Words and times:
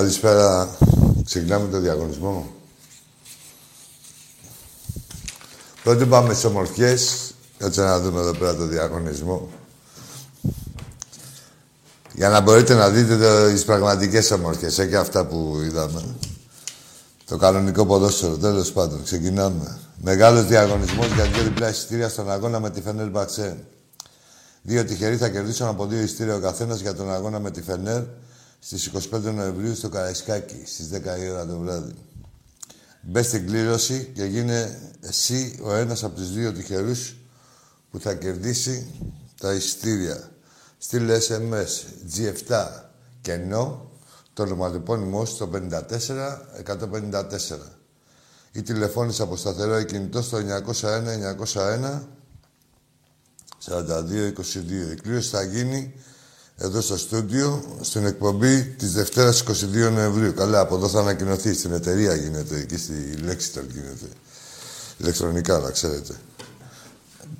Καλησπέρα. 0.00 0.68
Ξεκινάμε 1.24 1.68
το 1.68 1.80
διαγωνισμό. 1.80 2.50
Πρώτη 5.82 6.06
πάμε 6.06 6.32
στις 6.32 6.44
ομορφιές. 6.44 7.32
Κάτσε 7.58 7.82
να 7.82 8.00
δούμε 8.00 8.20
εδώ 8.20 8.34
πέρα 8.34 8.56
το 8.56 8.66
διαγωνισμό. 8.66 9.48
Για 12.14 12.28
να 12.28 12.40
μπορείτε 12.40 12.74
να 12.74 12.88
δείτε 12.90 13.16
το, 13.16 13.52
τις 13.52 13.64
πραγματικές 13.64 14.30
ομορφιές, 14.30 14.78
ε, 14.78 14.86
και 14.86 14.96
αυτά 14.96 15.26
που 15.26 15.60
είδαμε. 15.64 16.04
Το 17.24 17.36
κανονικό 17.36 17.86
ποδόσφαιρο, 17.86 18.36
τέλος 18.36 18.72
πάντων. 18.72 19.02
Ξεκινάμε. 19.04 19.78
Μεγάλος 20.02 20.44
διαγωνισμός 20.44 21.06
για 21.06 21.24
δύο 21.24 21.42
διπλά 21.42 21.68
εισιτήρια 21.68 22.08
στον 22.08 22.30
αγώνα 22.30 22.60
με 22.60 22.70
τη 22.70 22.80
Φενέρ 22.80 23.08
Μπαξέ. 23.08 23.64
Δύο 24.62 24.84
τυχεροί 24.84 25.16
θα 25.16 25.28
κερδίσουν 25.28 25.66
από 25.66 25.86
δύο 25.86 26.00
εισιτήρια 26.00 26.34
ο 26.34 26.40
καθένας 26.40 26.80
για 26.80 26.94
τον 26.94 27.12
αγώνα 27.12 27.38
με 27.40 27.50
τη 27.50 27.62
Φενέρ 27.62 28.02
στις 28.60 28.90
25 29.12 29.20
Νοεμβρίου 29.20 29.74
στο 29.74 29.88
Καραϊσκάκι, 29.88 30.62
στις 30.66 30.88
10 30.88 31.18
η 31.22 31.28
ώρα 31.28 31.46
το 31.46 31.58
βράδυ. 31.58 31.94
Μπες 33.02 33.26
στην 33.26 33.46
κλήρωση 33.46 34.10
και 34.14 34.24
γίνε 34.24 34.78
εσύ 35.00 35.58
ο 35.62 35.74
ένας 35.74 36.04
από 36.04 36.16
τους 36.16 36.32
δύο 36.32 36.52
τυχερούς 36.52 37.16
που 37.90 38.00
θα 38.00 38.14
κερδίσει 38.14 38.86
τα 39.40 39.52
ειστήρια. 39.52 40.30
Στείλε 40.78 41.18
SMS 41.28 41.84
G7 42.16 42.66
και 43.20 43.32
ενώ 43.32 43.90
το 44.32 44.42
ονοματεπώνυμό 44.42 45.24
στο 45.24 45.50
54 45.52 45.80
154 46.64 47.22
ή 48.52 48.62
τηλεφώνησε 48.62 49.22
από 49.22 49.36
σταθερό 49.36 49.78
ή 49.78 49.84
κινητό 49.84 50.22
στο 50.22 50.38
901 50.38 50.42
901 51.54 52.02
4222. 53.64 54.92
Η 54.92 54.94
κλήρωση 54.94 55.28
θα 55.28 55.42
γίνει 55.42 55.94
εδώ 56.62 56.80
στο 56.80 56.96
στούντιο, 56.96 57.62
στην 57.80 58.06
εκπομπή 58.06 58.62
της 58.62 58.92
Δευτέρας 58.92 59.42
22 59.42 59.90
Νοεμβρίου. 59.90 60.34
Καλά, 60.34 60.60
από 60.60 60.76
εδώ 60.76 60.88
θα 60.88 60.98
ανακοινωθεί. 60.98 61.54
Στην 61.54 61.72
εταιρεία 61.72 62.14
γίνεται, 62.14 62.56
εκεί 62.56 62.76
στη 62.76 63.14
Lexington 63.18 63.64
γίνεται. 63.72 64.06
Ηλεκτρονικά, 64.96 65.58
να 65.58 65.70
ξέρετε. 65.70 66.14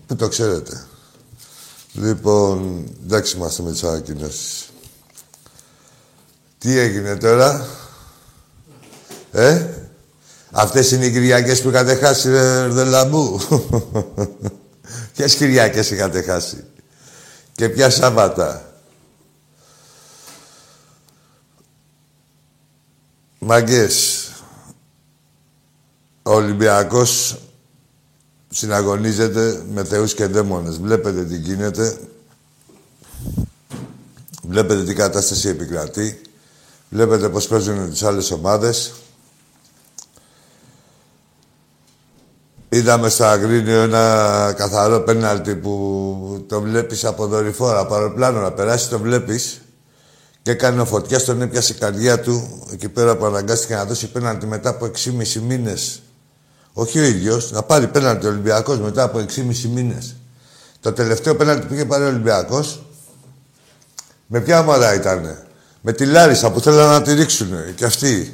Πού 0.06 0.16
το 0.16 0.28
ξέρετε. 0.28 0.84
Λοιπόν, 1.92 2.88
εντάξει 3.04 3.36
είμαστε 3.36 3.62
με 3.62 3.72
τις 3.72 3.84
ανακοινώσεις. 3.84 4.70
Τι 6.59 6.78
έγινε 6.78 7.16
τώρα; 7.16 7.66
Ε, 9.32 9.66
αυτές 10.50 10.91
είναι 10.91 11.06
οι 11.06 11.12
Κυριακές 11.12 11.62
που 11.62 11.69
είχατε 11.69 11.94
χάσει, 11.94 12.30
ρε, 12.30 12.69
Δελαμπού. 12.69 13.41
Ποιες 15.14 15.34
Κυριακές 15.34 15.91
είχατε 15.91 16.22
χάσει; 16.22 16.64
Και 17.53 17.69
ποια 17.69 17.91
Σάββατα; 17.91 18.69
Μάγκες, 23.43 24.27
ο 26.22 26.33
Ολυμπιακός 26.33 27.41
συναγωνίζεται 28.48 29.63
με 29.72 29.84
θεούς 29.84 30.15
και 30.15 30.27
δαίμονες. 30.27 30.78
Βλέπετε 30.78 31.25
τι 31.25 31.37
γίνεται. 31.37 31.98
Βλέπετε 34.42 34.84
τι 34.84 34.95
κατάσταση 34.95 35.48
επικρατεί. 35.48 36.21
Βλέπετε 36.91 37.28
πώς 37.28 37.48
παίζουν 37.48 37.91
τις 37.91 38.03
άλλες 38.03 38.31
ομάδες. 38.31 38.92
Είδαμε 42.69 43.09
στο 43.09 43.25
Αγρίνιο 43.25 43.81
ένα 43.81 44.54
καθαρό 44.57 45.01
πέναλτι 45.01 45.54
που 45.57 46.45
το 46.48 46.60
βλέπεις 46.60 47.04
από 47.04 47.27
δορυφόρα, 47.27 47.78
από 47.78 47.95
αεροπλάνο 47.95 48.41
να 48.41 48.53
περάσει, 48.53 48.89
το 48.89 48.98
βλέπεις 48.98 49.60
και 50.50 50.56
έκανε 50.56 50.84
φωτιά, 50.84 51.22
τον 51.22 51.42
έπιασε 51.42 51.72
η 51.72 51.76
καρδιά 51.76 52.20
του 52.20 52.62
εκεί 52.72 52.88
πέρα 52.88 53.16
που 53.16 53.24
αναγκάστηκε 53.24 53.74
να 53.74 53.84
δώσει 53.84 54.06
πέναντι 54.06 54.47
μετά 54.47 54.68
από 54.68 54.84
6,5 54.86 55.41
μήνες. 55.41 56.02
Όχι 56.72 56.98
ο 56.98 57.02
ίδιος, 57.02 57.50
να 57.50 57.62
πάρει 57.62 57.86
πέναντι 57.86 58.26
ο 58.26 58.28
Ολυμπιακός 58.28 58.78
μετά 58.78 59.02
από 59.02 59.18
6,5 59.18 59.68
μήνες. 59.68 60.16
Το 60.80 60.92
τελευταίο 60.92 61.34
πέναντι 61.34 61.66
που 61.66 61.74
είχε 61.74 61.84
πάρει 61.84 62.04
ο 62.04 62.06
Ολυμπιακός, 62.06 62.82
με 64.26 64.41
ποια 64.41 64.60
ομάδα 64.60 64.94
ήταν, 64.94 65.38
με 65.80 65.92
τη 65.92 66.06
Λάρισα 66.06 66.50
που 66.50 66.60
θέλανε 66.60 66.92
να 66.92 67.02
τη 67.02 67.14
ρίξουν 67.14 67.74
και 67.74 67.84
αυτοί. 67.84 68.30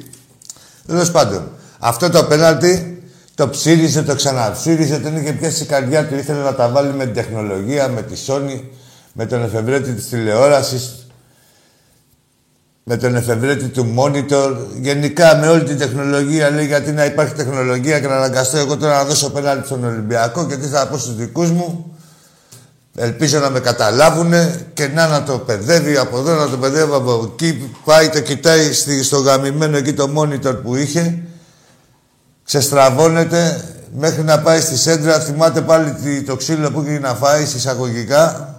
Τέλος 0.87 1.11
πάντων, 1.11 1.51
αυτό 1.79 2.09
το 2.09 2.23
πέναντι 2.23 3.03
το 3.35 3.49
ψήριζε, 3.49 4.03
το 4.03 4.15
ξαναψήριζε, 4.15 4.99
τον 4.99 5.17
είχε 5.17 5.33
πιάσει 5.33 5.63
η 5.63 5.65
καρδιά 5.65 6.07
του, 6.07 6.15
ήθελε 6.15 6.41
να 6.41 6.55
τα 6.55 6.69
βάλει 6.69 6.93
με 6.93 7.03
την 7.03 7.13
τεχνολογία, 7.13 7.87
με 7.87 8.01
τη 8.01 8.15
Sony, 8.27 8.61
με 9.13 9.25
τον 9.25 9.43
εφευρέτη 9.43 9.93
της 9.93 10.09
τηλεόρασης, 10.09 11.06
με 12.89 12.97
τον 12.97 13.15
εφευρέτη 13.15 13.67
του 13.67 13.93
monitor, 13.97 14.55
γενικά 14.81 15.35
με 15.35 15.47
όλη 15.47 15.63
την 15.63 15.77
τεχνολογία, 15.77 16.49
λέει 16.49 16.65
γιατί 16.65 16.91
να 16.91 17.05
υπάρχει 17.05 17.33
τεχνολογία 17.33 17.99
και 17.99 18.07
να 18.07 18.15
αναγκαστώ 18.15 18.57
εγώ 18.57 18.77
τώρα 18.77 18.97
να 18.97 19.03
δώσω 19.03 19.31
πέναντι 19.31 19.65
στον 19.65 19.83
Ολυμπιακό 19.83 20.45
και 20.45 20.55
τι 20.55 20.67
θα 20.67 20.87
πω 20.87 20.97
στους 20.97 21.15
δικούς 21.15 21.51
μου. 21.51 21.95
Ελπίζω 22.95 23.39
να 23.39 23.49
με 23.49 23.59
καταλάβουν 23.59 24.33
και 24.73 24.87
να, 24.87 25.07
να 25.07 25.23
το 25.23 25.37
παιδεύει 25.37 25.97
από 25.97 26.17
εδώ, 26.17 26.35
να 26.35 26.49
το 26.49 26.57
παιδεύει 26.57 26.93
από 26.93 27.31
εκεί. 27.33 27.71
Πάει, 27.85 28.09
το 28.09 28.19
κοιτάει 28.19 28.73
στο 29.03 29.17
γαμημένο 29.17 29.77
εκεί 29.77 29.93
το 29.93 30.09
monitor 30.17 30.55
που 30.63 30.75
είχε. 30.75 31.19
Ξεστραβώνεται 32.43 33.63
μέχρι 33.97 34.23
να 34.23 34.39
πάει 34.39 34.61
στη 34.61 34.77
σέντρα. 34.77 35.19
Θυμάται 35.19 35.61
πάλι 35.61 36.21
το 36.21 36.35
ξύλο 36.35 36.71
που 36.71 36.83
είχε 36.87 36.99
να 36.99 37.13
φάει 37.13 37.43
εισαγωγικά. 37.43 38.51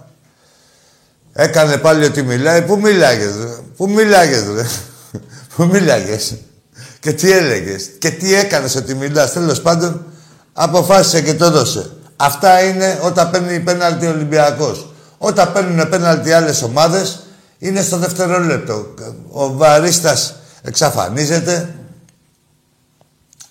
Έκανε 1.33 1.77
πάλι 1.77 2.05
ότι 2.05 2.23
μιλάει. 2.23 2.61
Πού 2.61 2.79
μιλάγες, 2.79 3.35
ρε; 3.35 3.55
Πού 3.75 3.89
μιλάγες, 3.89 4.43
ρε; 4.55 4.65
Πού 5.55 5.65
μιλάγες; 5.65 6.35
Και 6.99 7.13
τι 7.13 7.31
έλεγες; 7.31 7.89
Και 7.99 8.09
τι 8.11 8.35
έκανες 8.35 8.75
ότι 8.75 8.95
μιλάς; 8.95 9.33
Τέλος 9.33 9.61
πάντων, 9.61 10.05
αποφάσισε 10.53 11.21
και 11.21 11.33
το 11.33 11.45
έδωσε. 11.45 11.91
Αυτά 12.15 12.63
είναι 12.63 12.99
όταν 13.01 13.29
παίρνει 13.29 13.59
πέναλτι 13.59 14.05
ο 14.05 14.09
Ολυμπιακός. 14.09 14.93
Όταν 15.17 15.51
παίρνουν 15.51 15.89
πέναλτι 15.89 16.31
άλλες 16.31 16.61
ομάδες, 16.61 17.23
είναι 17.57 17.81
στο 17.81 17.97
δευτερόλεπτο. 17.97 18.93
Ο 19.31 19.53
βαρίστας 19.53 20.35
εξαφανίζεται. 20.61 21.75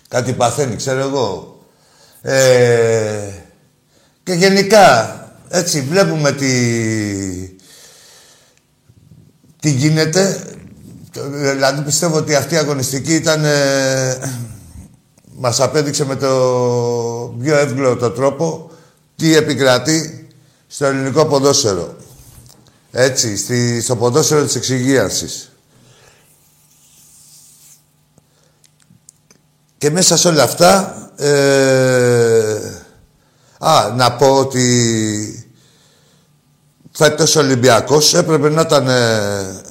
Κάτι 0.09 0.33
παθαίνει, 0.33 0.77
ξέρω 0.77 1.01
εγώ. 1.01 1.59
Ε, 2.23 3.31
και 4.23 4.33
γενικά, 4.33 5.15
έτσι, 5.49 5.81
βλέπουμε 5.81 6.33
τη, 6.33 6.47
τι 9.61 9.71
γίνεται; 9.71 10.43
Δηλαδή 11.31 11.83
πιστεύω 11.83 12.17
ότι 12.17 12.35
αυτή 12.35 12.55
η 12.55 12.59
αγωνιστική 12.59 13.15
ήταν... 13.15 13.45
Ε, 13.45 14.47
μας 15.41 15.61
απέδειξε 15.61 16.05
με 16.05 16.17
το 16.17 16.29
πιο 17.43 17.57
εύγλωτο 17.57 18.11
τρόπο 18.11 18.71
τι 19.17 19.37
επικρατεί 19.37 20.29
στο 20.67 20.87
ελληνικό 20.87 21.27
ποδόσφαιρο. 21.27 21.97
Έτσι, 22.91 23.37
στη, 23.37 23.81
στο 23.81 23.97
ποδόσφαιρο 23.97 24.45
της 24.45 24.55
εξυγίανσης. 24.55 25.53
Και 29.79 29.91
μέσα 29.91 30.17
σε 30.17 30.29
όλα 30.29 30.43
αυτά... 30.43 30.93
Ε, 31.17 32.79
α, 33.59 33.95
να 33.97 34.13
πω 34.13 34.39
ότι 34.39 35.48
φέτος 36.91 37.37
ο 37.37 37.41
Ολυμπιακός 37.41 38.15
έπρεπε 38.15 38.49
να 38.49 38.61
ήταν... 38.61 38.89
Ε, 38.89 39.63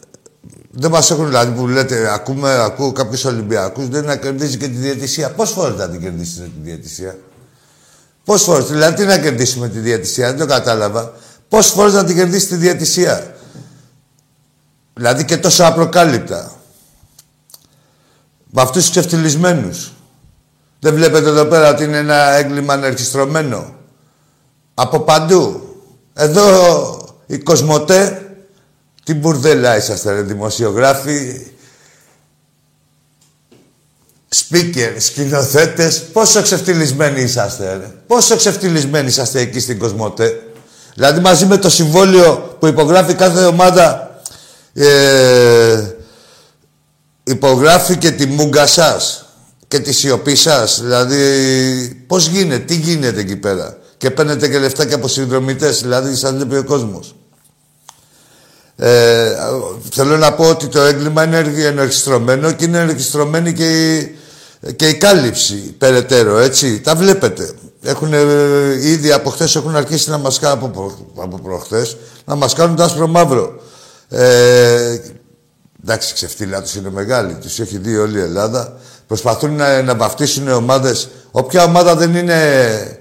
δεν 0.79 0.91
μας 0.91 1.11
έχουν 1.11 1.25
δηλαδή 1.25 1.51
που 1.51 1.67
λέτε, 1.67 2.13
ακούμε, 2.13 2.53
ακούω 2.53 2.91
κάποιους 2.91 3.25
Ολυμπιακούς, 3.25 3.87
δεν 3.87 4.05
να 4.05 4.15
κερδίζει 4.15 4.57
και 4.57 4.67
τη 4.67 4.75
διαιτησία. 4.75 5.31
Πώς 5.31 5.51
φορές 5.51 5.77
να 5.77 5.89
την 5.89 6.01
κερδίσει 6.01 6.39
τη 6.39 6.51
διαιτησία; 6.61 7.17
Πώς 8.23 8.43
φορές, 8.43 8.65
δηλαδή 8.65 8.95
τι 8.95 9.05
να 9.05 9.17
κερδίσουμε 9.17 9.69
τη 9.69 9.79
διαιτησία, 9.79 10.27
δεν 10.27 10.37
το 10.37 10.45
κατάλαβα. 10.45 11.13
Πώς 11.49 11.67
φορές 11.67 11.93
να 11.93 12.03
την 12.03 12.15
κερδίσει 12.15 12.47
τη 12.47 12.55
διαιτησία; 12.55 13.35
Δηλαδή 14.93 15.25
και 15.25 15.37
τόσο 15.37 15.63
απροκάλυπτα. 15.63 16.51
Με 18.51 18.61
αυτούς 18.61 18.81
τους 18.81 18.89
ξεφτυλισμένους. 18.89 19.91
Δεν 20.79 20.93
βλέπετε 20.93 21.29
εδώ 21.29 21.45
πέρα 21.45 21.69
ότι 21.69 21.83
είναι 21.83 21.97
ένα 21.97 22.31
έγκλημα 22.31 22.73
ανερχιστρωμένο. 22.73 23.75
Από 24.73 24.99
παντού. 24.99 25.61
Εδώ 26.13 27.06
η 27.27 27.37
Κοσμοτέ, 27.37 28.21
τι 29.03 29.13
μπουρδέλα 29.13 29.77
είσαστε 29.77 30.11
ρε 30.11 30.21
δημοσιογράφοι, 30.21 31.45
speaker, 34.35 34.95
σκηνοθέτες, 34.97 36.03
πόσο 36.03 36.41
ξεφτυλισμένοι 36.41 37.21
είσαστε 37.21 37.77
ρε. 37.77 37.91
Πόσο 38.07 38.35
ξεφτυλισμένοι 38.35 39.07
είσαστε 39.07 39.39
εκεί 39.39 39.59
στην 39.59 39.79
Κοσμοτέ. 39.79 40.41
Δηλαδή 40.93 41.19
μαζί 41.19 41.45
με 41.45 41.57
το 41.57 41.69
συμβόλαιο 41.69 42.55
που 42.59 42.67
υπογράφει 42.67 43.13
κάθε 43.13 43.45
ομάδα 43.45 44.21
ε, 44.73 45.95
υπογράφει 47.23 47.97
και 47.97 48.11
τη 48.11 48.25
μούγκα 48.25 48.67
σας 48.67 49.25
και 49.67 49.79
τη 49.79 49.93
σιωπή 49.93 50.35
σας. 50.35 50.81
Δηλαδή 50.81 52.03
πώς 52.07 52.27
γίνεται, 52.27 52.63
τι 52.63 52.75
γίνεται 52.75 53.19
εκεί 53.19 53.35
πέρα. 53.35 53.77
Και 53.97 54.11
παίρνετε 54.11 54.47
και 54.47 54.59
λεφτά 54.59 54.85
και 54.85 54.93
από 54.93 55.07
συνδρομητές, 55.07 55.81
δηλαδή 55.81 56.15
σας 56.15 56.31
βλέπει 56.31 56.57
ο 56.57 56.63
κόσμος. 56.63 57.15
Ε, 58.75 59.35
θέλω 59.91 60.17
να 60.17 60.33
πω 60.33 60.49
ότι 60.49 60.67
το 60.67 60.81
έγκλημα 60.81 61.23
είναι 61.23 61.37
ενορχιστρωμένο 61.57 62.51
και 62.51 62.65
είναι 62.65 62.79
ενορχιστρωμένη 62.79 63.53
και 63.53 63.95
η, 63.95 64.15
και 64.75 64.87
η 64.87 64.95
κάλυψη 64.95 65.55
περαιτέρω, 65.55 66.37
έτσι. 66.37 66.79
Τα 66.81 66.95
βλέπετε. 66.95 67.51
Έχουν, 67.83 68.13
ε, 68.13 68.89
ήδη 68.89 69.11
από 69.11 69.29
χθες 69.29 69.55
έχουν 69.55 69.75
αρχίσει 69.75 70.09
να 70.09 70.17
μας 70.17 70.39
κάνουν, 70.39 70.63
από, 70.63 70.97
από 71.15 71.39
προχθές, 71.39 71.97
να 72.25 72.35
μας 72.35 72.53
κάνουν 72.53 72.75
το 72.75 72.83
άσπρο 72.83 73.07
μαύρο. 73.07 73.61
Ε, 74.09 74.97
εντάξει, 75.83 76.13
ξεφτύλα 76.13 76.61
τους 76.61 76.75
είναι 76.75 76.89
μεγάλη, 76.89 77.33
τους 77.33 77.59
έχει 77.59 77.77
δει 77.77 77.97
όλη 77.97 78.17
η 78.17 78.21
Ελλάδα. 78.21 78.77
Προσπαθούν 79.07 79.55
να, 79.55 79.81
να 79.81 79.95
βαφτίσουν 79.95 80.47
ομάδες. 80.47 81.09
Όποια 81.31 81.63
ομάδα 81.63 81.95
δεν 81.95 82.15
είναι, 82.15 82.99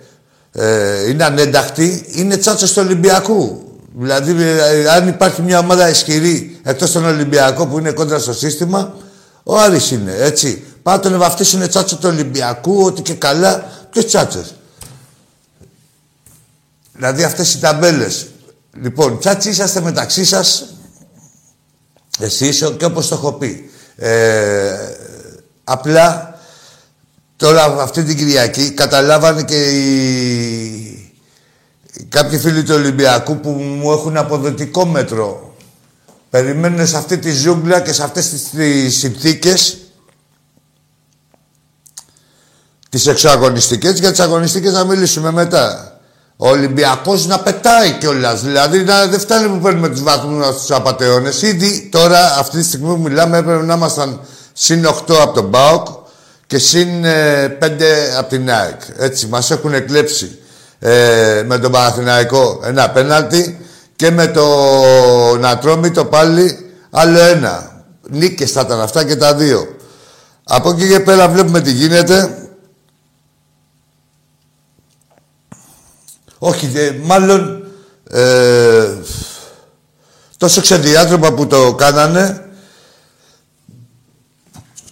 ε, 0.58 1.08
είναι 1.08 1.24
ανένταχτη, 1.24 2.06
είναι 2.08 2.36
τσάτσος 2.36 2.72
του 2.72 2.82
Ολυμπιακού. 2.84 3.60
Δηλαδή, 3.98 4.42
ε, 4.42 4.88
αν 4.88 5.08
υπάρχει 5.08 5.42
μια 5.42 5.58
ομάδα 5.58 5.88
ισχυρή 5.88 6.60
εκτός 6.62 6.92
των 6.92 7.04
Ολυμπιακών 7.04 7.70
που 7.70 7.78
είναι 7.78 7.90
κόντρα 7.90 8.18
στο 8.18 8.32
σύστημα, 8.32 8.94
ο 9.42 9.58
Άρης 9.58 9.90
είναι, 9.90 10.14
έτσι. 10.18 10.64
Πάτε 10.82 11.08
να 11.08 11.18
βαφτίσουν 11.18 11.68
τσάτσο 11.68 11.96
του 11.96 12.08
Ολυμπιακού, 12.08 12.82
ότι 12.82 13.02
και 13.02 13.14
καλά. 13.14 13.64
Ποιο 13.90 14.04
τσάτσες. 14.04 14.54
Δηλαδή 16.92 17.22
αυτές 17.22 17.54
οι 17.54 17.58
ταμπέλες. 17.58 18.26
Λοιπόν, 18.82 19.18
τσάτσι 19.18 19.48
είσαστε 19.48 19.80
μεταξύ 19.80 20.24
σας, 20.24 20.64
εσείς 22.18 22.64
και 22.78 22.84
όπως 22.84 23.08
το 23.08 23.14
έχω 23.14 23.32
πει. 23.32 23.70
Ε, 23.96 24.74
απλά, 25.64 26.35
τώρα 27.36 27.64
αυτή 27.64 28.02
την 28.02 28.16
Κυριακή, 28.16 28.70
καταλάβανε 28.70 29.42
και 29.42 29.70
οι, 29.70 31.12
κάποιοι 32.08 32.38
φίλοι 32.38 32.62
του 32.62 32.74
Ολυμπιακού 32.74 33.40
που 33.40 33.50
μου 33.50 33.92
έχουν 33.92 34.16
αποδοτικό 34.16 34.86
μέτρο. 34.86 35.54
Περιμένουν 36.30 36.86
σε 36.86 36.96
αυτή 36.96 37.18
τη 37.18 37.32
ζούγκλα 37.32 37.80
και 37.80 37.92
σε 37.92 38.02
αυτές 38.02 38.28
τις 38.28 38.98
συνθήκες 38.98 39.78
τις 42.88 43.06
εξωαγωνιστικές, 43.06 43.98
για 43.98 44.10
τις 44.10 44.20
αγωνιστικές 44.20 44.72
να 44.72 44.84
μιλήσουμε 44.84 45.30
μετά. 45.30 45.90
Ο 46.36 46.48
Ολυμπιακός 46.48 47.26
να 47.26 47.38
πετάει 47.38 47.92
κιόλας. 47.92 48.42
Δηλαδή 48.42 48.84
να, 48.84 49.06
δεν 49.06 49.20
φτάνει 49.20 49.48
που 49.48 49.58
παίρνουμε 49.58 49.88
τους 49.88 50.02
βαθμούς 50.02 50.62
στου 50.62 50.74
απαταιώνες. 50.74 51.42
Ήδη 51.42 51.88
τώρα, 51.92 52.36
αυτή 52.38 52.58
τη 52.58 52.64
στιγμή 52.64 52.94
που 52.94 53.00
μιλάμε, 53.00 53.38
έπρεπε 53.38 53.64
να 53.64 53.74
ήμασταν 53.74 54.20
συν 54.52 54.86
8 54.86 55.14
από 55.22 55.32
τον 55.32 55.48
Μπάουκ 55.48 55.86
και 56.46 56.58
συν 56.58 56.88
5 57.00 57.04
ε, 57.04 58.16
από 58.16 58.28
την 58.28 58.50
ΑΕΚ. 58.50 58.80
Έτσι, 58.96 59.26
μας 59.26 59.50
έχουν 59.50 59.74
εκλέψει 59.74 60.38
ε, 60.78 61.42
με 61.46 61.58
τον 61.58 61.72
Παναθηναϊκό 61.72 62.60
ένα 62.64 62.90
πέναλτι 62.90 63.66
και 63.96 64.10
με 64.10 64.26
το 64.26 65.90
το 65.92 66.04
πάλι 66.04 66.70
άλλο 66.90 67.18
ένα. 67.18 67.84
Νίκες 68.10 68.52
θα 68.52 68.60
ήταν 68.60 68.80
αυτά 68.80 69.04
και 69.04 69.16
τα 69.16 69.34
δύο. 69.34 69.76
Από 70.44 70.70
εκεί 70.70 70.88
και 70.88 71.00
πέρα 71.00 71.28
βλέπουμε 71.28 71.60
τι 71.60 71.72
γίνεται. 71.72 72.38
Όχι, 76.38 76.70
μάλλον 77.02 77.64
ε, 78.10 78.88
τόσο 80.36 80.60
ξεδιάτροπα 80.60 81.32
που 81.32 81.46
το 81.46 81.74
κάνανε 81.74 82.45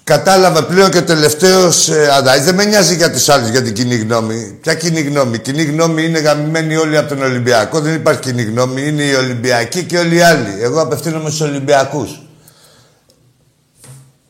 Κατάλαβα 0.05 0.65
πλέον 0.65 0.91
και 0.91 1.03
τελευταίος 1.03 1.89
ε, 1.89 2.09
Δεν 2.43 2.55
με 2.55 2.65
νοιάζει 2.65 2.95
για 2.95 3.13
του 3.13 3.33
άλλου 3.33 3.49
για 3.49 3.63
την 3.63 3.75
κοινή 3.75 3.97
γνώμη. 3.97 4.59
Ποια 4.63 4.75
κοινή 4.75 5.01
γνώμη; 5.01 5.35
Η 5.35 5.39
κοινή 5.39 5.63
γνώμη 5.65 6.05
είναι 6.05 6.19
γαμημένη 6.19 6.77
όλοι 6.77 6.97
από 6.97 7.09
τον 7.09 7.23
Ολυμπιακό. 7.23 7.81
Δεν 7.81 7.95
υπάρχει 7.95 8.21
κοινή 8.21 8.43
γνώμη. 8.43 8.87
Είναι 8.87 9.03
οι 9.03 9.15
Ολυμπιακοί 9.15 9.85
και 9.85 9.99
όλοι 9.99 10.17
οι 10.17 10.21
άλλοι. 10.21 10.57
Εγώ 10.61 10.81
απευθύνομαι 10.81 11.29
στους 11.29 11.41
Ολυμπιακούς. 11.41 12.23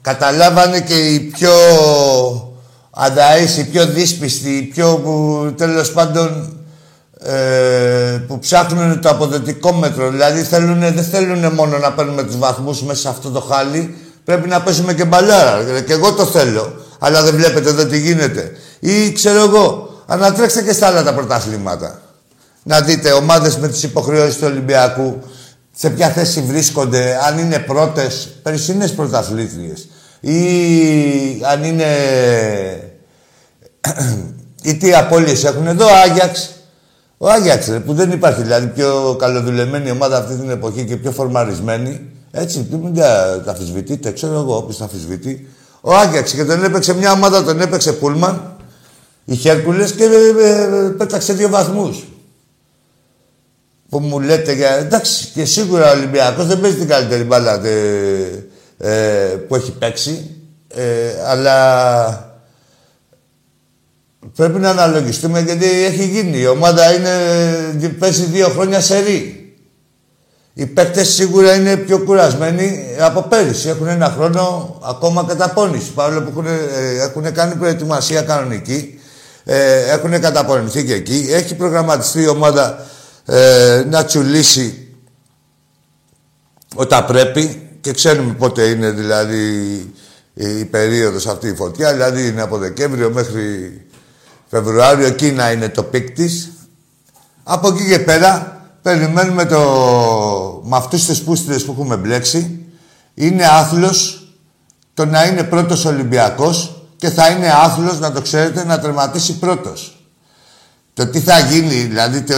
Καταλάβανε 0.00 0.81
και 0.81 0.95
οι 0.95 1.21
πιο 1.21 1.52
ανταείς, 2.90 3.57
οι 3.57 3.64
πιο 3.64 3.87
δύσπιστοι, 3.87 4.50
οι 4.50 4.62
πιο 4.62 4.97
που 4.97 5.54
τέλος 5.57 5.93
πάντων 5.93 6.59
ε, 7.21 8.19
που 8.26 8.38
ψάχνουν 8.38 9.00
το 9.00 9.09
αποδοτικό 9.09 9.73
μέτρο. 9.73 10.11
Δηλαδή 10.11 10.43
θέλουν, 10.43 10.81
δεν 10.81 11.04
θέλουν 11.04 11.52
μόνο 11.52 11.78
να 11.78 11.93
παίρνουμε 11.93 12.23
τους 12.23 12.38
βαθμούς 12.38 12.83
μέσα 12.83 13.00
σε 13.00 13.09
αυτό 13.09 13.31
το 13.31 13.40
χάλι, 13.40 13.95
πρέπει 14.25 14.49
να 14.49 14.62
παίζουμε 14.62 14.95
και 14.95 15.04
μπαλάρα. 15.04 15.81
Και 15.87 15.93
εγώ 15.93 16.12
το 16.12 16.26
θέλω, 16.26 16.75
αλλά 16.99 17.23
δεν 17.23 17.35
βλέπετε 17.35 17.69
εδώ 17.69 17.87
τι 17.87 17.99
γίνεται. 17.99 18.52
Ή 18.81 19.12
ξέρω 19.12 19.43
εγώ, 19.43 19.95
ανατρέξτε 20.07 20.62
και 20.62 20.73
στα 20.73 20.87
άλλα 20.87 21.02
τα 21.02 21.14
πρωταθλήματα. 21.14 22.02
Να 22.62 22.81
δείτε 22.81 23.12
ομάδες 23.12 23.57
με 23.57 23.69
τις 23.69 23.83
υποχρεώσεις 23.83 24.37
του 24.37 24.47
Ολυμπιακού, 24.47 25.21
σε 25.76 25.90
ποια 25.90 26.09
θέση 26.09 26.40
βρίσκονται, 26.40 27.19
αν 27.26 27.38
είναι 27.38 27.59
πρώτες, 27.59 28.28
περισσίνες 28.43 28.93
πρωταθλήτριες. 28.93 29.88
Ή 30.21 30.38
αν 31.43 31.64
είναι... 31.64 31.87
ή 34.62 34.76
τι 34.76 34.95
απώλειες 34.95 35.45
έχουν 35.45 35.66
εδώ, 35.66 35.87
Άγιαξ, 35.87 36.50
ο 37.19 37.31
Άγιαξ, 37.31 37.71
που 37.87 37.95
δεν 37.95 38.11
υπάρχει 38.11 38.43
δηλαδή 38.43 38.66
πιο 38.66 39.16
καλοδουλεμένη 39.19 39.90
ομάδα 39.90 40.16
αυτή 40.19 40.35
την 40.35 40.50
εποχή 40.50 40.85
και 40.85 40.97
πιο 40.97 41.11
φορμαρισμένη. 41.11 42.13
Έτσι, 42.37 42.67
μην 42.71 42.95
τα, 42.95 43.43
τα 43.45 43.50
αφισβητείτε, 43.50 44.12
ξέρω 44.12 44.33
εγώ, 44.33 44.57
όποιος 44.57 44.76
τα 44.76 44.85
αφισβητεί. 44.85 45.49
Ο 45.81 45.95
Άγιαξ 45.95 46.33
και 46.33 46.45
τον 46.45 46.64
έπαιξε 46.64 46.95
μια 46.95 47.12
ομάδα, 47.12 47.45
τον 47.45 47.61
έπαιξε 47.61 47.93
Πούλμαν, 47.93 48.57
οι 49.25 49.35
Χέρκουλες 49.35 49.93
και 49.93 50.05
ε, 50.05 50.49
ε, 50.49 50.88
πέταξε 50.88 51.33
δύο 51.33 51.49
βαθμούς. 51.49 52.05
Που 53.88 53.99
μου 53.99 54.21
λέτε 54.21 54.53
για... 54.53 54.71
Εντάξει, 54.71 55.29
και 55.35 55.45
σίγουρα 55.45 55.91
ο 55.91 55.97
Ολυμπιακός 55.97 56.47
δεν 56.47 56.61
παίζει 56.61 56.76
την 56.76 56.88
καλύτερη 56.88 57.23
μπάλα 57.23 57.64
ε, 58.79 58.88
που 59.49 59.55
έχει 59.55 59.73
παίξει. 59.73 60.31
αλλά 61.26 62.35
Πρέπει 64.37 64.59
να 64.59 64.71
αναλογιστούμε 64.71 65.41
γιατί 65.41 65.67
έχει 65.85 66.05
γίνει. 66.07 66.38
Η 66.38 66.47
ομάδα 66.47 66.93
είναι, 66.95 67.91
πέσει 67.99 68.23
δύο 68.23 68.49
χρόνια 68.49 68.81
σε 68.81 68.99
ρί. 68.99 69.44
Οι 70.56 70.66
παίκτες 70.66 71.08
σίγουρα 71.08 71.54
είναι 71.54 71.76
πιο 71.76 71.99
κουρασμένοι 71.99 72.96
από 73.00 73.23
πέρυσι. 73.23 73.68
Έχουν 73.68 73.87
ένα 73.87 74.11
χρόνο 74.11 74.76
ακόμα 74.84 75.25
καταπώνηση. 75.25 75.90
Παρόλο 75.90 76.23
που 76.23 76.28
έχουν, 76.28 76.46
ε, 76.46 77.02
έχουν 77.02 77.32
κάνει 77.32 77.54
προετοιμασία 77.54 78.23
κανονική. 78.23 79.00
Ε, 79.44 79.90
έχουν 79.92 80.20
καταπονηθεί 80.20 80.84
και 80.84 80.94
εκεί. 80.94 81.26
Έχει 81.30 81.54
προγραμματιστεί 81.54 82.23
η 82.23 82.28
ομάδα 82.28 82.87
ε, 83.25 83.84
να 83.90 84.04
τσουλήσει 84.04 84.88
όταν 86.75 87.06
πρέπει 87.06 87.68
και 87.80 87.92
ξέρουμε 87.92 88.32
πότε 88.32 88.62
είναι 88.62 88.90
δηλαδή 88.90 89.46
η 90.34 90.64
περίοδος 90.64 91.26
αυτή 91.26 91.49
η 91.49 91.54
φωτιά. 91.54 91.92
Δηλαδή 91.92 92.26
είναι 92.26 92.42
από 92.42 92.58
Δεκέμβριο 92.58 93.11
μέχρι 93.11 93.80
Φεβρουάριο 94.50 95.06
εκεί 95.06 95.30
να 95.30 95.50
είναι 95.50 95.68
το 95.68 95.82
peak 95.83 96.11
της. 96.11 96.50
Από 97.42 97.68
εκεί 97.68 97.88
και 97.88 97.99
πέρα 97.99 98.61
περιμένουμε 98.82 99.44
το... 99.44 99.62
με 100.66 100.76
αυτούς 100.76 101.06
τους 101.06 101.21
πούστιδες 101.21 101.64
που 101.64 101.73
έχουμε 101.73 101.97
μπλέξει. 101.97 102.66
Είναι 103.14 103.47
άθλος 103.47 104.28
το 104.94 105.04
να 105.04 105.25
είναι 105.25 105.42
πρώτος 105.42 105.85
Ολυμπιακός 105.85 106.83
και 106.97 107.11
θα 107.11 107.28
είναι 107.28 107.50
άθλος, 107.50 107.99
να 107.99 108.12
το 108.12 108.21
ξέρετε, 108.21 108.64
να 108.64 108.78
τερματίσει 108.78 109.38
πρώτος. 109.38 110.06
Το 110.94 111.06
τι 111.06 111.21
θα 111.21 111.38
γίνει, 111.38 111.75
δηλαδή... 111.75 112.23
Το... 112.23 112.35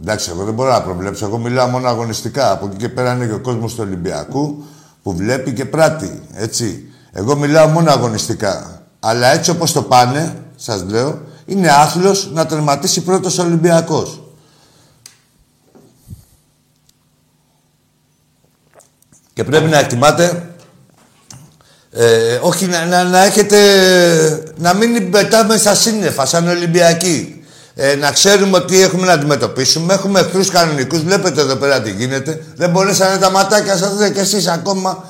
Εντάξει, 0.00 0.30
εγώ 0.30 0.44
δεν 0.44 0.54
μπορώ 0.54 0.70
να 0.70 0.82
προβλέψω. 0.82 1.26
Εγώ 1.26 1.38
μιλάω 1.38 1.66
μόνο 1.66 1.88
αγωνιστικά. 1.88 2.50
Από 2.50 2.66
εκεί 2.66 2.76
και 2.76 2.88
πέρα 2.88 3.12
είναι 3.12 3.26
και 3.26 3.32
ο 3.32 3.40
κόσμος 3.40 3.74
του 3.74 3.82
Ολυμπιακού 3.86 4.64
που 5.02 5.16
βλέπει 5.16 5.52
και 5.52 5.64
πράττει. 5.64 6.22
Έτσι. 6.34 6.84
Εγώ 7.12 7.36
μιλάω 7.36 7.66
μόνο 7.66 7.90
αγωνιστικά. 7.90 8.82
Αλλά 9.00 9.26
έτσι 9.26 9.50
όπως 9.50 9.72
το 9.72 9.82
πάνε, 9.82 10.36
σας 10.56 10.84
λέω, 10.88 11.20
είναι 11.46 11.68
άθλος 11.70 12.30
να 12.32 12.46
τερματίσει 12.46 13.02
πρώτος 13.02 13.38
Ολυμπιακός. 13.38 14.21
Και 19.42 19.48
πρέπει 19.50 19.68
να 19.68 19.78
εκτιμάτε, 19.78 20.42
ε, 21.92 22.38
όχι 22.40 22.66
να, 22.66 23.04
να, 23.04 23.24
έχετε, 23.24 23.58
να 24.56 24.74
μην 24.74 25.10
πετάμε 25.10 25.56
στα 25.56 25.74
σύννεφα 25.74 26.26
σαν 26.26 26.48
Ολυμπιακοί. 26.48 27.44
Ε, 27.74 27.94
να 27.94 28.10
ξέρουμε 28.10 28.56
ότι 28.56 28.82
έχουμε 28.82 29.06
να 29.06 29.12
αντιμετωπίσουμε. 29.12 29.94
Έχουμε 29.94 30.20
εχθρούς 30.20 30.50
κανονικούς. 30.50 31.00
Βλέπετε 31.00 31.40
εδώ 31.40 31.56
πέρα 31.56 31.82
τι 31.82 31.90
γίνεται. 31.90 32.44
Δεν 32.56 32.70
μπορέσανε 32.70 33.18
τα 33.18 33.30
ματάκια 33.30 33.76
σας, 33.76 34.10
και 34.14 34.20
εσείς 34.20 34.46
ακόμα 34.46 35.04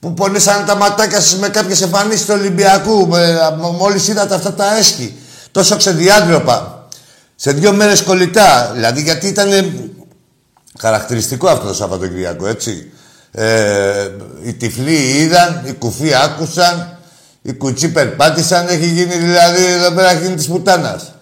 που 0.00 0.14
πονέσανε 0.14 0.66
τα 0.66 0.74
ματάκια 0.74 1.20
σας 1.20 1.36
με 1.36 1.48
κάποιες 1.48 1.82
εμφανίσεις 1.82 2.26
του 2.26 2.34
Ολυμπιακού. 2.38 3.08
Με, 3.08 3.36
μόλις 3.78 4.08
είδατε 4.08 4.34
αυτά 4.34 4.52
τα 4.52 4.76
έσχη. 4.76 5.16
Τόσο 5.50 5.76
ξεδιάντροπα. 5.76 6.88
Σε 7.36 7.52
δύο 7.52 7.72
μέρες 7.72 8.02
κολλητά. 8.02 8.70
Δηλαδή 8.74 9.02
γιατί 9.02 9.26
ήταν 9.26 9.48
χαρακτηριστικό 10.80 11.48
αυτό 11.48 11.66
το 11.66 11.74
Σαββατοκυριακό, 11.74 12.46
έτσι. 12.46 12.92
Ε, 13.34 14.10
οι 14.42 14.52
τυφλοί 14.52 14.94
είδαν, 14.94 15.62
οι 15.64 15.72
κουφοί 15.72 16.14
άκουσαν, 16.14 16.98
οι 17.42 17.52
κουτσί 17.52 17.88
περπάτησαν. 17.88 18.68
Έχει 18.68 18.86
γίνει 18.86 19.14
δηλαδή 19.14 19.64
εδώ 19.64 19.90
πέρα 19.90 20.12
γίνει 20.12 20.34
της 20.34 20.46
πουτάνας. 20.46 21.12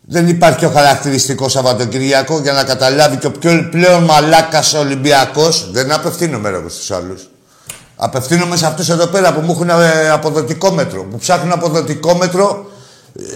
Δεν 0.00 0.28
υπάρχει 0.28 0.64
ο 0.64 0.70
χαρακτηριστικός 0.70 1.52
Σαββατοκυριακό 1.52 2.40
για 2.40 2.52
να 2.52 2.64
καταλάβει 2.64 3.16
και 3.16 3.26
ο 3.26 3.30
πιο 3.30 3.68
πλέον 3.70 4.04
μαλάκας 4.04 4.74
Ολυμπιακός. 4.74 5.68
Δεν 5.72 5.92
απευθύνομαι 5.92 6.48
εγώ 6.48 6.68
στους 6.68 6.90
άλλους. 6.90 7.28
Απευθύνομαι 7.96 8.56
σε 8.56 8.66
αυτούς 8.66 8.88
εδώ 8.88 9.06
πέρα 9.06 9.34
που 9.34 9.40
μου 9.40 9.52
έχουν 9.52 9.68
ε, 9.68 10.10
αποδοτικό 10.10 10.70
μέτρο. 10.70 11.04
Που 11.04 11.18
ψάχνουν 11.18 11.52
αποδοτικό 11.52 12.14
μέτρο 12.14 12.70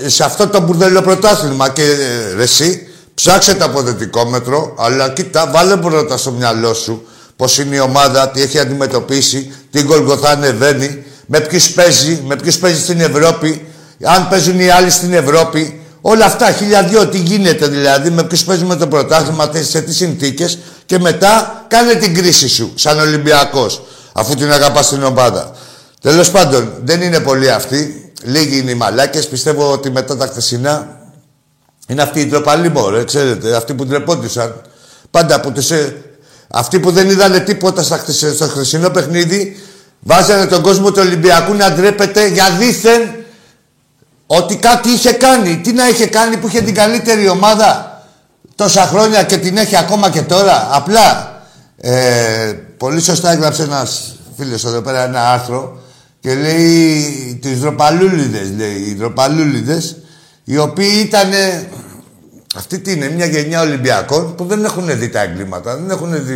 ε, 0.05 0.09
σε 0.09 0.25
αυτό 0.25 0.49
το 0.49 0.61
μπουρδελό 0.61 1.03
πρωτάθλημα. 1.03 1.69
Και 1.69 1.83
ε, 1.83 2.35
ρε, 2.37 2.43
εσύ, 2.43 2.89
ψάξε 3.15 3.55
το 3.55 3.65
αποδοτικό 3.65 4.25
μέτρο, 4.25 4.75
αλλά 4.79 5.09
κοίτα, 5.09 5.51
βάλε 5.51 5.77
πρώτα 5.77 6.17
στο 6.17 6.31
μυαλό 6.31 6.75
σου 6.75 7.07
πώ 7.43 7.63
είναι 7.63 7.77
η 7.77 7.79
ομάδα, 7.79 8.29
τι 8.29 8.43
έχει 8.43 8.59
αντιμετωπίσει, 8.59 9.53
τι 9.71 9.83
γκολγκοθά 9.83 10.31
ανεβαίνει, 10.31 11.05
με 11.27 11.41
ποιους 11.41 11.71
παίζει, 11.71 12.23
με 12.27 12.37
ποιους 12.37 12.59
παίζει 12.59 12.81
στην 12.81 13.01
Ευρώπη, 13.01 13.67
αν 14.03 14.29
παίζουν 14.29 14.61
οι 14.61 14.69
άλλοι 14.69 14.91
στην 14.91 15.13
Ευρώπη. 15.13 15.81
Όλα 16.01 16.25
αυτά, 16.25 16.53
χιλιαδιό, 16.53 17.07
τι 17.07 17.19
γίνεται 17.19 17.67
δηλαδή, 17.67 18.11
με 18.11 18.25
ποιους 18.25 18.45
παίζουμε 18.45 18.77
το 18.77 18.87
πρωτάθλημα, 18.87 19.51
σε 19.61 19.81
τι 19.81 19.95
συνθήκες 19.95 20.59
και 20.87 20.99
μετά 20.99 21.65
κάνε 21.69 21.95
την 21.95 22.15
κρίση 22.15 22.49
σου 22.49 22.73
σαν 22.75 22.99
Ολυμπιακός, 22.99 23.83
αφού 24.13 24.35
την 24.35 24.53
αγαπάς 24.53 24.89
την 24.89 25.03
ομάδα. 25.03 25.53
Τέλος 26.01 26.31
πάντων, 26.31 26.73
δεν 26.85 27.03
είναι 27.03 27.21
πολλοί 27.21 27.51
αυτοί. 27.51 28.13
Λίγοι 28.23 28.59
είναι 28.59 28.71
οι 28.71 28.75
μαλάκες. 28.75 29.29
Πιστεύω 29.29 29.73
ότι 29.73 29.91
μετά 29.91 30.17
τα 30.17 30.27
χθεσινά 30.27 31.01
είναι 31.87 32.03
αυτοί 32.03 32.21
οι 32.21 32.27
τροπαλοί 32.27 32.69
μόρε, 32.69 33.05
ξέρετε, 33.05 33.57
αυτοί 33.57 33.75
που 33.75 33.87
ντρεπόντουσαν. 33.87 34.61
Πάντα 35.11 35.41
που 35.41 35.53
τους, 35.53 35.71
ε, 35.71 35.97
αυτοί 36.53 36.81
που 36.81 36.91
δεν 36.91 37.11
είδανε 37.11 37.41
τίποτα 37.41 37.83
στα, 37.83 38.05
στο 38.35 38.49
χθεσινό 38.49 38.91
παιχνίδι, 38.91 39.57
βάζανε 40.01 40.47
τον 40.47 40.63
κόσμο 40.63 40.91
του 40.91 41.01
Ολυμπιακού 41.05 41.55
να 41.55 41.71
ντρέπεται 41.71 42.27
για 42.29 42.51
δίθεν 42.59 43.15
ότι 44.27 44.57
κάτι 44.57 44.89
είχε 44.89 45.13
κάνει. 45.13 45.57
Τι 45.57 45.73
να 45.73 45.89
είχε 45.89 46.07
κάνει 46.07 46.37
που 46.37 46.49
είχε 46.49 46.61
την 46.61 46.75
καλύτερη 46.75 47.29
ομάδα 47.29 48.03
τόσα 48.55 48.83
χρόνια 48.83 49.23
και 49.23 49.37
την 49.37 49.57
έχει 49.57 49.77
ακόμα 49.77 50.11
και 50.11 50.23
τώρα. 50.23 50.69
Απλά, 50.71 51.37
ε, 51.77 52.53
πολύ 52.77 53.01
σωστά 53.01 53.33
έγραψε 53.33 53.63
ένας 53.63 54.15
φίλος 54.37 54.65
εδώ 54.65 54.81
πέρα 54.81 55.05
ένα 55.05 55.33
άρθρο 55.33 55.81
και 56.21 56.35
λέει 56.35 57.39
τις 57.43 57.59
δροπαλούλιδες, 57.59 58.51
λέει, 58.57 58.75
οι 58.75 58.95
δροπαλούλιδες, 58.95 59.97
οι 60.45 60.59
οποίοι 60.59 61.03
ήταν 61.07 61.31
αυτή 62.55 62.79
τι 62.79 62.93
είναι, 62.93 63.11
μια 63.11 63.27
γενιά 63.27 63.61
Ολυμπιακών 63.61 64.35
που 64.35 64.45
δεν 64.45 64.65
έχουν 64.65 64.99
δει 64.99 65.09
τα 65.09 65.21
εγκλήματα, 65.21 65.77
δεν 65.77 65.91
έχουν 65.91 66.27
δει 66.27 66.35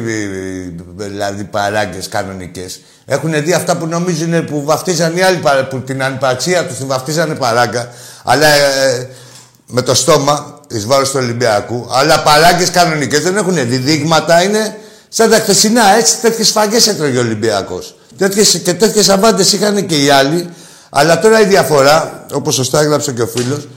δηλαδή 0.96 1.44
παράγκες 1.44 2.08
κανονικές. 2.08 2.80
Έχουν 3.04 3.44
δει 3.44 3.52
αυτά 3.52 3.76
που 3.76 3.86
νομίζουν 3.86 4.44
που 4.44 4.64
βαφτίζαν 4.64 5.16
οι 5.16 5.22
άλλοι, 5.22 5.40
που 5.70 5.80
την 5.80 6.02
ανυπαρξία 6.02 6.66
τους 6.66 6.76
την 6.76 6.86
βαφτίζανε 6.86 7.34
παράγκα, 7.34 7.88
αλλά 8.24 8.46
ε, 8.46 9.08
με 9.66 9.82
το 9.82 9.94
στόμα 9.94 10.60
εις 10.68 10.86
βάρος 10.86 11.10
του 11.10 11.18
Ολυμπιακού. 11.22 11.88
Αλλά 11.90 12.22
παράγκες 12.22 12.70
κανονικές 12.70 13.22
δεν 13.22 13.36
έχουν 13.36 13.54
δει. 13.54 13.76
Δείγματα 13.76 14.42
είναι 14.42 14.76
σαν 15.08 15.30
τα 15.30 15.36
χθεσινά, 15.36 15.96
έτσι 15.96 16.16
τέτοιες 16.20 16.48
σφαγέ 16.48 16.90
έτρωγε 16.90 17.18
ο 17.18 17.20
Ολυμπιακός. 17.20 17.96
Και 18.62 18.74
τέτοιες 18.74 19.08
αβάντες 19.08 19.52
είχαν 19.52 19.86
και 19.86 20.02
οι 20.04 20.10
άλλοι. 20.10 20.48
Αλλά 20.90 21.18
τώρα 21.18 21.40
η 21.40 21.44
διαφορά, 21.44 22.26
όπως 22.32 22.54
σωστά 22.54 22.80
έγραψε 22.80 23.12
και 23.12 23.22
ο 23.22 23.26
φίλος, 23.26 23.68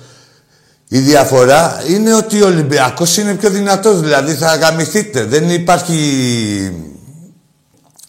η 0.91 0.99
διαφορά 0.99 1.83
είναι 1.87 2.13
ότι 2.13 2.41
ο 2.41 2.47
Ολυμπιακός 2.47 3.17
είναι 3.17 3.35
πιο 3.35 3.49
δυνατός, 3.49 3.99
δηλαδή 4.01 4.33
θα 4.33 4.47
αγαμηθείτε. 4.51 5.23
Δεν 5.23 5.49
υπάρχει... 5.49 6.73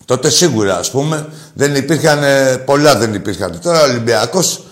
Τότε 0.04 0.30
σίγουρα, 0.30 0.76
ας 0.76 0.90
πούμε, 0.90 1.28
δεν 1.54 1.74
υπήρχαν... 1.74 2.22
Πολλά 2.64 2.96
δεν 2.96 3.14
υπήρχαν. 3.14 3.60
Τώρα 3.62 3.80
ο 3.80 3.84
Ολυμπιακός 3.84 4.64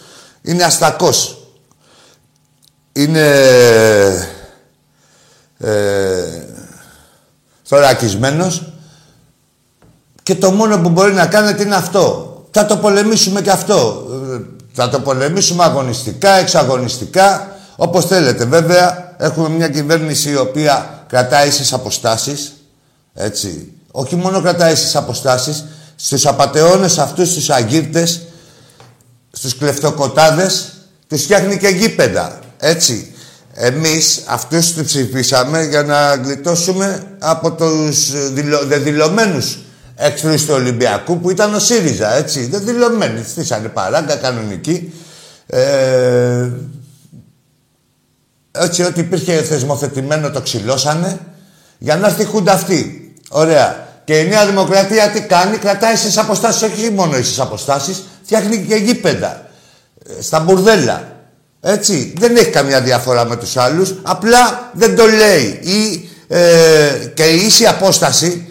είναι 0.43 0.65
αστακός. 0.65 1.49
Είναι... 2.93 3.29
Ε, 5.59 6.45
θωρακισμένος 7.63 8.73
και 10.23 10.35
το 10.35 10.51
μόνο 10.51 10.81
που 10.81 10.89
μπορεί 10.89 11.13
να 11.13 11.27
κάνετε 11.27 11.63
είναι 11.63 11.75
αυτό. 11.75 12.25
Θα 12.51 12.67
το 12.67 12.77
πολεμήσουμε 12.77 13.41
και 13.41 13.51
αυτό. 13.51 14.07
Θα 14.73 14.89
το 14.89 15.01
πολεμήσουμε 15.01 15.65
αγωνιστικά, 15.65 16.31
εξαγωνιστικά, 16.31 17.58
όπως 17.81 18.07
θέλετε. 18.07 18.45
Βέβαια, 18.45 19.15
έχουμε 19.19 19.49
μια 19.49 19.69
κυβέρνηση 19.69 20.31
η 20.31 20.37
οποία 20.37 21.05
κρατάει 21.09 21.51
στις 21.51 21.73
αποστάσεις, 21.73 22.53
έτσι. 23.15 23.73
Όχι 23.91 24.17
μόνο 24.17 24.43
κρατάει 24.43 24.75
στις 24.75 24.97
αποστάσεις, 24.97 25.65
στους 25.97 26.27
απατεώνες 26.27 26.99
αυτούς, 26.99 27.31
στους 27.31 27.51
αγκύρτες, 27.51 28.21
στους 29.33 29.57
κλεφτοκοτάδες, 29.57 30.73
τους 31.09 31.23
φτιάχνει 31.23 31.59
και 31.59 31.69
γήπεδα, 31.69 32.39
έτσι. 32.59 33.13
Εμείς 33.55 34.23
αυτούς 34.27 34.73
τους 34.73 34.87
ψηφίσαμε 34.87 35.65
για 35.65 35.83
να 35.83 36.15
γλιτώσουμε 36.15 37.17
από 37.19 37.53
τους 37.53 38.13
δηλω... 38.33 38.65
δεδηλωμένους 38.65 39.59
εχθρούς 39.95 40.45
του 40.45 40.55
Ολυμπιακού 40.55 41.21
που 41.21 41.31
ήταν 41.31 41.55
ο 41.55 41.59
ΣΥΡΙΖΑ, 41.59 42.15
έτσι. 42.15 42.47
Δεδηλωμένοι, 42.47 43.25
στήσανε 43.29 43.69
παράγκα 43.69 44.17
κανονική. 44.17 44.93
Ε, 45.47 46.49
έτσι 48.53 48.83
ότι 48.83 49.01
υπήρχε 49.01 49.43
θεσμοθετημένο 49.43 50.31
το 50.31 50.41
ξυλώσανε 50.41 51.19
για 51.79 51.97
να 51.97 52.07
έρθει 52.07 52.23
η 52.23 52.25
χούντα 52.25 52.53
αυτή. 52.53 53.13
Ωραία. 53.29 53.87
Και 54.05 54.19
η 54.19 54.29
Νέα 54.29 54.47
Δημοκρατία 54.47 55.11
τι 55.11 55.21
κάνει, 55.21 55.57
κρατάει 55.57 55.97
στις 55.97 56.19
αποστάσεις, 56.19 56.63
όχι 56.63 56.91
μόνο 56.91 57.13
στις 57.13 57.39
αποστάσεις, 57.39 58.03
φτιάχνει 58.25 58.65
και 58.69 58.75
γήπεδα. 58.75 59.47
Ε, 60.19 60.23
στα 60.23 60.41
μπουρδέλα. 60.41 61.17
Έτσι. 61.61 62.13
Δεν 62.19 62.37
έχει 62.37 62.51
καμιά 62.51 62.81
διαφορά 62.81 63.25
με 63.25 63.37
τους 63.37 63.57
άλλους. 63.57 63.95
Απλά 64.03 64.71
δεν 64.73 64.97
το 64.97 65.05
λέει. 65.07 65.61
Ή, 65.63 66.09
ε, 66.29 66.41
και 67.15 67.23
η 67.23 67.47
ίση 67.47 67.67
απόσταση, 67.67 68.49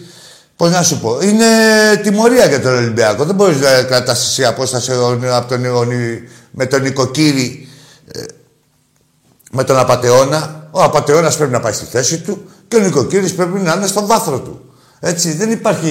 πώς 0.56 0.70
να 0.70 0.82
σου 0.82 1.00
πω, 1.00 1.20
είναι 1.20 1.46
τιμωρία 2.02 2.46
για 2.46 2.60
τον 2.60 2.76
Ολυμπιακό. 2.76 3.24
Δεν 3.24 3.34
μπορείς 3.34 3.60
να 3.60 3.82
κρατάσει 3.82 4.44
απόσταση 4.44 4.92
από 5.30 5.48
τον, 5.48 5.62
με 6.50 6.66
τον 6.66 6.84
οικοκύρη 6.84 7.62
ε, 7.62 7.67
με 9.50 9.64
τον 9.64 9.78
απατεώνα. 9.78 10.68
Ο 10.70 10.82
απατεώνας 10.82 11.36
πρέπει 11.36 11.52
να 11.52 11.60
πάει 11.60 11.72
στη 11.72 11.84
θέση 11.84 12.18
του 12.18 12.44
και 12.68 12.76
ο 12.76 12.80
νοικοκύρης 12.80 13.34
πρέπει 13.34 13.58
να 13.58 13.72
είναι 13.72 13.86
στον 13.86 14.06
βάθρο 14.06 14.40
του. 14.40 14.60
Έτσι, 15.00 15.32
δεν 15.32 15.50
υπάρχει... 15.50 15.88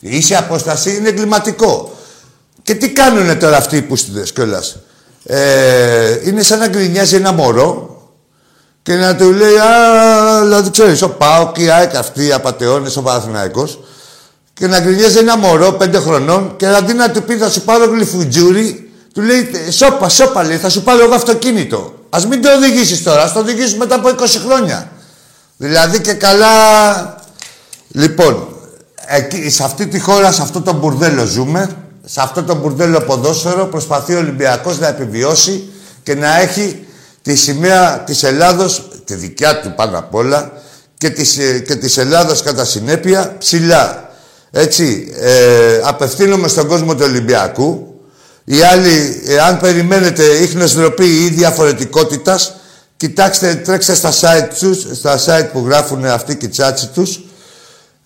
Η 0.00 0.16
ίση 0.16 0.34
απόσταση 0.34 0.96
είναι 0.96 1.08
εγκληματικό. 1.08 1.96
Και 2.62 2.74
τι 2.74 2.90
κάνουνε 2.90 3.34
τώρα 3.34 3.56
αυτοί 3.56 3.76
οι 3.76 3.82
πούστιδες 3.82 4.32
κιόλας; 4.32 4.76
Ε, 5.24 6.18
είναι 6.24 6.42
σαν 6.42 6.58
να 6.58 6.66
γκρινιάζει 6.66 7.16
ένα 7.16 7.32
μωρό 7.32 8.02
και 8.82 8.94
να 8.94 9.16
του 9.16 9.32
λέει 9.32 9.56
«Α, 9.56 10.42
δηλαδή 10.42 10.70
ξέρεις, 10.70 11.02
ο 11.02 11.08
Πάοκ, 11.08 11.58
η 11.58 11.70
ΑΕΚ, 11.70 11.96
αυτοί 11.96 12.26
οι 12.26 12.32
απατεώνες, 12.32 12.96
ο 12.96 13.02
Παναθηναϊκός» 13.02 13.80
και 14.52 14.66
να 14.66 14.80
γκρινιάζει 14.80 15.18
ένα 15.18 15.36
μωρό 15.36 15.72
πέντε 15.72 15.98
χρονών 15.98 16.56
και 16.56 16.66
αντί 16.66 16.92
να 16.92 17.10
του 17.10 17.22
πει 17.22 17.36
«Θα 17.36 17.50
σου 17.50 17.62
πάρω 17.62 17.84
γλυφουτζούρι», 17.84 18.90
του 19.14 19.20
λέει 19.20 19.50
«Σόπα, 19.70 20.08
σόπα, 20.08 20.44
λέει, 20.44 20.56
θα 20.56 20.68
σου 20.68 20.82
πάρω 20.82 21.04
εγώ 21.04 21.14
αυτοκίνητο». 21.14 21.97
Ας 22.10 22.26
μην 22.26 22.42
το 22.42 22.54
οδηγήσεις 22.54 23.02
τώρα, 23.02 23.22
ας 23.22 23.32
το 23.32 23.38
οδηγήσεις 23.38 23.76
μετά 23.76 23.94
από 23.94 24.08
20 24.08 24.12
χρόνια. 24.46 24.90
Δηλαδή 25.56 26.00
και 26.00 26.12
καλά... 26.12 26.46
Λοιπόν, 27.88 28.48
εκεί, 29.06 29.50
σε 29.50 29.64
αυτή 29.64 29.86
τη 29.86 29.98
χώρα, 29.98 30.32
σε 30.32 30.42
αυτό 30.42 30.60
το 30.60 30.72
μπουρδέλο 30.72 31.24
ζούμε. 31.24 31.76
Σε 32.04 32.20
αυτό 32.20 32.42
το 32.42 32.54
μπουρδέλο 32.54 33.00
ποδόσφαιρο 33.00 33.66
προσπαθεί 33.66 34.14
ο 34.14 34.18
Ολυμπιακός 34.18 34.78
να 34.78 34.86
επιβιώσει 34.86 35.72
και 36.02 36.14
να 36.14 36.40
έχει 36.40 36.86
τη 37.22 37.36
σημαία 37.36 38.00
της 38.04 38.22
Ελλάδος, 38.22 38.88
τη 39.04 39.14
δικιά 39.14 39.60
του 39.60 39.72
πάνω 39.76 39.98
απ' 39.98 40.14
όλα, 40.14 40.52
και 40.98 41.10
της, 41.10 41.38
ε, 41.38 41.58
και 41.58 41.76
της 41.76 41.96
Ελλάδος 41.96 42.42
κατά 42.42 42.64
συνέπεια 42.64 43.36
ψηλά. 43.38 44.10
Έτσι, 44.50 45.12
ε, 45.20 45.80
απευθύνομαι 45.84 46.48
στον 46.48 46.66
κόσμο 46.68 46.94
του 46.94 47.04
Ολυμπιακού, 47.04 47.87
οι 48.50 48.62
άλλοι, 48.62 49.22
αν 49.46 49.58
περιμένετε 49.58 50.24
ίχνος 50.24 50.74
ντροπή 50.74 51.24
ή 51.24 51.28
διαφορετικότητας, 51.28 52.54
κοιτάξτε, 52.96 53.54
τρέξτε 53.54 53.94
στα 53.94 54.12
site 54.12 54.48
τους, 54.58 54.86
στα 54.92 55.18
site 55.18 55.48
που 55.52 55.64
γράφουν 55.66 56.04
αυτοί 56.04 56.36
και 56.36 56.46
οι 56.46 56.48
τσάτσι 56.48 56.86
τους, 56.86 57.20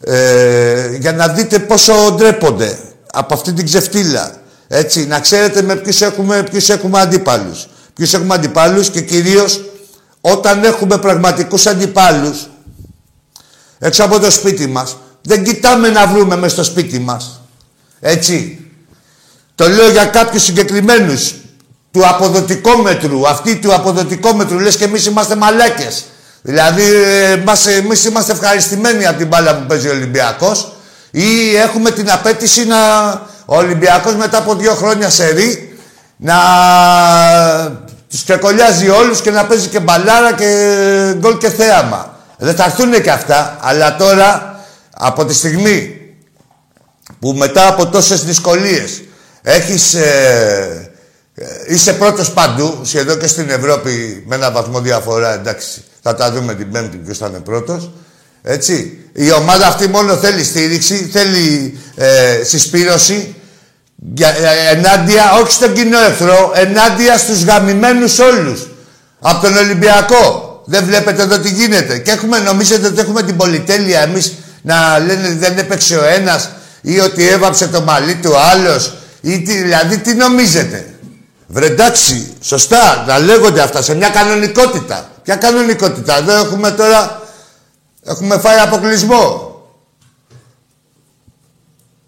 ε, 0.01 0.97
για 1.01 1.13
να 1.13 1.29
δείτε 1.29 1.59
πόσο 1.59 1.93
ντρέπονται 2.17 2.79
από 3.13 3.35
αυτή 3.35 3.53
την 3.53 3.65
ξεφτύλα. 3.65 4.41
Έτσι, 4.69 5.07
να 5.07 5.21
ξέρετε 5.21 5.63
με 5.63 5.77
ποιους 5.77 6.01
έχουμε, 6.01 6.43
ποιους 6.51 6.69
έχουμε 6.69 7.01
αντίπαλους. 7.01 7.69
Ποιους 7.95 8.15
έχουμε 8.15 8.35
αντιπάλους 8.35 8.91
και 8.91 9.01
κυρίως 9.01 9.65
όταν 10.21 10.65
έχουμε 10.65 10.99
πραγματικούς 10.99 11.67
αντιπάλους 11.67 12.49
έξω 13.79 14.05
από 14.05 14.19
το 14.19 14.31
σπίτι 14.31 14.67
μας, 14.67 14.97
δεν 15.23 15.45
κοιτάμε 15.45 15.89
να 15.89 16.07
βρούμε 16.07 16.37
μέσα 16.37 16.55
στο 16.55 16.65
σπίτι 16.65 16.99
μας. 16.99 17.41
Έτσι. 18.01 18.62
Το 19.55 19.69
λέω 19.69 19.91
για 19.91 20.05
κάποιους 20.05 20.43
συγκεκριμένους 20.43 21.35
του 21.91 22.07
αποδοτικόμετρου, 22.07 23.29
αυτοί 23.29 23.57
του 23.57 23.75
αποδοτικόμετρου, 23.75 24.59
λες 24.59 24.77
και 24.77 24.85
εμείς 24.85 25.07
είμαστε 25.07 25.37
μαλάκες. 25.37 26.05
Δηλαδή, 26.43 26.83
εμείς, 27.33 27.67
εμείς 27.67 28.05
είμαστε 28.05 28.33
ευχαριστημένοι 28.33 29.07
από 29.07 29.19
την 29.19 29.27
μπάλα 29.27 29.57
που 29.57 29.67
παίζει 29.67 29.89
ο 29.89 29.93
Ολυμπιακός 29.93 30.73
ή 31.11 31.57
έχουμε 31.57 31.91
την 31.91 32.11
απέτηση 32.11 32.67
να 32.67 32.77
ο 33.45 33.57
Ολυμπιακός 33.57 34.15
μετά 34.15 34.39
από 34.39 34.55
δύο 34.55 34.75
χρόνια 34.75 35.11
σε 35.11 35.29
ρί 35.29 35.77
να 36.17 36.35
Τους 38.11 38.25
ξεκολλιάζει 38.25 38.89
όλους 38.89 39.21
και 39.21 39.31
να 39.31 39.47
παίζει 39.47 39.69
και 39.69 39.81
μπαλάρα 39.81 40.33
και 40.33 40.49
γκολ 41.19 41.39
και 41.39 41.51
θέαμα. 41.51 42.17
Δεν 42.39 42.55
θα 42.55 42.65
έρθουν 42.65 43.03
και 43.03 43.11
αυτά, 43.11 43.59
αλλά 43.61 43.97
τώρα 43.97 44.61
από 44.97 45.25
τη 45.25 45.35
στιγμή 45.35 45.97
που 47.19 47.33
μετά 47.33 47.69
από 47.69 47.87
τόσες 47.87 48.25
δυσκολίες 48.25 49.03
έχεις, 49.43 49.95
ε, 49.95 50.91
ε, 51.35 51.45
είσαι 51.67 51.93
πρώτος 51.93 52.31
παντού, 52.33 52.81
σχεδόν 52.85 53.19
και 53.19 53.27
στην 53.27 53.51
Ευρώπη 53.51 54.23
με 54.27 54.35
ένα 54.35 54.51
βαθμό 54.51 54.81
διαφορά, 54.81 55.35
εντάξει, 55.35 55.85
θα 56.03 56.15
τα 56.15 56.33
δούμε 56.33 56.55
την 56.55 56.71
Πέμπτη 56.71 56.97
ποιος 56.97 57.19
θα 57.19 57.27
είναι 57.27 57.39
πρώτος, 57.39 57.91
έτσι. 58.43 58.97
Η 59.13 59.33
ομάδα 59.33 59.67
αυτή 59.67 59.89
μόνο 59.89 60.17
θέλει 60.17 60.45
στήριξη, 60.45 61.09
θέλει 61.13 61.79
ε, 61.95 62.41
συσπήρωση, 62.45 63.35
για, 64.15 64.29
ε, 64.29 64.77
ενάντια, 64.77 65.33
όχι 65.43 65.53
στον 65.53 65.73
κοινό 65.73 65.99
εχθρό, 65.99 66.53
ενάντια 66.55 67.19
στους 67.19 67.45
γαμημένους 67.45 68.19
όλους. 68.19 68.67
Από 69.21 69.47
τον 69.47 69.57
Ολυμπιακό. 69.57 70.51
Δεν 70.65 70.85
βλέπετε 70.85 71.23
εδώ 71.23 71.39
τι 71.39 71.49
γίνεται. 71.49 71.99
Και 71.99 72.11
έχουμε, 72.11 72.39
νομίζετε 72.39 72.87
ότι 72.87 73.01
έχουμε 73.01 73.23
την 73.23 73.37
πολυτέλεια 73.37 74.01
εμείς 74.01 74.33
να 74.63 74.99
λένε 74.99 75.35
δεν 75.39 75.59
έπαιξε 75.59 75.97
ο 75.97 76.05
ένας 76.05 76.51
ή 76.81 77.01
ότι 77.01 77.29
έβαψε 77.29 77.69
το 77.69 77.81
μαλλί 77.81 78.15
του 78.15 78.39
άλλος 78.39 78.97
ή 79.23 79.43
τι, 79.43 79.55
δηλαδή 79.55 79.99
τι 79.99 80.15
νομίζετε; 80.15 80.95
Βρε 81.47 81.67
εντάξει, 81.67 82.33
σωστά, 82.41 83.05
να 83.07 83.19
λέγονται 83.19 83.61
αυτά 83.61 83.83
σε 83.83 83.95
μια 83.95 84.09
κανονικότητα. 84.09 85.11
Ποια 85.23 85.37
κανονικότητα; 85.37 86.17
Εδώ 86.17 86.33
έχουμε 86.33 86.71
τώρα, 86.71 87.23
έχουμε 88.05 88.39
φάει 88.39 88.59
αποκλεισμό. 88.59 89.51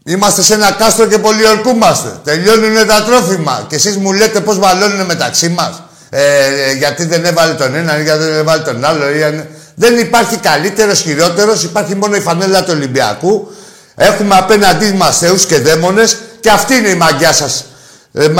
Είμαστε 0.06 0.42
σε 0.42 0.54
ένα 0.54 0.70
κάστρο 0.70 1.06
και 1.06 1.18
πολιορκούμαστε. 1.18 2.20
Τελειώνουν 2.24 2.86
τα 2.86 3.02
τρόφιμα. 3.02 3.66
Και 3.68 3.74
εσείς 3.74 3.96
μου 3.96 4.12
λέτε 4.12 4.40
πώς 4.40 4.58
βαλώνουν 4.58 5.06
μεταξύ 5.06 5.48
μας. 5.48 5.82
Ε, 6.10 6.72
γιατί 6.72 7.06
δεν 7.06 7.24
έβαλε 7.24 7.54
τον 7.54 7.74
ένα, 7.74 7.98
γιατί 7.98 8.22
δεν 8.22 8.34
έβαλε 8.34 8.62
τον 8.62 8.84
άλλο. 8.84 9.04
Δεν 9.74 9.98
υπάρχει 9.98 10.36
καλύτερος, 10.36 11.00
χειρότερος. 11.00 11.62
Υπάρχει 11.62 11.94
μόνο 11.94 12.16
η 12.16 12.20
φανέλα 12.20 12.64
του 12.64 12.72
Ολυμπιακού. 12.74 13.52
Έχουμε 13.94 14.36
απέναντί 14.36 14.92
μας 14.92 15.18
θεούς 15.18 15.46
και 15.46 15.58
δαίμονες. 15.58 16.16
Και 16.44 16.50
αυτή 16.50 16.74
είναι 16.74 16.88
η 16.88 16.94
μαγιά 16.94 17.32
σας. 17.32 17.64
Ε, 18.12 18.24
ε, 18.24 18.30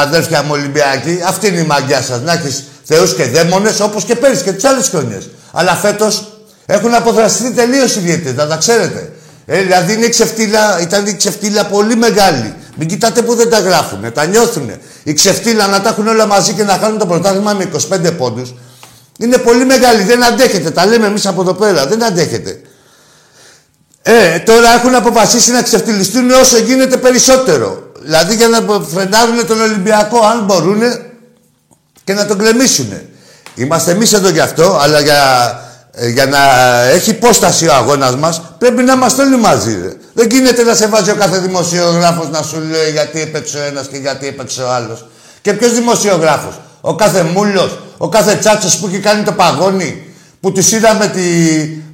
αδέρφια 0.00 0.42
μου 0.42 0.50
Ολυμπιακοί. 0.52 1.20
Αυτή 1.26 1.46
είναι 1.46 1.58
η 1.58 1.64
μαγιά 1.64 2.02
σας. 2.02 2.20
Να 2.20 2.32
έχεις 2.32 2.64
θεούς 2.84 3.14
και 3.14 3.24
δαίμονες 3.24 3.80
όπως 3.80 4.04
και 4.04 4.14
πέρυσι 4.14 4.42
και 4.42 4.52
τις 4.52 4.64
άλλες 4.64 4.88
χρονιές. 4.88 5.28
Αλλά 5.52 5.74
φέτος 5.74 6.42
έχουν 6.66 6.94
αποδραστεί 6.94 7.52
τελείως 7.52 7.96
οι 7.96 7.98
διαιτητές, 7.98 8.34
να 8.34 8.46
τα 8.46 8.56
ξέρετε. 8.56 9.12
Ε, 9.46 9.62
δηλαδή 9.62 9.92
είναι 9.92 10.08
ξεφτύλα, 10.08 10.80
ήταν 10.80 11.06
η 11.06 11.14
ξεφτύλα 11.14 11.64
πολύ 11.64 11.96
μεγάλη. 11.96 12.54
Μην 12.76 12.88
κοιτάτε 12.88 13.22
που 13.22 13.34
δεν 13.34 13.50
τα 13.50 13.58
γράφουν, 13.58 14.12
τα 14.12 14.26
νιώθουν. 14.26 14.70
Η 15.02 15.12
ξεφτύλα 15.12 15.66
να 15.66 15.80
τα 15.80 15.88
έχουν 15.88 16.08
όλα 16.08 16.26
μαζί 16.26 16.52
και 16.52 16.64
να 16.64 16.72
χάνουν 16.72 16.98
το 16.98 17.06
πρωτάθλημα 17.06 17.52
με 17.52 17.68
25 18.06 18.12
πόντους. 18.18 18.54
Είναι 19.18 19.38
πολύ 19.38 19.64
μεγάλη, 19.64 20.02
δεν 20.02 20.24
αντέχετε. 20.24 20.70
Τα 20.70 20.86
λέμε 20.86 21.06
εμείς 21.06 21.26
από 21.26 21.40
εδώ 21.40 21.54
πέρα, 21.54 21.86
δεν 21.86 22.04
αντέχετε. 22.04 22.60
Ε, 24.02 24.38
τώρα 24.38 24.74
έχουν 24.74 24.94
αποφασίσει 24.94 25.50
να 25.50 25.62
ξεφτυλιστούν 25.62 26.30
όσο 26.30 26.58
γίνεται 26.58 26.96
περισσότερο. 26.96 27.92
Δηλαδή 28.00 28.34
για 28.34 28.48
να 28.48 28.80
φρενάρουν 28.94 29.46
τον 29.46 29.60
Ολυμπιακό, 29.60 30.18
αν 30.18 30.44
μπορούν, 30.44 30.80
και 32.04 32.12
να 32.12 32.26
τον 32.26 32.38
κρεμίσουν. 32.38 32.92
Είμαστε 33.54 33.90
εμείς 33.90 34.12
εδώ 34.12 34.28
γι' 34.28 34.40
αυτό, 34.40 34.78
αλλά 34.80 35.00
για 35.00 35.52
ε, 36.00 36.08
για 36.08 36.26
να 36.26 36.38
έχει 36.82 37.10
υπόσταση 37.10 37.66
ο 37.66 37.74
αγώνας 37.74 38.16
μας, 38.16 38.42
πρέπει 38.58 38.82
να 38.82 38.92
είμαστε 38.92 39.22
όλοι 39.22 39.36
μαζί. 39.36 39.80
Ρε. 39.82 39.92
Δεν 40.12 40.28
γίνεται 40.30 40.62
να 40.62 40.74
σε 40.74 40.86
βάζει 40.86 41.10
ο 41.10 41.14
κάθε 41.14 41.38
δημοσιογράφος 41.38 42.30
να 42.30 42.42
σου 42.42 42.60
λέει 42.70 42.90
γιατί 42.90 43.20
έπαιξε 43.20 43.58
ο 43.58 43.62
ένας 43.62 43.86
και 43.86 43.96
γιατί 43.96 44.26
έπαιξε 44.26 44.62
ο 44.62 44.72
άλλος. 44.72 45.06
Και 45.42 45.52
ποιος 45.52 45.72
δημοσιογράφος; 45.72 46.60
Ο 46.80 46.94
κάθε 46.94 47.22
μούλος, 47.22 47.78
ο 47.96 48.08
κάθε 48.08 48.36
τσάτσος 48.36 48.78
που 48.78 48.86
έχει 48.86 48.98
κάνει 48.98 49.22
το 49.22 49.32
παγόνι, 49.32 50.06
που 50.40 50.52
τους 50.52 50.72
είδαμε 50.72 51.06
τη... 51.06 51.22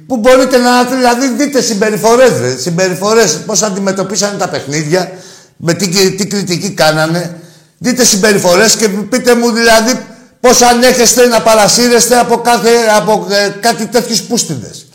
Που 0.07 0.17
μπορείτε 0.17 0.57
να... 0.57 0.83
Δηλαδή 0.83 1.27
δείτε 1.27 1.61
συμπεριφορές, 1.61 2.31
ρε. 2.41 2.57
Συμπεριφορές, 2.57 3.39
πώς 3.45 3.61
αντιμετωπίσανε 3.61 4.37
τα 4.37 4.49
παιχνίδια, 4.49 5.11
με 5.57 5.73
τι, 5.73 6.11
τι 6.15 6.27
κριτική 6.27 6.69
κάνανε. 6.69 7.39
Δείτε 7.77 8.03
συμπεριφορές 8.03 8.75
και 8.75 8.89
πείτε 8.89 9.35
μου 9.35 9.51
δηλαδή 9.51 9.99
Πώς 10.45 10.61
ανέχεστε 10.61 11.27
να 11.27 11.41
παρασύρεστε 11.41 12.19
από, 12.19 12.37
κάθε, 12.37 12.69
από 12.95 13.27
ε, 13.29 13.49
κάτι 13.59 13.85
τέτοιους 13.85 14.21
πούστιδες. 14.21 14.85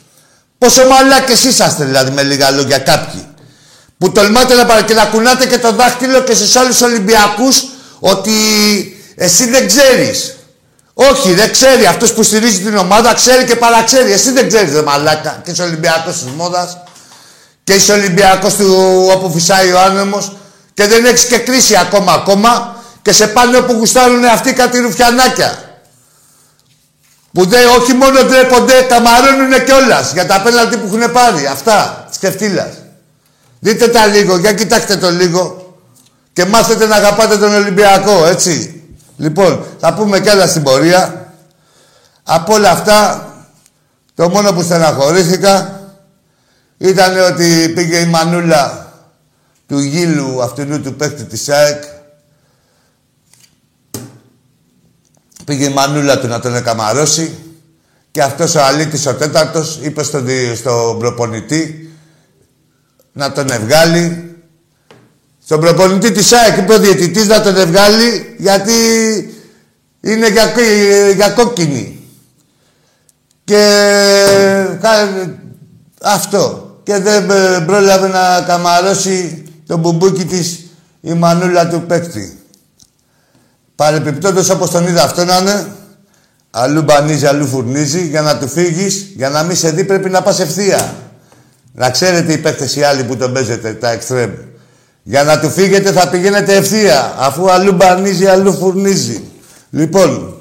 Πόσο 0.58 0.86
μαλάκες 0.86 1.44
είσαστε 1.44 1.84
δηλαδή 1.84 2.10
με 2.10 2.22
λίγα 2.22 2.50
λόγια 2.50 2.78
κάποιοι. 2.78 3.26
Που 3.98 4.12
τολμάτε 4.12 4.54
να 4.54 4.66
παρα... 4.66 4.82
και 4.82 4.94
να 4.94 5.04
κουνάτε 5.04 5.46
και 5.46 5.58
το 5.58 5.72
δάχτυλο 5.72 6.20
και 6.20 6.34
στους 6.34 6.56
άλλους 6.56 6.80
Ολυμπιακούς 6.80 7.64
ότι 7.98 8.32
εσύ 9.14 9.50
δεν 9.50 9.66
ξέρεις. 9.66 10.36
Όχι, 11.08 11.34
δεν 11.34 11.52
ξέρει. 11.52 11.86
Αυτός 11.86 12.12
που 12.12 12.22
στηρίζει 12.22 12.58
την 12.60 12.76
ομάδα 12.76 13.14
ξέρει 13.14 13.44
και 13.44 13.56
παραξέρει. 13.56 14.12
Εσύ 14.12 14.30
δεν 14.30 14.48
ξέρεις, 14.48 14.72
δε 14.72 14.82
μαλάκα. 14.82 15.40
Και 15.44 15.50
είσαι 15.50 15.62
Ολυμπιακός 15.62 16.12
της 16.12 16.32
μόδας. 16.36 16.78
Και 17.64 17.72
είσαι 17.72 17.92
Ολυμπιακός 17.92 18.54
του 18.54 19.06
όπου 19.14 19.32
φυσάει 19.32 19.72
ο 19.72 19.80
άνεμος. 19.80 20.36
Και 20.74 20.86
δεν 20.86 21.04
έχεις 21.04 21.24
και 21.24 21.38
κρίση 21.38 21.76
ακόμα 21.76 22.12
ακόμα 22.12 22.76
και 23.02 23.12
σε 23.12 23.26
πάνε 23.26 23.56
όπου 23.56 23.72
γουστάρουν 23.72 24.24
αυτοί 24.24 24.52
κάτι 24.52 24.78
ρουφιανάκια. 24.78 25.58
Που 27.32 27.46
δεν, 27.46 27.68
όχι 27.80 27.92
μόνο 27.92 28.22
ντρέπονται, 28.22 28.86
τα 28.88 29.00
μαρώνουν 29.00 29.64
κιόλας 29.64 30.12
για 30.12 30.26
τα 30.26 30.40
πέναλτι 30.40 30.76
που 30.76 30.86
έχουν 30.86 31.12
πάρει. 31.12 31.46
Αυτά, 31.46 32.08
σκεφτήλα. 32.10 32.72
Δείτε 33.60 33.88
τα 33.88 34.06
λίγο, 34.06 34.36
για 34.36 34.52
κοιτάξτε 34.52 34.96
το 34.96 35.10
λίγο 35.10 35.74
και 36.32 36.44
μάθετε 36.44 36.86
να 36.86 36.96
αγαπάτε 36.96 37.38
τον 37.38 37.54
Ολυμπιακό, 37.54 38.26
έτσι. 38.26 38.79
Λοιπόν, 39.20 39.64
θα 39.78 39.94
πούμε 39.94 40.20
κι 40.20 40.28
άλλα 40.28 40.46
στην 40.46 40.62
πορεία. 40.62 41.32
Από 42.22 42.54
όλα 42.54 42.70
αυτά, 42.70 43.28
το 44.14 44.28
μόνο 44.28 44.52
που 44.52 44.62
στεναχωρήθηκα 44.62 45.80
ήταν 46.78 47.32
ότι 47.32 47.72
πήγε 47.74 47.98
η 47.98 48.06
μανούλα 48.06 48.92
του 49.66 49.78
γύλου 49.78 50.42
αυτού 50.42 50.80
του 50.80 50.94
παίκτη 50.94 51.24
της 51.24 51.48
ΑΕΚ 51.48 51.82
Πήγε 55.44 55.64
η 55.64 55.72
μανούλα 55.72 56.18
του 56.18 56.26
να 56.26 56.40
τον 56.40 56.54
εκαμαρώσει 56.54 57.38
και 58.10 58.22
αυτός 58.22 58.54
ο 58.54 58.62
αλήτης 58.62 59.06
ο 59.06 59.14
τέταρτος 59.14 59.78
είπε 59.82 60.02
στον, 60.02 60.26
στο 60.56 60.96
προπονητή 60.98 61.90
να 63.12 63.32
τον 63.32 63.50
ευγάλει. 63.50 64.29
Στον 65.50 65.62
προπονητή 65.62 66.12
της 66.12 66.32
ΑΕΚ 66.32 66.56
είπε 66.56 66.72
ο 66.72 66.78
διαιτητής 66.78 67.26
να 67.26 67.40
τον 67.40 67.56
ευγάλει 67.56 68.34
γιατί 68.38 68.72
είναι 70.00 70.28
για, 70.28 70.52
για 71.14 71.28
κόκκινη. 71.28 72.08
Και 73.44 73.62
αυτό. 76.02 76.74
Και 76.82 76.98
δεν 76.98 77.26
πρόλαβε 77.66 78.08
να 78.08 78.44
καμαρώσει 78.46 79.44
το 79.66 79.76
μπουμπούκι 79.76 80.24
της 80.24 80.60
η 81.00 81.12
μανούλα 81.12 81.68
του 81.68 81.82
παίκτη. 81.86 82.38
Παρεπιπτόντως 83.74 84.50
όπως 84.50 84.70
τον 84.70 84.86
είδα 84.86 85.02
αυτό 85.02 85.24
να 85.24 85.36
είναι, 85.38 85.66
αλλού 86.50 86.82
μπανίζει, 86.82 87.26
αλλού 87.26 87.46
φουρνίζει, 87.46 88.06
για 88.06 88.20
να 88.20 88.38
του 88.38 88.48
φύγεις, 88.48 89.12
για 89.16 89.28
να 89.28 89.42
μην 89.42 89.56
σε 89.56 89.70
δει 89.70 89.84
πρέπει 89.84 90.10
να 90.10 90.22
πας 90.22 90.40
ευθεία. 90.40 90.94
Να 91.72 91.90
ξέρετε 91.90 92.32
οι 92.32 92.38
παίκτες 92.38 92.76
οι 92.76 92.82
άλλοι 92.82 93.04
που 93.04 93.16
τον 93.16 93.32
παίζετε, 93.32 93.72
τα 93.72 93.90
εξτρέμ. 93.90 94.30
Για 95.02 95.24
να 95.24 95.40
του 95.40 95.50
φύγετε 95.50 95.92
θα 95.92 96.08
πηγαίνετε 96.08 96.54
ευθεία, 96.54 97.14
αφού 97.18 97.50
αλλού 97.50 97.72
μπανίζει, 97.72 98.26
αλλού 98.26 98.52
φουρνίζει. 98.52 99.22
Λοιπόν, 99.70 100.34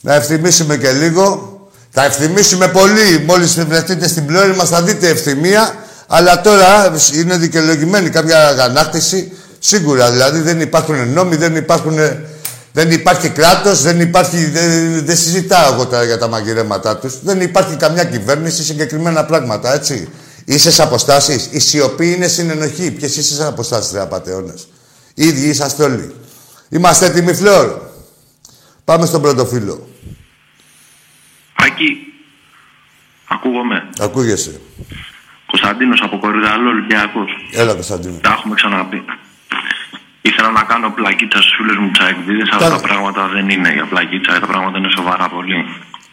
να 0.00 0.14
ευθυμίσουμε 0.14 0.76
και 0.76 0.90
λίγο. 0.90 1.52
Θα 1.90 2.04
ευθυμίσουμε 2.04 2.68
πολύ. 2.68 3.24
Μόλις 3.26 3.64
βρεθείτε 3.64 4.08
στην 4.08 4.26
πλώρη 4.26 4.54
μας 4.54 4.68
θα 4.68 4.82
δείτε 4.82 5.08
ευθυμία. 5.08 5.74
Αλλά 6.06 6.40
τώρα 6.40 6.92
είναι 7.14 7.36
δικαιολογημένη 7.36 8.08
κάποια 8.08 8.48
αγανάκτηση. 8.48 9.32
Σίγουρα 9.58 10.10
δηλαδή 10.10 10.40
δεν 10.40 10.60
υπάρχουν 10.60 11.12
νόμοι, 11.12 11.36
δεν 11.36 11.56
υπάρχουν 11.56 11.98
δεν 12.72 12.90
υπάρχει 12.90 13.28
κράτος, 13.28 13.82
δεν 13.82 14.00
υπάρχει. 14.00 14.44
Δεν, 14.50 15.04
δεν 15.04 15.16
συζητάω 15.16 15.72
εγώ 15.72 15.86
τώρα 15.86 16.04
για 16.04 16.18
τα 16.18 16.28
μαγειρέματά 16.28 16.96
τους. 16.96 17.14
Δεν 17.22 17.40
υπάρχει 17.40 17.76
καμιά 17.76 18.04
κυβέρνηση, 18.04 18.62
συγκεκριμένα 18.64 19.24
πράγματα, 19.24 19.74
έτσι. 19.74 20.08
Είσαι 20.48 20.70
σε 20.70 20.82
αποστάσεις. 20.82 21.48
Η 21.52 21.60
σιωπή 21.60 22.12
είναι 22.12 22.26
συνενοχή. 22.26 22.92
Ποιες 22.92 23.16
είσαι 23.16 23.34
σε 23.34 23.46
αποστάσεις, 23.46 23.92
ρε 23.92 24.00
απαταιώνε. 24.00 24.54
ίδιοι 25.14 25.48
είσαστε 25.48 25.82
όλοι. 25.82 26.14
Είμαστε 26.68 27.06
έτοιμοι, 27.06 27.34
Φλόρ. 27.34 27.66
Πάμε 28.84 29.06
στον 29.06 29.22
πρώτο 29.22 29.46
φίλο. 29.46 29.88
Άκη, 31.54 31.90
ακούγομαι. 33.28 33.88
Ακούγεσαι. 33.98 34.60
Κωνσταντίνος 35.46 36.00
από 36.02 36.18
Κορυδαλό, 36.18 36.68
Ολυμπιακός. 36.68 37.30
Έλα, 37.52 37.72
Κωνσταντίνο. 37.72 38.18
Τα 38.22 38.32
έχουμε 38.32 38.54
ξαναπεί. 38.54 39.04
Ήθελα 40.22 40.50
να 40.50 40.62
κάνω 40.62 40.90
πλακίτσα 40.90 41.42
στους 41.42 41.54
φίλους 41.56 41.76
μου 41.76 41.90
τσαϊκδίδε, 41.90 42.42
αλλά 42.50 42.68
τα 42.68 42.80
πράγματα 42.80 43.28
δεν 43.28 43.48
είναι 43.48 43.72
για 43.72 43.86
πλακίτσα. 43.86 44.40
Τα 44.40 44.46
πράγματα 44.46 44.78
είναι 44.78 44.90
σοβαρά 44.96 45.28
πολύ. 45.28 45.64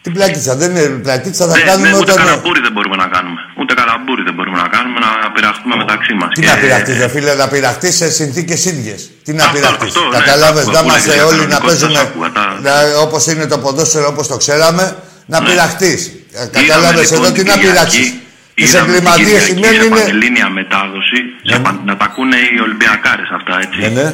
Τι 0.06 0.12
πλακίτσα, 0.18 0.52
δεν 0.60 0.68
είναι 0.76 0.84
πλακίτσα, 1.06 1.44
θα 1.50 1.52
δεν, 1.52 1.64
κάνουμε 1.68 1.88
ναι, 1.88 1.94
όταν. 1.96 2.02
Ούτε 2.02 2.22
κανένα 2.22 2.60
δεν 2.66 2.72
μπορούμε 2.76 2.96
να 3.04 3.08
κάνουμε. 3.14 3.40
Ούτε 3.50 3.60
ούτε 3.62 3.72
καλαμπούρι 3.80 4.22
δεν 4.28 4.34
μπορούμε 4.36 4.58
να 4.64 4.68
κάνουμε 4.74 4.98
να 5.06 5.10
πειραχτούμε 5.34 5.74
μεταξύ 5.82 6.12
μας. 6.20 6.30
Τι 6.36 6.42
να 6.50 6.54
πειραχτείς, 6.62 6.96
δε 7.02 7.08
φίλε, 7.14 7.32
να 7.42 7.46
πειραχτείς 7.52 7.94
σε 8.00 8.06
συνθήκες 8.18 8.60
ίδιες. 8.72 9.00
Τι 9.24 9.30
να 9.38 9.42
Αυτό, 9.44 9.54
πειραχτείς. 9.54 9.88
αυτό, 9.96 10.02
ναι, 10.08 10.16
Καταλάβει, 10.18 10.58
αυτό 10.58 10.70
να 10.76 10.80
που 10.82 10.86
είμαστε 10.88 11.08
λέγεται 11.08 11.26
όλοι 11.30 11.44
να 11.46 11.46
κανονικότητα, 11.46 11.86
παίζουμε 11.86 12.00
άκουγα 12.06 12.30
τα- 12.36 13.00
όπως 13.04 13.22
είναι 13.30 13.46
το 13.52 13.58
ποδόσφαιρο 13.64 14.06
όπως 14.14 14.26
το 14.32 14.36
ξέραμε, 14.42 14.84
να 15.32 15.38
Ναι. 15.40 15.46
πειραχτείς. 15.48 16.00
Είδαμε, 16.06 16.50
Κατάλαβες 16.58 17.10
λοιπόν, 17.10 17.24
εδώ 17.24 17.32
τι 17.32 17.38
την 17.38 17.46
να 17.50 17.56
Κυριακή- 17.56 17.70
πειράξεις. 17.70 18.08
Τις 18.54 18.64
είδαμε 18.68 18.86
την 18.86 18.94
εγκληματίε 18.94 19.24
Κυριακή 19.24 19.50
σημαίνει 19.52 19.76
σε 19.80 19.84
είναι. 19.86 19.96
πανελλήνια 20.00 20.48
μετάδοση, 20.58 21.18
σε 21.48 21.54
Ναι. 21.56 21.62
παν- 21.64 21.82
να 21.88 21.94
τα 22.00 22.04
ακούνε 22.10 22.38
οι 22.54 22.58
Ολυμπιακάρες 22.66 23.28
αυτά, 23.38 23.54
έτσι. 23.64 23.78
Ναι, 23.84 23.88
ναι. 24.02 24.08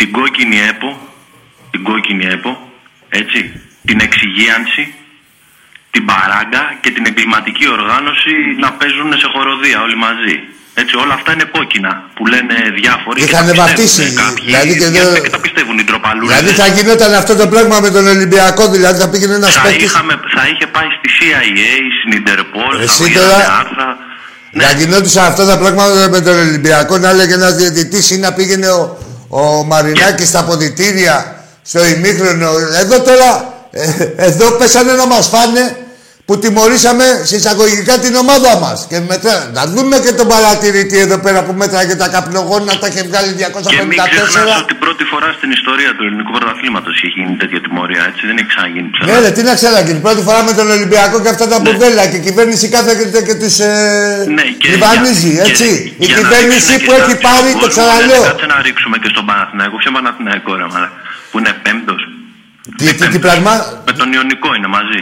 Την 0.00 0.08
κόκκινη 0.18 0.56
ΕΠΟ, 0.72 0.90
την 1.72 1.82
κόκκινη 1.88 2.24
ΕΠΟ, 2.36 2.52
έτσι. 3.20 3.38
Την 3.88 3.98
εξυγίανση, 4.06 4.84
την 5.94 6.04
παράγκα 6.10 6.62
και 6.82 6.90
την 6.96 7.04
εγκληματική 7.10 7.66
οργάνωση 7.76 8.34
να 8.64 8.68
παίζουν 8.78 9.10
σε 9.22 9.26
χοροδία 9.34 9.78
όλοι 9.86 9.96
μαζί. 10.06 10.36
Έτσι, 10.82 10.94
όλα 11.04 11.14
αυτά 11.18 11.30
είναι 11.34 11.46
κόκκινα 11.56 11.92
που 12.16 12.22
λένε 12.32 12.54
διάφοροι. 12.80 13.16
και 13.20 13.26
Είχανε 13.28 13.52
τα 13.52 13.64
πιστεύουν 13.64 13.64
βαφτίσει, 13.64 14.04
κάποιοι, 14.22 14.44
δηλαδή 14.48 14.72
και 14.80 14.86
γιατί 14.94 15.08
δεν- 15.14 15.22
και 15.26 15.32
τα 15.36 15.40
πιστεύουν 15.46 15.76
οι 15.80 15.84
ντροπαλούρες. 15.88 16.36
Δηλαδή 16.38 16.54
θα 16.62 16.66
γινόταν 16.76 17.10
αυτό 17.22 17.32
το 17.40 17.46
πράγμα 17.52 17.76
με 17.86 17.90
τον 17.96 18.04
Ολυμπιακό, 18.14 18.62
δηλαδή 18.76 18.96
θα 19.04 19.08
πήγαινε 19.12 19.34
ένας 19.40 19.52
θα, 19.56 19.62
παίκτη. 19.64 19.84
είχαμε, 19.88 20.12
θα 20.36 20.42
είχε 20.50 20.66
πάει 20.74 20.88
στη 20.96 21.08
CIA, 21.16 21.74
στην 21.98 22.10
Interpol, 22.18 22.72
Εσύ 22.86 23.02
θα 23.02 23.20
τώρα- 23.20 23.36
βγαίνανε 23.36 23.46
άρθρα. 23.60 23.88
Να 24.60 24.66
γινόντουσαν 24.78 25.24
αυτά 25.32 25.44
τα 25.50 25.56
πράγματα 25.58 26.08
με 26.14 26.20
τον 26.26 26.36
Ολυμπιακό, 26.46 26.98
να 26.98 27.08
έλεγε 27.14 27.34
ένας 27.34 27.54
διαιτητής 27.60 28.10
ή 28.10 28.16
να 28.18 28.32
πήγαινε 28.32 28.68
ο, 28.68 28.82
ο 29.28 29.64
Μαρινάκης 29.64 30.28
στα 30.28 30.44
ποδητήρια, 30.44 31.14
στο 31.70 31.80
ημίχρονο. 31.86 32.48
Εδώ 32.82 32.96
τώρα, 33.08 33.30
ε, 33.70 33.84
εδώ 34.16 34.50
πέσανε 34.50 34.92
να 34.92 35.06
μας 35.06 35.26
φάνε 35.28 35.76
που 36.26 36.34
τιμωρήσαμε 36.42 37.04
συσσαγωγικά 37.30 37.94
την 38.04 38.14
ομάδα 38.24 38.52
μας. 38.64 38.78
Και 38.90 38.98
μετρά, 39.10 39.36
να 39.58 39.62
δούμε 39.74 39.96
και 40.04 40.12
τον 40.20 40.26
παρατηρητή 40.32 40.98
εδώ 41.06 41.18
πέρα 41.24 41.40
που 41.46 41.52
μέτραγε 41.62 41.94
τα 42.02 42.08
καπνογόνα, 42.14 42.72
τα 42.82 42.86
είχε 42.90 43.02
βγάλει 43.10 43.30
Και 43.32 43.82
μην 43.88 43.98
254. 43.98 44.28
ξεχνάς 44.32 44.58
ότι 44.64 44.74
πρώτη 44.84 45.04
φορά 45.12 45.28
στην 45.38 45.50
ιστορία 45.58 45.90
του 45.96 46.02
ελληνικού 46.08 46.30
πρωταθλήματος 46.36 46.92
είχε 46.96 47.08
γίνει 47.16 47.34
τέτοια 47.42 47.60
τιμωρία, 47.64 48.02
έτσι. 48.10 48.22
Δεν 48.28 48.36
έχει 48.40 48.48
ξαναγίνει 48.54 48.88
Ναι, 48.90 48.96
ξανά. 49.06 49.20
ρε, 49.24 49.30
τι 49.36 49.42
να 49.48 49.54
ξαναγίνει. 49.60 50.00
Πρώτη 50.06 50.22
φορά 50.28 50.40
με 50.48 50.52
τον 50.58 50.66
Ολυμπιακό 50.76 51.16
και 51.24 51.30
αυτά 51.34 51.46
τα 51.52 51.56
μπουρδέλα. 51.60 52.02
Και 52.10 52.16
η 52.22 52.24
κυβέρνηση 52.28 52.64
κάθεται 52.74 53.20
και 53.28 53.34
τους 53.40 53.54
ε, 53.58 53.72
Ναι, 54.38 54.44
και 54.60 54.68
λιβανίζει, 54.74 55.30
για- 55.36 55.44
έτσι. 55.50 55.68
και- 55.98 56.04
η 56.04 56.06
για 56.08 56.14
να 56.16 56.20
κυβέρνηση 56.20 56.70
ρίξουμε 56.72 56.76
που 56.86 56.92
και 56.94 57.12
έχει 57.12 57.16
στα- 57.20 57.28
πάρει, 57.28 57.48
στον 57.52 57.60
το 57.64 57.66
κόσμο, 57.66 57.72
ξαναλέω. 57.74 58.22
ναι, 58.24 58.28
Κάτσε 58.30 58.46
να 58.54 58.58
ρίξουμε 58.66 58.96
και 59.02 59.08
στον 59.14 59.24
Παναθηναϊκό. 59.30 59.74
Ποιο 59.82 59.90
Παναθηναϊκό, 59.96 60.50
ρε, 60.60 60.66
μαλά, 60.72 60.88
που 61.30 61.36
είναι 61.40 61.52
πέμπτος. 61.64 62.00
Τι, 62.78 62.84
τι, 62.98 63.04
τι 63.12 63.18
πράγμα, 63.26 63.52
Με 63.88 63.92
τον 64.00 64.08
Ιωνικό 64.16 64.48
είναι 64.58 64.70
μαζί. 64.78 65.00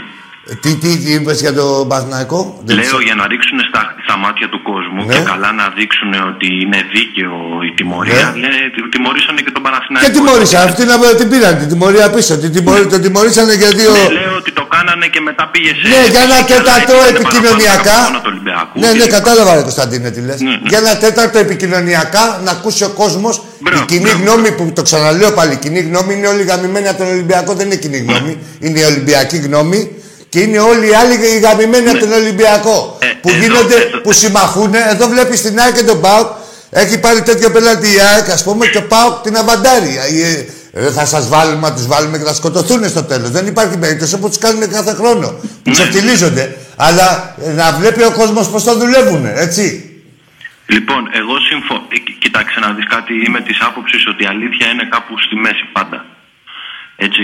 Τι, 0.63 0.71
τι, 0.83 0.91
τι 1.03 1.11
είπες 1.17 1.39
για 1.45 1.53
το 1.59 1.65
Παναθηναϊκό; 1.91 2.39
Δεν 2.69 2.75
Λέω 2.77 2.85
ξέρω. 2.89 3.03
για 3.09 3.15
να 3.21 3.25
ρίξουν 3.33 3.59
στα, 3.69 3.83
στα 4.05 4.15
μάτια 4.25 4.47
του 4.53 4.61
κόσμου 4.71 5.01
Ναι. 5.05 5.13
και 5.15 5.21
καλά 5.33 5.51
να 5.61 5.67
δείξουν 5.79 6.11
ότι 6.33 6.49
είναι 6.63 6.79
δίκαιο 6.97 7.35
η 7.69 7.71
τιμωρία. 7.79 8.25
Ναι. 8.35 8.41
Λένε, 8.43 8.59
τι- 8.75 8.89
τιμωρήσανε 8.95 9.41
και 9.47 9.53
τον 9.57 9.63
Παναθηναϊκό. 9.67 10.05
Και 10.07 10.13
τιμωρήσαν, 10.19 10.61
αυτοί 10.69 10.83
να 10.91 10.97
την 11.21 11.29
πήραν, 11.33 11.53
την 11.63 11.69
τιμωρία 11.73 12.07
πίσω. 12.17 12.33
Την 12.45 12.51
τιμωρή, 12.57 12.85
το 12.95 12.99
τιμωρήσανε 13.07 13.53
για 13.63 13.71
δύο. 13.79 13.93
Ναι, 13.99 14.07
λέω 14.19 14.33
ότι 14.43 14.51
το 14.59 14.65
κάνανε 14.75 15.07
και 15.15 15.21
μετά 15.29 15.45
πήγε 15.53 15.71
σε. 15.81 15.85
Ναι, 15.93 16.01
για 16.15 16.23
ένα 16.29 16.39
και 16.49 16.57
τέταρτο 16.59 16.95
άλλα, 17.03 17.07
επικοινωνιακά. 17.15 17.97
παραπάνω 17.99 18.19
του 18.25 18.31
Ολυμπιακού 18.35 18.75
Ναι, 18.83 18.89
και 18.93 18.99
ναι, 18.99 19.05
λοιπά. 19.05 19.17
κατάλαβα, 19.19 19.51
ρε 19.59 19.63
Κωνσταντίνε, 19.69 20.09
τι 20.15 20.21
λες. 20.29 20.39
Ναι, 20.47 20.51
ναι. 20.63 20.69
Για 20.71 20.79
ένα 20.85 20.93
τέταρτο 21.05 21.37
επικοινωνιακά 21.47 22.25
να 22.45 22.51
ακούσει 22.57 22.83
ο 22.91 22.93
κόσμος 23.03 23.35
η 23.37 23.43
Μπράβο, 23.65 23.85
κοινή 23.91 24.03
μπράβο. 24.09 24.19
γνώμη 24.23 24.51
που 24.57 24.65
το 24.79 24.83
ξαναλέω 24.89 25.31
πάλι. 25.39 25.53
Η 25.59 25.61
κοινή 25.65 25.81
γνώμη 25.89 26.11
είναι 26.17 26.29
όλοι 26.33 26.43
γαμημένοι 26.51 26.89
από 26.93 26.99
τον 27.03 27.09
Ολυμπιακό, 27.15 27.51
δεν 27.59 27.67
είναι 27.67 27.77
κοινή 27.85 27.99
γνώμη. 28.07 28.33
Είναι 28.65 28.79
η 28.81 28.87
Ολυμπιακή 28.93 29.37
γνώμη 29.47 29.81
και 30.33 30.41
είναι 30.41 30.59
όλοι 30.59 30.87
οι 30.91 30.95
άλλοι 30.95 31.15
οι 31.15 31.39
γαμημένοι 31.39 31.89
από 31.91 31.99
τον 31.99 32.13
Ολυμπιακό. 32.13 32.99
Ε, 33.01 33.07
που 33.23 33.29
εδώ- 33.29 33.39
γίνονται, 33.39 33.75
εδώ- 33.75 34.01
που 34.01 34.13
συμμαχούν. 34.13 34.75
Εδώ 34.75 35.09
βλέπεις 35.09 35.43
την 35.43 35.59
ΑΕΚ 35.61 35.75
και 35.75 35.83
τον 35.83 36.01
ΠΑΟΚ. 36.01 36.29
Έχει 36.71 37.01
πάρει 37.01 37.23
τέτοιο 37.23 37.51
πελάτη 37.51 37.87
η 37.95 38.01
ΑΕΚ, 38.01 38.31
ας 38.31 38.43
πούμε, 38.45 38.67
και 38.67 38.79
ο 38.79 38.87
ΠΑΟΚ 38.87 39.15
την 39.23 39.37
αβαντάρει. 39.37 39.93
Ε, 40.75 40.87
ε, 40.87 40.91
θα 40.91 41.05
σας 41.07 41.29
βάλουμε, 41.29 41.69
να 41.69 41.75
τους 41.75 41.87
βάλουμε 41.87 42.19
και 42.19 42.25
θα 42.25 42.35
σκοτωθούν 42.35 42.89
στο 42.89 43.03
τέλος. 43.05 43.31
Δεν 43.31 43.47
υπάρχει 43.47 43.79
περίπτωση 43.79 44.15
όπω 44.15 44.29
τους 44.29 44.39
κάνουν 44.39 44.71
κάθε 44.71 44.93
χρόνο. 45.01 45.29
Που 45.29 45.47
Ναι. 45.65 45.73
ξεφτιλίζονται. 45.73 46.57
Αλλά 46.77 47.35
ε, 47.45 47.51
να 47.51 47.73
βλέπει 47.73 48.03
ο 48.03 48.13
κόσμος 48.21 48.49
πώς 48.51 48.65
το 48.65 48.75
δουλεύουν, 48.77 49.27
έτσι. 49.47 49.65
Λοιπόν, 50.67 51.03
εγώ 51.21 51.35
συμφωνώ. 51.51 51.83
Κοιτάξτε 52.19 52.61
να 52.61 52.73
δεις 52.73 52.87
κάτι. 52.89 53.13
Είμαι 53.27 53.41
της 53.41 53.59
άποψης 53.69 54.07
ότι 54.07 54.23
η 54.23 54.27
αλήθεια 54.27 54.67
είναι 54.73 54.85
κάπου 54.91 55.13
στη 55.27 55.35
μέση 55.37 55.65
πάντα. 55.73 55.99
Έτσι. 56.97 57.23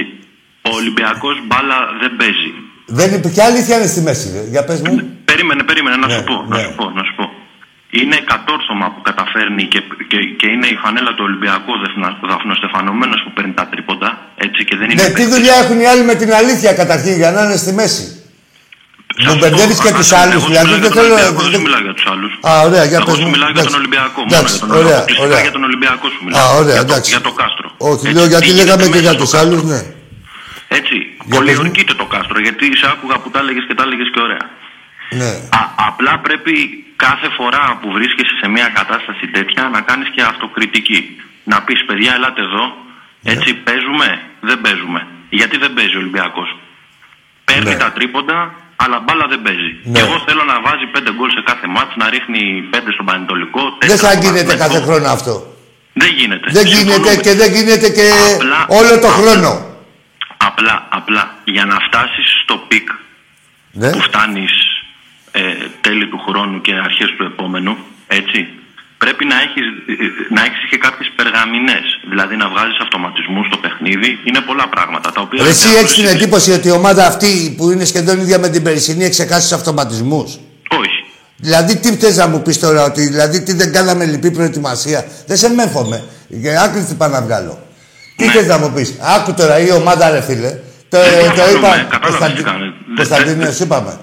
Ο 0.62 0.70
Ολυμπιακός 0.80 1.36
μπάλα 1.46 1.78
δεν 2.00 2.12
παίζει. 2.18 2.50
Δεν 2.98 3.08
είπε 3.14 3.28
και 3.36 3.42
αλήθεια 3.50 3.74
είναι 3.76 3.86
στη 3.94 4.00
μέση. 4.08 4.26
ρε. 4.34 4.42
Για 4.54 4.62
πες 4.68 4.78
μου. 4.84 4.92
Περίμενε, 5.30 5.62
περίμενε 5.70 5.96
να 6.02 6.06
Ναι, 6.06 6.12
σου 6.14 6.24
πω. 6.30 6.36
Να 6.48 6.56
ναι. 6.56 6.62
σου 6.64 6.72
πω, 6.78 6.84
να 6.98 7.02
σου 7.06 7.14
πω. 7.18 7.24
Είναι 8.00 8.18
κατόρθωμα 8.32 8.86
που 8.94 9.00
καταφέρνει 9.10 9.62
και, 9.72 9.80
και, 10.10 10.18
και 10.40 10.46
είναι 10.54 10.66
η 10.74 10.76
φανέλα 10.82 11.10
του 11.16 11.24
Ολυμπιακού 11.28 11.72
δαφνοστεφανωμένο 12.32 13.14
που 13.24 13.30
παίρνει 13.36 13.52
τα 13.60 13.64
τρίποντα. 13.72 14.08
Έτσι 14.46 14.60
και 14.68 14.74
δεν 14.80 14.86
είναι. 14.90 15.02
Ναι, 15.02 15.08
τι 15.08 15.12
παίκτης. 15.14 15.34
δουλειά 15.34 15.54
έχουν 15.62 15.78
οι 15.82 15.86
άλλοι 15.92 16.04
με 16.10 16.14
την 16.20 16.30
αλήθεια 16.40 16.70
καταρχήν 16.82 17.14
για 17.22 17.30
να 17.34 17.40
είναι 17.44 17.56
στη 17.64 17.72
μέση; 17.80 18.04
Θα 19.24 19.30
Μου 19.30 19.30
σου 19.32 19.38
μπερδεύεις 19.40 19.76
πω, 19.78 19.82
και 19.84 19.90
α, 19.94 19.98
τους 20.00 20.10
α, 20.12 20.16
άλλους. 20.22 20.34
εγώ 20.38 20.42
σου 20.44 20.50
Δηλαδή 20.52 20.70
μιλάω 20.72 20.80
δεν 20.84 20.92
για 20.92 20.94
τον 20.94 21.02
θέλω. 21.02 21.14
Ολυμπιακό, 21.14 21.40
Δεν 21.42 21.50
δεν- 21.50 21.60
σου 21.60 21.66
μιλάω 21.66 21.82
για 21.88 21.94
τους 21.98 22.06
άλλους. 22.12 22.32
Α, 22.48 22.50
ωραία, 22.68 22.84
για 22.92 22.98
Εγώ 23.00 23.06
πες 23.08 23.16
σου 23.18 23.24
μου. 23.26 23.32
μιλάω 23.34 23.50
για 23.56 23.62
τον 23.68 23.72
Εντάξει. 23.72 23.80
Ολυμπιακό. 23.82 24.18
Μόνο 24.26 24.34
Εντάξει, 24.36 24.54
για 24.56 24.66
τον 24.66 24.76
ωραία, 24.80 24.98
αποκλειστικά 24.98 25.26
ωραία. 25.26 25.40
για 25.46 25.52
τον 25.56 25.62
Ολυμπιακό 25.68 26.06
σου 26.14 26.20
Α, 26.22 26.24
μιλάω. 26.26 26.50
ωραία, 26.60 26.76
για, 26.78 26.84
το, 26.88 26.92
εντάξει. 26.92 27.10
για 27.14 27.22
το 27.28 27.32
κάστρο. 27.40 27.66
Όχι, 27.90 28.02
Έτσι, 28.06 28.14
λέω 28.16 28.24
τι 28.26 28.32
γιατί 28.34 28.46
γίνεται 28.50 28.62
λέγαμε 28.64 28.84
και 28.84 28.92
μέσα 28.94 29.04
για 29.06 29.12
στο 29.14 29.20
τους 29.22 29.30
κάστρο. 29.34 29.48
άλλου, 29.48 29.56
ναι. 29.72 29.80
Έτσι. 30.78 30.96
Για 31.28 31.36
Πολιορκείται 31.38 31.94
το 32.02 32.06
κάστρο 32.14 32.38
γιατί 32.46 32.64
σε 32.80 32.86
άκουγα 32.92 33.16
που 33.22 33.28
τα 33.30 33.38
έλεγες 33.42 33.64
και 33.68 33.74
τα 33.78 33.82
έλεγες 33.86 34.08
και 34.14 34.20
ωραία. 34.26 34.44
Ναι. 35.20 35.30
Α, 35.58 35.60
απλά 35.88 36.12
πρέπει 36.26 36.54
κάθε 37.06 37.28
φορά 37.38 37.62
που 37.80 37.88
βρίσκεσαι 37.96 38.34
σε 38.42 38.46
μια 38.54 38.68
κατάσταση 38.78 39.24
τέτοια 39.36 39.62
να 39.74 39.80
κάνεις 39.88 40.08
και 40.14 40.22
αυτοκριτική. 40.32 41.00
Να 41.52 41.56
πεις 41.66 41.80
παιδιά 41.88 42.12
ελάτε 42.18 42.42
εδώ, 42.48 42.64
Ναι. 43.22 43.32
έτσι 43.32 43.48
παίζουμε, 43.66 44.08
δεν 44.48 44.58
παίζουμε. 44.64 45.00
Γιατί 45.38 45.56
δεν 45.64 45.72
παίζει 45.76 45.94
ο 45.98 46.00
Ολυμπιακός; 46.04 46.48
Παίρνει 47.48 47.70
Ναι. 47.74 47.82
τα 47.82 47.88
τρίποντα, 47.96 48.38
αλλά 48.82 48.96
μπάλα 49.04 49.26
δεν 49.32 49.40
παίζει. 49.46 49.70
Ναι. 49.84 49.92
Και 49.94 50.00
εγώ 50.06 50.16
θέλω 50.26 50.42
να 50.52 50.56
βάζει 50.66 50.86
πέντε 50.94 51.10
γκολ 51.16 51.30
σε 51.38 51.42
κάθε 51.50 51.66
μάτς, 51.74 51.92
να 52.00 52.06
ρίχνει 52.14 52.40
πέντε 52.74 52.90
στον 52.96 53.04
Πανετολικό. 53.08 53.62
Δεν 53.62 53.78
τέσσερα 53.78 53.98
θα 54.02 54.08
στον 54.10 54.20
γίνεται 54.24 54.42
Παναθηναϊκό. 54.44 54.74
κάθε 54.74 54.78
χρόνο 54.86 55.06
αυτό. 55.18 55.34
Δεν 56.02 56.10
γίνεται. 56.18 56.46
Δεν 56.58 56.66
γίνεται 56.66 56.92
Συμφωνούμε. 56.92 57.22
και 57.24 57.32
δεν 57.40 57.48
γίνεται 57.56 57.88
και 57.96 58.06
Απλά- 58.34 58.66
όλο 58.78 58.92
το 59.04 59.08
χρόνο. 59.18 59.50
Απλά, 60.48 60.74
απλά, 60.98 61.24
για 61.44 61.64
να 61.64 61.76
φτάσεις 61.86 62.26
στο 62.42 62.56
peak 62.68 62.88
Ναι. 63.72 63.90
που 63.90 64.00
φτάνεις 64.00 64.52
ε, 65.30 65.40
τέλη 65.80 66.06
του 66.08 66.18
χρόνου 66.26 66.60
και 66.60 66.72
αρχές 66.88 67.10
του 67.16 67.24
επόμενου, 67.24 67.76
έτσι, 68.06 68.38
πρέπει 68.98 69.24
να 69.32 69.36
έχεις, 69.44 69.66
ε, 69.86 70.34
να 70.34 70.40
έχεις 70.44 70.62
και 70.70 70.76
κάποιες 70.76 71.08
περγαμηνές. 71.16 71.86
Δηλαδή 72.08 72.36
να 72.36 72.48
βγάζεις 72.48 72.78
αυτοματισμούς 72.84 73.46
στο 73.46 73.56
παιχνίδι. 73.56 74.10
Είναι 74.24 74.40
πολλά 74.40 74.68
πράγματα 74.68 75.12
τα 75.12 75.20
οποία... 75.20 75.42
Ρε, 75.42 75.48
Εσύ 75.48 75.68
έχεις 75.80 75.94
την 75.94 76.06
εντύπωση 76.06 76.50
ότι 76.52 76.68
η 76.68 76.70
ομάδα 76.70 77.06
αυτή 77.06 77.54
που 77.56 77.70
είναι 77.70 77.84
σχεδόν 77.84 78.20
ίδια 78.20 78.38
με 78.38 78.48
την 78.48 78.62
περσινή 78.62 79.02
έχει 79.02 79.10
ξεχάσει 79.10 79.48
τους 79.48 79.56
αυτοματισμούς; 79.58 80.38
Όχι. 80.82 81.00
Δηλαδή, 81.36 81.76
τι 81.76 81.96
θες 81.96 82.16
να 82.16 82.26
μου 82.28 82.42
πεις 82.42 82.58
τώρα, 82.60 82.84
ότι 82.84 83.00
δηλαδή 83.02 83.42
τι 83.42 83.52
δεν 83.52 83.72
κάναμε 83.72 84.04
λυπή 84.04 84.30
προετοιμασία; 84.30 85.04
Δεν 85.26 85.36
σε 85.36 85.48
μέφομαι. 85.54 86.04
Για 86.28 86.62
άκρη 86.62 86.84
τι 86.84 86.94
πάω 86.94 87.08
να 87.08 87.22
βγάλω. 87.22 87.67
Τι 88.18 88.24
Ναι. 88.26 88.32
θες 88.32 88.46
να 88.46 88.58
μου 88.58 88.70
πεις; 88.74 88.94
Άκου 89.16 89.32
τώρα 89.34 89.58
η 89.58 89.70
ομάδα, 89.70 90.10
ρε 90.10 90.20
φίλε. 90.22 90.50
Το, 90.88 90.98
Δεν 90.98 91.28
το 91.28 91.34
διαφωνούμε, 91.34 91.58
είπα. 91.58 91.86
κατάλαβα 91.90 92.06
Κωνσταντι- 92.08 92.36
τι 92.36 92.42
κάνετε. 92.42 92.72
Κωνσταντίνε, 92.96 93.44
Δεν- 93.44 93.54
σου 93.54 93.62
είπαμε. 93.62 93.98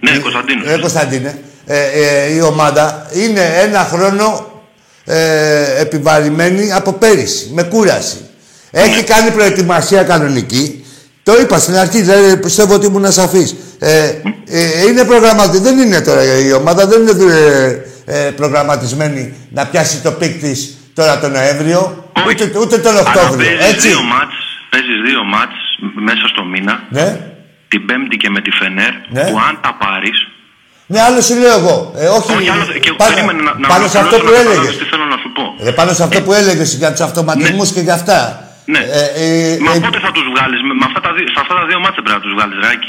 Ναι, 0.00 0.10
ναι 0.10 0.18
Κωνσταντίνο. 0.18 0.62
Ε, 0.72 0.78
Κωνσταντίνε, 0.78 1.38
ε, 1.66 1.78
ε, 1.78 2.34
η 2.34 2.40
ομάδα 2.40 3.06
είναι 3.12 3.40
ένα 3.62 3.78
χρόνο 3.92 4.48
ε, 5.04 5.80
επιβαρημένη 5.80 6.72
από 6.72 6.92
πέρυσι, 6.92 7.50
με 7.52 7.62
κούραση. 7.62 8.16
Έχει 8.70 9.02
κάνει 9.04 9.30
προετοιμασία 9.30 10.02
κανονική. 10.02 10.84
Το 11.22 11.32
είπα 11.40 11.58
στην 11.58 11.76
αρχή, 11.76 12.00
δηλαδή 12.00 12.36
πιστεύω 12.36 12.74
ότι 12.74 12.86
ήμουν 12.86 13.12
σαφής. 13.12 13.54
Ε, 13.78 14.04
ε, 14.48 14.86
είναι 14.88 15.04
προγραμματισμένη, 15.04 15.76
δεν 15.76 15.86
είναι 15.86 16.00
τώρα 16.00 16.22
η 16.38 16.52
ομάδα, 16.52 16.86
δεν 16.86 17.00
είναι 17.00 17.34
ε, 18.06 18.26
ε, 18.26 18.30
προγραμματισμένη 18.30 19.34
να 19.50 19.66
πιάσει 19.66 20.00
το 20.00 20.10
peak 20.10 20.40
της 20.40 20.76
τώρα 20.94 21.20
τον 21.22 21.30
Νοέμβριο, 21.32 21.80
Όχι. 22.26 22.26
ούτε, 22.30 22.58
ούτε 22.62 22.76
τον 22.78 22.90
Αλλά 22.96 23.00
Οκτώβριο. 23.00 23.50
παίζεις 23.58 23.74
Έτσι. 23.74 23.88
δύο 23.88 24.02
μάτς, 24.12 24.36
παίζεις 24.70 24.98
δύο 25.08 25.22
μάτς 25.32 25.56
μέσα 26.08 26.24
στο 26.32 26.42
μήνα, 26.44 26.74
Ναι. 26.96 27.06
την 27.68 27.86
Πέμπτη 27.86 28.16
και 28.16 28.30
με 28.30 28.40
τη 28.40 28.50
Φενέρ, 28.50 28.92
Ναι. 29.16 29.22
που 29.30 29.36
αν 29.48 29.54
τα 29.64 29.72
πάρεις, 29.82 30.18
Ναι, 30.92 31.00
άλλο 31.06 31.20
σου 31.26 31.34
λέω 31.42 31.54
εγώ. 31.60 31.76
Ε, 32.02 32.06
όχι, 32.18 32.30
Όχι, 32.36 32.48
άλλο, 32.54 32.64
και 32.84 32.92
πάνω, 33.00 33.10
περίμενε 33.14 33.40
να, 33.46 33.52
να 33.62 33.66
πάνω 33.72 33.86
σε 33.92 33.98
αυτό 34.04 34.14
ολοκληρώσω 34.16 34.42
που 34.42 34.48
να 34.48 34.52
έλεγες. 34.52 34.56
καταλάβεις 34.56 34.78
Τι 34.80 34.84
θέλω 34.92 35.06
να 35.14 35.18
σου 35.22 35.30
πω. 35.36 35.44
Ε, 35.66 35.70
πάνω 35.78 35.90
σε 35.98 36.02
αυτό 36.06 36.18
που 36.24 36.32
έλεγες 36.40 36.68
για 36.82 36.90
τους 36.92 37.00
αυτοματισμούς 37.08 37.68
και 37.74 37.80
για 37.86 37.94
αυτά. 38.00 38.18
Ναι. 38.72 38.82
Ε, 38.98 39.02
ε, 39.22 39.58
Μα 39.66 39.72
ε, 39.76 39.78
πότε 39.86 39.98
θα 40.06 40.10
τους 40.16 40.24
βγάλεις, 40.32 40.60
με, 40.68 40.72
με 40.80 40.84
αυτά 40.88 41.00
τα 41.06 41.10
δύο, 41.16 41.26
σε 41.34 41.40
αυτά 41.44 41.54
τα 41.58 41.64
δύο 41.70 41.78
μάτια 41.84 42.00
πρέπει 42.04 42.16
να 42.18 42.22
τους 42.24 42.32
βγάλεις, 42.36 42.56
Ράκη. 42.66 42.88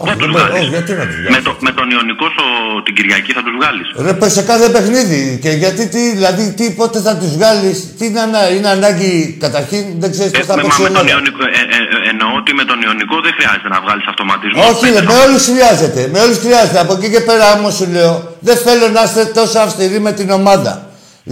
Όχι, 0.00 0.08
Δεν 0.10 0.18
δεν 0.18 0.26
τους 0.28 0.32
μπορεί- 0.34 0.50
βγάλεις. 0.50 0.60
όχι, 0.66 0.72
γιατί 0.76 0.92
να 1.00 1.04
τους 1.10 1.16
Με, 1.16 1.22
βγάλεις; 1.28 1.44
το, 1.48 1.52
με 1.66 1.72
τον 1.78 1.86
Ιωνικό 1.94 2.26
στο, 2.34 2.44
την 2.86 2.94
Κυριακή 2.98 3.30
θα 3.38 3.42
τους 3.46 3.54
βγάλεις. 3.58 3.86
Ρε 4.06 4.12
πες 4.20 4.30
σε 4.38 4.42
κάθε 4.50 4.68
παιχνίδι. 4.74 5.22
Και 5.42 5.50
γιατί 5.62 5.82
τι, 5.94 6.02
δηλαδή, 6.18 6.44
τι, 6.58 6.64
πότε 6.80 6.98
θα 7.06 7.12
τους 7.20 7.30
βγάλεις; 7.36 7.76
Τι 7.98 8.04
είναι, 8.08 8.20
ανά, 8.26 8.40
είναι 8.56 8.68
ανάγκη, 8.76 9.12
καταρχήν, 9.44 9.82
δεν 10.02 10.10
ξέρεις 10.14 10.32
πώς 10.36 10.44
Ε, 10.44 10.48
θα 10.50 10.54
με, 10.56 10.62
παίξει 10.62 10.80
μα, 10.80 10.86
η 10.86 10.90
με 10.90 10.94
τον 10.96 11.04
ομάδα. 11.04 11.14
Ιωνικό, 11.14 11.40
ε, 11.58 11.62
ε, 11.76 11.78
ε, 11.94 12.10
εννοώ 12.10 12.28
ότι 12.40 12.50
με 12.60 12.64
τον 12.70 12.78
Ιωνικό 12.86 13.16
δεν 13.26 13.32
χρειάζεται 13.38 13.68
να 13.74 13.78
βγάλεις 13.84 14.04
αυτοματισμό. 14.12 14.60
Όχι, 14.70 14.86
ρε, 14.96 15.02
με 15.10 15.14
όλους 15.24 15.42
χρειάζεται. 15.50 16.00
Με 16.12 16.18
όλους 16.24 16.38
χρειάζεται. 16.44 16.78
Από 16.84 16.92
εκεί 16.98 17.08
και 17.14 17.22
πέρα 17.28 17.46
όμως 17.58 17.72
σου 17.78 17.86
λέω, 17.96 18.12
δεν 18.48 18.56
θέλω 18.66 18.86
να 18.96 19.02
είστε 19.06 19.22
τόσο 19.38 19.56
αυστηροί 19.66 19.98
με 20.08 20.12
την 20.18 20.28
ομάδα. 20.40 20.72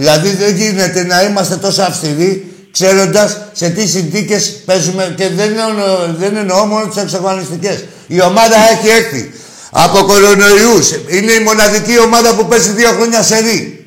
Δηλαδή 0.01 0.29
δεν 0.41 0.51
γίνεται 0.61 0.99
να 1.11 1.17
είμαστε 1.27 1.55
τόσο 1.65 1.81
αυστηροί 1.89 2.31
ξέροντας 2.71 3.41
σε 3.51 3.69
τι 3.69 3.87
συνθήκες 3.87 4.61
παίζουμε 4.65 5.13
και 5.17 5.29
δεν 5.29 5.49
εννοώ, 5.57 5.97
δεν 6.17 6.35
εννοώ 6.35 6.65
μόνο 6.65 6.87
τις 6.87 7.01
εξαγωνιστικές. 7.03 7.85
Η 8.07 8.21
ομάδα 8.21 8.55
έχει 8.71 8.89
έρθει 8.89 9.31
από 9.71 10.03
κορονοϊούς. 10.03 10.91
Είναι 11.07 11.31
η 11.31 11.39
μοναδική 11.39 11.99
ομάδα 11.99 12.35
που 12.35 12.45
παίζει 12.47 12.69
δύο 12.71 12.89
χρόνια 12.89 13.23
σε 13.23 13.39
ρί. 13.39 13.85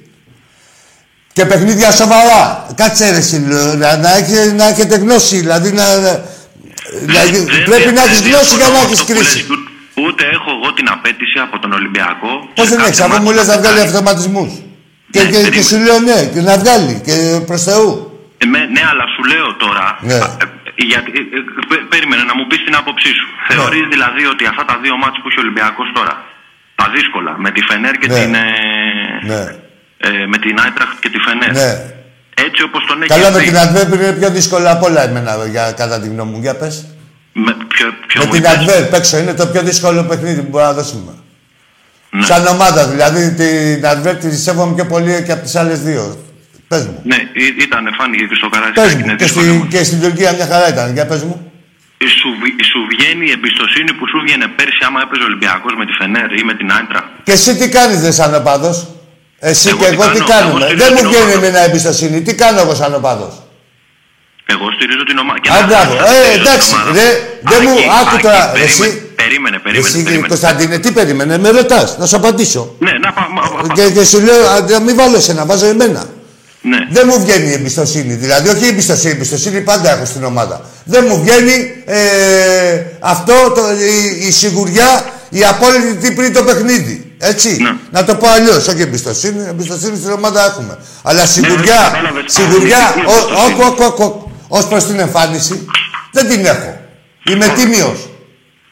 Και 1.32 1.44
παιχνίδια 1.44 1.90
σοβαρά. 1.92 2.66
Κάτσε 2.74 3.10
ρε 3.10 3.16
εσύ, 3.16 3.44
λέω, 3.48 3.74
να, 3.74 3.96
να, 3.96 4.16
έχετε, 4.16 4.52
να 4.52 4.68
έχετε 4.68 4.96
γνώση, 4.96 5.36
δηλαδή 5.36 5.72
να... 5.72 5.84
δηλαδή, 7.02 7.38
Δεν- 7.38 7.64
πρέπει 7.64 7.82
δεν- 7.84 7.94
να 7.94 8.02
έχεις 8.02 8.20
δεν 8.20 8.30
γνώση 8.30 8.56
για 8.56 8.56
διαφωνώ 8.56 8.72
να 8.72 8.78
με 8.78 8.84
έχεις 8.86 9.00
αυτό 9.00 9.12
που 9.12 9.18
κρίση. 9.18 9.36
λες, 9.36 9.44
ούτε- 9.50 9.68
Ούτε 10.06 10.24
έχω 10.36 10.50
εγώ 10.62 10.72
την 10.72 10.86
απέτηση 10.94 11.38
από 11.46 11.58
τον 11.58 11.72
Ολυμπιακό. 11.72 12.30
Πώς 12.54 12.64
σε 12.64 12.70
δεν 12.70 12.78
κάθε 12.78 12.88
έχεις, 12.90 13.00
αφού 13.00 13.10
μάτς 13.12 13.24
μου 13.24 13.30
λες 13.32 13.46
να 13.46 13.58
βγάλει 13.58 13.76
κάνει. 13.76 13.88
αυτοματισμούς. 13.88 14.50
Και, 15.10 15.20
Ναι, 15.22 15.24
και, 15.24 15.30
και 15.36 15.42
περίμενε. 15.42 15.62
σου 15.62 15.76
λέω 15.78 15.98
ναι, 15.98 16.18
και 16.34 16.40
να 16.40 16.58
βγάλει, 16.58 17.00
και 17.06 17.14
προς 17.46 17.62
Θεού. 17.62 18.09
Ε, 18.42 18.44
με- 18.52 18.68
ναι, 18.74 18.82
αλλά 18.90 19.04
σου 19.14 19.22
λέω 19.32 19.48
τώρα. 19.64 19.86
Ναι. 20.10 20.18
α, 20.24 20.26
ε, 20.42 20.46
γιατί, 20.90 21.08
ε, 21.18 21.22
ε, 21.36 21.40
πε- 21.70 21.84
περίμενε 21.92 22.22
να 22.30 22.34
μου 22.38 22.44
πεις 22.48 22.60
την 22.66 22.74
άποψή 22.80 23.10
σου. 23.18 23.26
Θεωρείς 23.50 23.84
δηλαδή 23.94 24.22
ότι 24.32 24.42
αυτά 24.52 24.64
τα 24.70 24.76
δύο 24.84 24.94
μάτς 25.02 25.16
που 25.20 25.26
έχει 25.28 25.38
ο 25.40 25.44
Ολυμπιακός 25.46 25.88
τώρα, 25.98 26.14
τα 26.80 26.86
δύσκολα, 26.94 27.32
με 27.44 27.50
τη 27.54 27.60
Φενέρ 27.68 27.94
και 28.00 28.08
Ναι. 28.08 28.14
την. 28.18 28.30
ε, 28.42 28.46
Ναι. 29.30 29.42
ε, 30.06 30.26
με 30.32 30.36
την 30.44 30.54
Άιτραχτ 30.62 30.96
και 31.02 31.10
τη 31.14 31.18
Φενέρ. 31.26 31.52
Ναι. 31.60 31.70
Έτσι 32.46 32.60
όπως 32.68 32.82
τον 32.88 32.96
έχει 33.02 33.10
Καλά 33.14 33.30
με 33.30 33.38
δει. 33.38 33.44
την 33.48 33.56
Αντβέρπ 33.64 33.90
είναι 33.94 34.12
πιο 34.20 34.30
δύσκολο 34.38 34.66
απ' 34.76 34.84
όλα 34.88 35.00
εμένα, 35.08 35.32
για, 35.54 35.64
κατά 35.80 35.96
τη 36.00 36.06
γνώμη 36.12 36.30
μου. 36.32 36.40
Για 36.46 36.54
πες. 36.60 36.74
Με, 37.44 37.52
ποιο, 37.72 37.86
ποιο 38.06 38.18
με 38.20 38.26
μου 38.26 38.32
την 38.32 38.40
είπες; 38.42 38.52
Αντβέρπ 38.56 38.92
έξω 39.00 39.14
είναι 39.18 39.34
το 39.34 39.46
πιο 39.52 39.62
δύσκολο 39.62 40.00
παιχνίδι 40.10 40.40
που 40.42 40.48
μπορούμε 40.50 40.70
να 40.70 40.76
δώσουμε. 40.80 41.12
Ναι. 42.10 42.24
Σαν 42.24 42.46
ομάδα, 42.46 42.88
δηλαδή 42.88 43.22
την 43.40 43.86
Αντβέρπ 43.86 44.18
τη 44.20 44.36
σέβομαι 44.36 44.74
πιο 44.74 44.86
πολύ 44.86 45.22
και 45.26 45.32
από 45.32 45.42
τις 45.42 45.56
άλλες 45.56 45.80
δύο. 45.82 46.24
Πες 46.70 46.82
μου. 46.86 46.96
Ναι, 47.10 47.18
ή- 47.44 47.54
ήταν, 47.66 47.82
φάνηκε 47.98 48.24
και 48.30 48.36
στο 48.40 48.48
Πες 48.48 48.58
Καραϊσκάκι. 48.58 49.02
μου. 49.08 49.16
Και, 49.20 49.26
στη, 49.32 49.42
και 49.72 49.80
στην 49.88 49.98
Τουρκία 50.02 50.30
μια 50.38 50.46
χαρά 50.52 50.66
ήταν. 50.74 50.86
Για 50.96 51.06
πες 51.10 51.22
μου. 51.28 51.36
Σου, 52.18 52.28
βγ- 52.40 52.60
σου 52.70 52.80
βγαίνει 52.92 53.24
η 53.30 53.32
εμπιστοσύνη 53.38 53.90
που 53.98 54.04
σου 54.10 54.18
βγαίνει 54.24 54.46
πέρσι 54.58 54.82
άμα 54.88 54.98
έπαιζε 55.04 55.22
ο 55.26 55.28
Ολυμπιακός 55.30 55.72
με 55.80 55.84
τη 55.88 55.92
Φενέρ 56.00 56.28
ή 56.40 56.42
με 56.50 56.54
την 56.58 56.68
Άιτρα. 56.76 57.00
Και 57.26 57.32
εσύ 57.38 57.50
τι 57.60 57.66
κάνεις 57.76 57.98
δε 58.04 58.10
σαν 58.18 58.30
οπαδός. 58.40 58.76
Εσύ 59.50 59.68
Εγώ 59.68 59.78
και 59.80 59.86
τι 59.90 59.94
εγώ 59.96 60.04
τι 60.16 60.18
κάνω, 60.18 60.30
κάνουμε; 60.34 60.58
εγώ 60.58 60.64
στηρίζω 60.66 60.82
Δεν 60.84 60.90
μου 60.94 61.00
την 61.00 61.08
βγαίνει 61.10 61.32
ομάδα. 61.32 61.46
εμένα 61.46 61.58
εμπιστοσύνη. 61.68 62.16
Τι 62.26 62.32
κάνω 62.42 62.58
εγώ 62.64 62.74
σαν 62.80 62.90
οπαδός. 63.00 63.34
Εγώ 64.54 64.66
στηρίζω 64.76 65.04
την 65.10 65.16
ομάδα. 65.22 65.38
Α, 65.56 65.58
μπράβο. 65.68 65.92
Ε, 66.12 66.18
εντάξει, 66.38 66.70
ρε, 66.98 67.08
δεν 67.50 67.60
μου- 67.66 67.84
άκου 68.00 68.16
τώρα, 68.26 68.42
εσύ- 68.66 68.94
Περίμενε, 69.22 69.58
περίμενε. 69.66 69.88
Εσύ, 69.88 70.02
περίμενε. 70.02 70.28
Κωνσταντίνε, 70.32 70.78
τι 70.84 70.90
περίμενε, 70.98 71.34
με 71.44 71.48
ρωτάς, 71.58 71.88
να 72.00 72.06
σου 72.06 72.16
απαντήσω. 72.16 72.62
Ναι, 72.86 72.92
να 73.04 73.10
πάμε. 73.12 73.40
Και, 73.76 73.84
και 73.96 74.04
σου 74.10 74.20
λέω, 74.20 74.42
α, 74.54 74.60
να 74.74 74.80
μην 74.80 74.94
βάλω 74.96 75.16
εσένα, 75.16 75.44
βάζω 75.50 75.66
εμένα. 75.66 76.02
Ναι. 76.62 76.78
Δεν 76.90 77.06
μου 77.10 77.20
βγαίνει 77.20 77.48
η 77.48 77.52
εμπιστοσύνη. 77.52 78.14
Δηλαδή, 78.14 78.48
όχι 78.48 78.64
η 78.64 78.68
εμπιστοσύνη, 78.68 79.12
η 79.12 79.16
εμπιστοσύνη 79.16 79.60
πάντα 79.60 79.90
έχω 79.90 80.04
στην 80.04 80.24
ομάδα. 80.24 80.60
Δεν 80.84 81.04
μου 81.08 81.20
βγαίνει 81.22 81.82
ε, 81.84 82.82
αυτό, 83.00 83.32
το, 83.54 83.60
η, 84.20 84.26
η 84.26 84.30
σιγουριά, 84.30 85.04
η 85.28 85.44
απόλυτη 85.44 86.12
πριν 86.12 86.32
το 86.32 86.42
παιχνίδι. 86.42 87.12
Έτσι. 87.18 87.56
Ναι. 87.62 87.70
Να 87.90 88.04
το 88.04 88.14
πω 88.14 88.28
αλλιώς. 88.28 88.68
Όχι 88.68 88.80
εμπιστοσύνη, 88.80 89.44
εμπιστοσύνη 89.48 89.96
στην 89.96 90.10
ομάδα 90.10 90.44
έχουμε. 90.44 90.78
Αλλά 91.02 91.26
σιγουριά, 91.26 91.74
όχι, 91.80 91.90
κατάλαβες. 91.90 92.24
σιγουριά, 92.26 92.78
Αρνητική 92.86 93.12
εμπιστοσύνη. 93.16 93.62
όκου, 93.62 93.82
όκου, 93.82 94.04
όκου, 94.04 94.30
ως 94.48 94.66
προς 94.66 94.84
την 94.84 94.98
εμφάνιση, 94.98 95.66
δεν 96.12 96.28
την 96.28 96.46
έχω. 96.46 96.78
Είμαι 97.24 97.44
Ωραία. 97.44 97.56
τίμιος. 97.56 98.08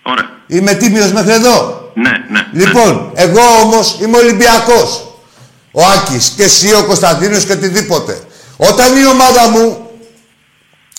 Ωραία. 0.03 0.29
Είμαι 0.47 0.73
τίμιος 0.75 1.13
μέχρι 1.13 1.33
εδώ. 1.33 1.77
Ναι, 1.95 2.11
ναι. 2.31 2.47
Λοιπόν, 2.65 3.11
εγώ 3.15 3.41
όμως 3.63 3.99
είμαι 4.03 4.17
Ολυμπιακός. 4.17 5.08
Ο 5.71 5.85
Άκης 5.85 6.33
και 6.37 6.43
εσύ 6.43 6.75
ο 6.75 6.85
Κωνσταντίνος 6.85 7.45
και 7.45 7.53
οτιδήποτε. 7.53 8.21
Όταν 8.57 8.97
η 8.97 9.07
ομάδα 9.07 9.49
μου 9.49 9.91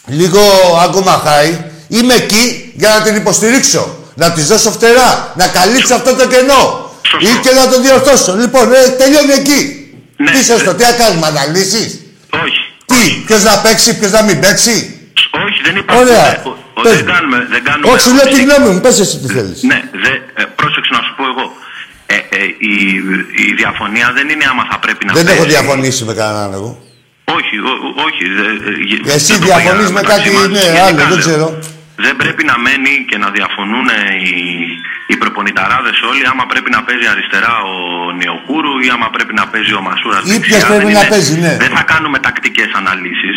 λίγο 0.05 0.41
ακόμα 0.84 1.12
χάει, 1.25 1.58
είμαι 1.88 2.13
εκεί 2.13 2.73
για 2.75 2.89
να 2.89 3.01
την 3.01 3.15
υποστηρίξω. 3.15 3.97
Να 4.15 4.32
της 4.32 4.47
δώσω 4.47 4.71
φτερά. 4.71 5.34
Να 5.36 5.47
καλύψω 5.47 5.93
αυτό 5.95 6.15
το 6.15 6.27
κενό. 6.27 6.91
Σωστό. 7.01 7.29
Ή 7.29 7.39
και 7.43 7.51
να 7.51 7.67
το 7.67 7.82
διορθώσω. 7.82 8.36
Λοιπόν, 8.36 8.73
ε, 8.73 8.88
τελειώνει 8.89 9.32
εκεί. 9.34 9.60
Ναι, 10.17 10.32
Τι 10.32 10.43
σωστό, 10.43 10.71
ναι. 10.71 10.77
τι 10.77 10.84
να 10.84 10.91
κάνουμε, 10.91 11.27
αναλύσεις; 11.27 11.99
Όχι. 12.43 12.62
Τι, 12.86 13.01
ποιος 13.25 13.43
να 13.43 13.58
παίξει, 13.58 13.97
ποιος 13.99 14.12
να 14.12 14.21
μην 14.21 14.39
παίξει; 14.39 14.75
Όχι, 15.45 15.60
δεν 15.65 15.75
υπάρχει. 15.75 16.01
Ωραία. 16.03 16.23
δεν- 16.23 16.41
ο- 16.51 16.58
ο- 16.79 16.82
Πες 16.82 16.93
Δεν 16.95 17.05
μου. 17.08 17.12
κάνουμε. 17.13 17.38
Δεν 17.53 17.63
κάνουμε 17.63 17.91
Όχι, 17.91 18.01
σου 18.05 18.13
λέω 18.15 18.25
τη 18.34 18.34
όχι. 18.34 18.43
γνώμη 18.43 18.67
μου, 18.73 18.79
πες 18.86 18.99
εσύ 18.99 19.15
τι 19.21 19.27
θέλεις. 19.36 19.60
Ναι, 19.71 19.79
δε, 20.03 20.13
ε, 20.41 20.43
πρόσεξε 20.60 20.91
να 20.97 21.01
σου 21.05 21.12
πω 21.17 21.23
εγώ. 21.34 21.45
Ε, 22.19 22.38
ε, 22.41 22.43
η, 22.73 22.75
η 23.45 23.53
διαφωνία 23.62 24.08
δεν 24.17 24.29
είναι 24.29 24.45
άμα 24.51 24.63
θα 24.71 24.77
πρέπει 24.84 25.03
να 25.05 25.13
Δεν 25.13 25.27
έχω 25.27 25.36
παίζει. 25.43 25.49
διαφωνήσει 25.55 26.01
με 26.10 26.13
κανέναν 26.19 26.51
εγώ. 26.60 26.71
Όχι, 27.38 27.55
ο- 27.71 27.79
ο- 27.88 27.93
όχι. 28.08 28.23
δε- 28.38 28.58
ε, 28.69 28.71
γε- 28.89 29.01
Και 29.08 29.12
εσύ 29.19 29.32
δεν 29.32 29.39
το 29.41 29.45
διαφωνείς 29.45 29.88
πήγα 29.88 29.93
με 29.97 30.01
μεταξύ 30.01 30.29
κάτι, 30.29 30.36
μας. 30.36 30.47
ναι, 30.55 30.63
Γενικά 30.65 30.84
άλλο, 30.86 30.97
δεν 31.01 31.08
λέω. 31.10 31.17
ξέρω. 31.25 31.47
Δεν 32.05 32.15
πρέπει 32.21 32.43
να 32.51 32.55
μένει 32.65 32.93
και 33.10 33.17
να 33.23 33.29
διαφωνούν 33.38 33.88
οι, 34.25 34.34
οι 35.12 35.15
προπονηταράδες 35.21 35.97
όλοι 36.12 36.23
άμα 36.32 36.45
πρέπει 36.51 36.69
να 36.75 36.82
παίζει 36.88 37.08
αριστερά 37.13 37.53
ο 37.73 37.75
Νεοκούρου 38.21 38.73
ή 38.86 38.88
άμα 38.95 39.08
πρέπει 39.15 39.34
να 39.41 39.45
παίζει 39.51 39.73
ο 39.79 39.82
Μασούρας 39.88 40.21
Ή 40.23 40.29
δεξιά. 40.32 40.41
ποιος 40.47 40.63
πρέπει 40.71 40.86
Δεν 40.86 40.93
να 40.93 40.99
είναι- 40.99 41.13
παίζει, 41.13 41.36
ναι. 41.45 41.53
Δεν 41.63 41.71
θα 41.77 41.84
κάνουμε 41.91 42.17
τακτικές 42.27 42.69
αναλύσεις. 42.79 43.36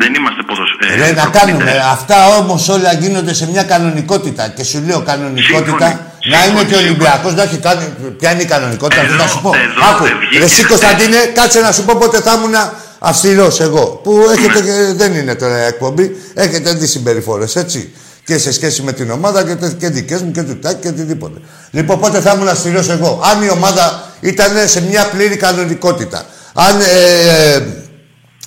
Δεν 0.00 0.14
είμαστε 0.14 0.42
ποδοσφαίρες. 0.48 0.96
Ρε, 1.06 1.12
να 1.22 1.26
κάνουμε. 1.38 1.72
Αυτά 1.96 2.16
όμως 2.40 2.68
όλα 2.68 2.92
γίνονται 2.92 3.34
σε 3.34 3.50
μια 3.50 3.62
κανονικότητα. 3.62 4.48
Και 4.56 4.64
σου 4.64 4.82
λέω 4.86 5.00
κανονικότητα 5.02 5.86
Σύμφωνοι. 5.88 6.30
να 6.32 6.36
είναι 6.36 6.46
Σύμφωνοι, 6.46 6.64
και 6.68 6.74
ο 6.74 6.78
σύμφωνοι. 6.78 6.88
Ολυμπιακός 6.88 7.34
να 7.34 7.42
έχει 7.42 7.56
κάνει. 7.56 7.84
Ποια 8.18 8.30
είναι 8.32 8.42
η 8.42 8.44
κανονικότητα, 8.44 9.00
Εδώ, 9.02 9.12
αυτό 9.12 9.22
να 9.24 9.28
σου 9.30 9.40
πω. 9.42 9.50
εδώ 9.66 9.90
Άκου. 9.90 10.04
δεν 10.04 10.16
βγήκε 10.20 10.38
Ρε, 10.38 10.44
εσύ 10.44 10.54
χθες. 10.54 10.66
Κωνσταντίνε, 10.68 11.16
κάτσε 11.38 11.60
να 11.60 11.72
σου 11.72 11.82
πω 11.84 11.94
πότε 12.00 12.20
θα 12.20 12.32
ήμουν 12.36 12.54
αυστηρός 12.98 13.60
εγώ. 13.60 13.84
Που 14.04 14.12
έχετε, 14.36 14.60
και- 14.66 14.92
δεν 14.96 15.14
είναι 15.14 15.34
τώρα 15.34 15.56
εκπομπή, 15.56 16.16
έχετε 16.34 16.72
δει 16.72 16.86
συμπεριφορές, 16.86 17.56
έτσι. 17.56 17.92
Και 18.24 18.38
σε 18.38 18.52
σχέση 18.52 18.82
με 18.82 18.92
την 18.92 19.10
ομάδα 19.10 19.44
και, 19.44 19.54
τε- 19.54 19.76
και 19.78 19.88
δικές 19.88 20.22
μου 20.22 20.30
και 20.30 20.42
του 20.42 20.58
τάκ 20.58 20.80
και 20.80 20.88
οτιδήποτε. 20.88 21.38
Λοιπόν, 21.70 22.00
πότε 22.00 22.20
θα 22.20 22.32
ήμουν 22.34 22.48
αυστηρός 22.48 22.88
εγώ. 22.88 23.20
Αν 23.30 23.42
η 23.42 23.48
ομάδα 23.50 24.04
ήταν 24.20 24.50
σε 24.66 24.80
μια 24.82 25.04
πλήρη 25.08 25.36
κανονικότητα. 25.36 26.24
Αν 26.54 26.80
ε, 26.80 27.60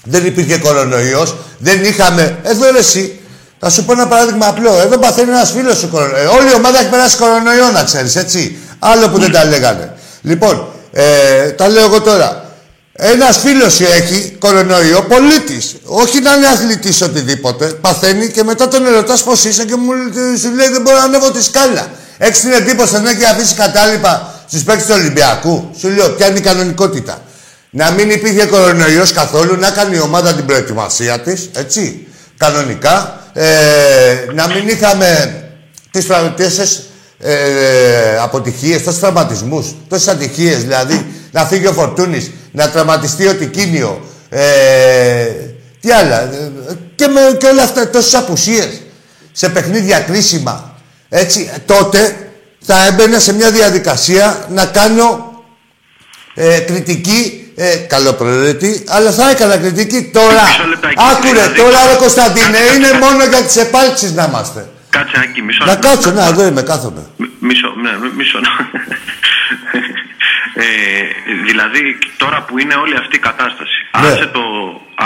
δεν 0.09 0.25
υπήρχε 0.25 0.57
κορονοϊός, 0.57 1.35
δεν 1.57 1.83
είχαμε. 1.83 2.37
Εδώ 2.43 2.71
ρε 2.71 2.77
εσύ, 2.77 3.19
θα 3.59 3.69
σου 3.69 3.85
πω 3.85 3.91
ένα 3.91 4.07
παράδειγμα 4.07 4.47
απλό. 4.47 4.79
Εδώ 4.79 4.97
παθαίνει 4.97 5.29
ένας 5.29 5.51
φίλος 5.51 5.77
σου 5.77 5.89
κορονοϊό. 5.89 6.31
Όλη 6.31 6.49
η 6.49 6.53
ομάδα 6.55 6.79
έχει 6.79 6.89
περάσει 6.89 7.17
κορονοϊό, 7.17 7.71
να 7.71 7.83
ξέρεις, 7.83 8.15
έτσι. 8.15 8.57
Άλλο 8.79 9.09
που 9.09 9.19
δεν 9.19 9.31
τα 9.31 9.45
λέγανε. 9.45 9.93
Λοιπόν, 10.21 10.67
ε, 10.91 11.49
τα 11.49 11.67
λέω 11.67 11.83
εγώ 11.83 12.01
τώρα. 12.01 12.43
Ένας 13.01 13.37
φίλος 13.37 13.73
σου 13.73 13.83
έχει 13.83 14.35
κορονοϊό, 14.39 15.01
πολίτης. 15.01 15.75
Όχι 15.83 16.19
να 16.19 16.33
είναι 16.33 16.47
αθλητής 16.47 17.01
οτιδήποτε. 17.01 17.65
Παθαίνει 17.65 18.27
και 18.27 18.43
μετά 18.43 18.67
τον 18.67 18.85
ερωτάς 18.85 19.23
πώς 19.23 19.43
είσαι 19.43 19.63
και 19.65 19.75
μου 19.75 19.91
σου 20.39 20.53
λέει 20.55 20.69
δεν 20.69 20.81
μπορώ 20.81 20.97
να 20.97 21.03
ανέβω 21.03 21.31
τη 21.31 21.43
σκάλα. 21.43 21.87
Έχεις 22.17 22.39
την 22.39 22.51
εντύπωση 22.51 22.95
ότι 22.95 23.09
έχει 23.09 23.25
αφήσει 23.25 23.55
κατάλοιπα 23.55 24.43
στους 24.47 24.63
παίκτες 24.63 24.85
του 24.85 24.93
Ολυμπιακού. 24.97 25.69
Σου 25.79 25.89
λέω, 25.89 26.09
ποια 26.09 26.27
είναι 26.27 26.37
η 26.37 26.41
κανονικότητα. 26.41 27.21
Να 27.69 27.91
μην 27.91 28.09
υπήρχε 28.09 28.45
κορονοϊός 28.45 29.11
καθόλου, 29.11 29.55
να 29.55 29.71
κάνει 29.71 29.95
η 29.95 29.99
ομάδα 29.99 30.33
την 30.33 30.45
προετοιμασία 30.45 31.19
της, 31.19 31.49
έτσι, 31.53 32.07
κανονικά. 32.37 33.23
Ε, 33.33 34.25
να 34.33 34.47
μην 34.47 34.67
είχαμε 34.67 35.43
τις 35.91 36.05
τόσες 36.37 36.83
ε, 37.19 38.17
αποτυχίες, 38.21 38.83
τόσους 38.83 38.99
τραυματισμούς, 38.99 39.75
τόσες 39.87 40.07
ατυχίες, 40.07 40.61
δηλαδή 40.61 41.05
να 41.31 41.45
φύγει 41.45 41.67
ο 41.67 41.73
Φορτούνης, 41.73 42.31
να 42.51 42.69
τραυματιστεί 42.69 43.27
ο 43.27 43.35
Τικίνιο, 43.35 44.05
ε, 44.29 45.25
τι 45.79 45.91
άλλα, 45.91 46.21
ε, 46.21 46.51
και, 46.95 47.07
με, 47.07 47.37
και 47.39 47.45
όλα 47.45 47.63
αυτά, 47.63 47.89
τόσες 47.89 48.13
απουσίες 48.13 48.81
σε 49.31 49.49
παιχνίδια 49.49 49.99
κρίσιμα, 49.99 50.77
έτσι, 51.09 51.51
τότε 51.65 52.15
θα 52.59 52.85
έμπαινα 52.85 53.19
σε 53.19 53.33
μια 53.33 53.51
διαδικασία 53.51 54.45
να 54.49 54.65
κάνω 54.65 55.33
ε, 56.35 56.59
κριτική, 56.59 57.48
ε, 57.65 57.75
καλοπροαιρετή, 57.93 58.83
αλλά 58.87 59.11
θα 59.11 59.29
έκανα 59.29 59.57
κριτική 59.57 59.99
τώρα. 60.13 60.43
Μισό 60.43 60.65
λεπτάκι, 60.73 60.95
Άκουρε, 61.11 61.29
δηλαδή. 61.31 61.57
τώρα 61.61 61.79
ρε 61.91 61.95
Κωνσταντίνε, 62.03 62.57
είναι 62.75 62.91
μόνο 63.03 63.21
για 63.31 63.41
τις 63.47 63.55
επάλξεις 63.65 64.11
να 64.13 64.23
είμαστε. 64.29 64.69
Κάτσε, 64.89 65.19
Άκη, 65.23 65.41
μισό 65.41 65.63
Να 65.65 65.71
λεπτό. 65.71 65.87
κάτσω, 65.87 66.11
να, 66.11 66.25
εδώ 66.25 66.45
είμαι, 66.47 66.61
κάθομαι. 66.61 67.01
Μ- 67.17 67.33
Μισό, 67.47 67.69
ναι, 67.83 67.91
μ- 68.01 68.15
μισό. 68.19 68.39
ε, 70.65 70.67
δηλαδή, 71.47 71.81
τώρα 72.17 72.37
που 72.47 72.53
είναι 72.61 72.75
όλη 72.83 72.95
αυτή 73.01 73.15
η 73.15 73.19
κατάσταση, 73.29 73.77
Ναι. 74.01 74.07
άσε, 74.07 74.25
το, 74.35 74.41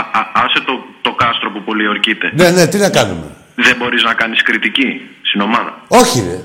α, 0.18 0.20
άσε 0.44 0.60
το, 0.68 0.74
το 1.06 1.10
κάστρο 1.22 1.48
που 1.52 1.60
πολιορκείται. 1.68 2.26
Ναι, 2.40 2.48
ναι, 2.50 2.66
τι 2.66 2.78
να 2.78 2.90
κάνουμε; 2.98 3.26
Δεν 3.54 3.74
μπορείς 3.78 4.02
να 4.02 4.14
κάνεις 4.14 4.42
κριτική 4.42 4.88
στην 5.28 5.40
ομάδα; 5.40 5.72
Όχι, 5.88 6.18
ρε. 6.28 6.38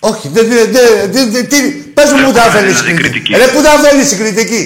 Όχι, 0.00 0.28
δεν. 0.28 0.44
δεν, 0.48 0.66
δεν, 1.14 1.30
δεν 1.32 1.48
τι, 1.48 1.58
πες 1.96 2.12
μου 2.12 2.22
πού 2.26 2.32
θα 2.32 2.40
Έχουμε 2.40 2.58
ωφελήσει 2.58 2.80
η 2.80 2.84
δηλαδή 2.84 3.02
κριτική. 3.02 3.32
κριτική. 3.32 3.34
Ρε, 3.40 3.46
πού 3.54 3.60
θα 3.66 3.72
ωφελήσει 3.78 4.14
η 4.14 4.18
κριτική. 4.18 4.62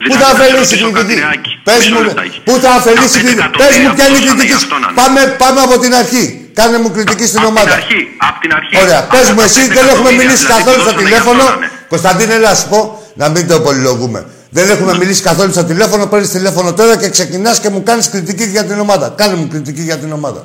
Πού 0.00 0.06
Δηλαδή, 0.06 0.22
θα 0.22 0.28
να 0.28 0.34
σε 0.34 0.40
ωφελήσει 0.40 0.74
η 0.74 0.80
ρωτήσω 0.80 0.90
κριτική. 0.96 1.20
κάτι, 1.20 1.34
Άκη. 1.34 1.52
Πες 1.68 1.78
Μισό 1.80 1.94
μου, 1.94 2.02
λεπτάκι. 2.08 2.38
πού 2.46 2.52
θα 2.64 2.70
ωφελήσει 2.78 3.16
η 3.18 3.22
Τα 3.22 3.26
κριτική. 3.26 3.48
πέντε 3.50 3.62
Πες 3.62 3.74
μου 3.82 3.90
ποια 3.96 4.04
είναι 4.08 4.18
η 4.18 4.24
εκατομμύρια 4.24 4.30
κριτική. 4.30 4.30
πόσο 4.30 4.32
είναι, 4.32 4.42
σου. 4.42 4.50
γι' 4.52 4.58
αυτό 4.62 4.76
να 4.84 4.88
Πάμε, 5.00 5.20
πάμε 5.42 5.60
από 5.66 5.76
την 5.84 5.92
αρχή. 6.02 6.24
Κάνε 6.58 6.76
μου 6.82 6.90
κριτική 6.96 7.24
στην 7.30 7.38
Απ' 7.40 7.46
την 7.46 7.52
ομάδα. 7.54 7.72
αρχή, 7.80 8.00
απ' 8.28 8.38
την 8.42 8.50
αρχή. 8.58 8.72
Ωραία, 8.84 9.00
πες 9.12 9.20
Αυτά 9.22 9.32
μου 9.34 9.42
τα 9.42 9.48
εσύ, 9.48 9.60
πέντε 9.60 9.74
δεν 9.76 9.84
έχουμε 9.92 10.08
εκατομμύρια, 10.10 10.20
μιλήσει 10.22 10.44
δηλαδή, 10.44 10.62
καθόλου 10.62 10.80
στο 10.84 10.90
δώσανε 10.92 11.08
γι' 11.12 11.18
αυτό 11.20 11.30
τηλέφωνο. 11.32 11.42
να 11.50 11.56
είναι. 11.56 11.68
Κωνσταντίνε, 11.92 12.32
έλα 12.38 12.48
να 12.52 12.56
σου 12.60 12.66
πω, 12.72 12.80
να 13.20 13.26
μην 13.34 13.42
το 13.50 13.56
πολυλογούμε. 13.66 14.20
Δεν 14.56 14.66
έχουμε 14.74 14.92
μιλήσει 15.00 15.22
καθόλου 15.30 15.50
στο 15.56 15.64
τηλέφωνο, 15.72 16.02
παίρνεις 16.12 16.30
τηλέφωνο 16.38 16.68
τώρα 16.80 16.94
και 17.02 17.08
ξεκινάς 17.16 17.56
και 17.62 17.68
μου 17.74 17.80
κάνεις 17.88 18.06
κριτική 18.12 18.44
για 18.54 18.64
την 18.68 18.78
ομάδα. 18.86 19.06
Κάνε 19.20 19.34
μου 19.40 19.46
κριτική 19.52 19.82
για 19.90 19.98
την 20.02 20.10
ομάδα. 20.18 20.42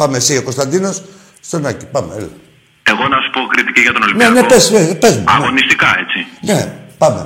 Πάμε 0.00 0.14
εσύ, 0.22 0.32
ο 0.36 0.42
Κωνσταντίνος, 0.48 0.96
στον 1.48 1.60
Άκη. 1.70 1.84
Πάμε, 1.94 2.10
έλα. 2.18 2.32
Εγώ 2.92 3.04
να 3.12 3.18
σου 3.22 3.30
πω 3.34 3.40
κριτική 3.52 3.80
για 3.86 3.92
τον 3.92 4.00
Ναι, 4.00 4.06
Ολυμπιακό. 4.06 4.32
ναι, 4.34 4.42
πες, 4.52 4.64
ε, 4.72 4.78
πες 5.02 5.10
μου. 5.16 5.24
ναι. 5.26 5.32
Αγωνιστικά, 5.36 5.88
έτσι. 6.02 6.18
Ναι, 6.50 6.72
πάμε. 6.98 7.20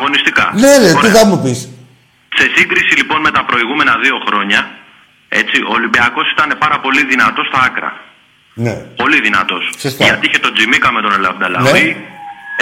Αγωνιστικά. 0.00 0.44
Ναι, 0.62 0.72
ναι, 0.82 0.90
τι 0.92 0.96
Ωραία. 1.00 1.14
θα 1.16 1.22
μου 1.28 1.36
πεις. 1.42 1.58
Σε 2.38 2.44
σύγκριση 2.56 2.92
λοιπόν 3.00 3.18
με 3.26 3.30
τα 3.36 3.42
προηγούμενα 3.50 3.92
δύο 4.04 4.16
χρόνια, 4.26 4.60
έτσι, 5.40 5.56
ο 5.70 5.72
Ολυμπιακός 5.78 6.26
ήταν 6.34 6.48
πάρα 6.64 6.76
πολύ 6.84 7.02
δυνατός 7.12 7.44
στα 7.50 7.58
άκρα. 7.68 7.90
Ναι. 8.64 8.74
Πολύ 9.02 9.18
δυνατός. 9.26 9.62
Σωστά. 9.84 10.02
Γιατί 10.06 10.22
είχε 10.28 10.38
τον 10.46 10.52
Τζιμίκα 10.54 10.88
με 10.96 11.00
τον 11.04 11.12
Ελαμπταλαουή, 11.18 11.88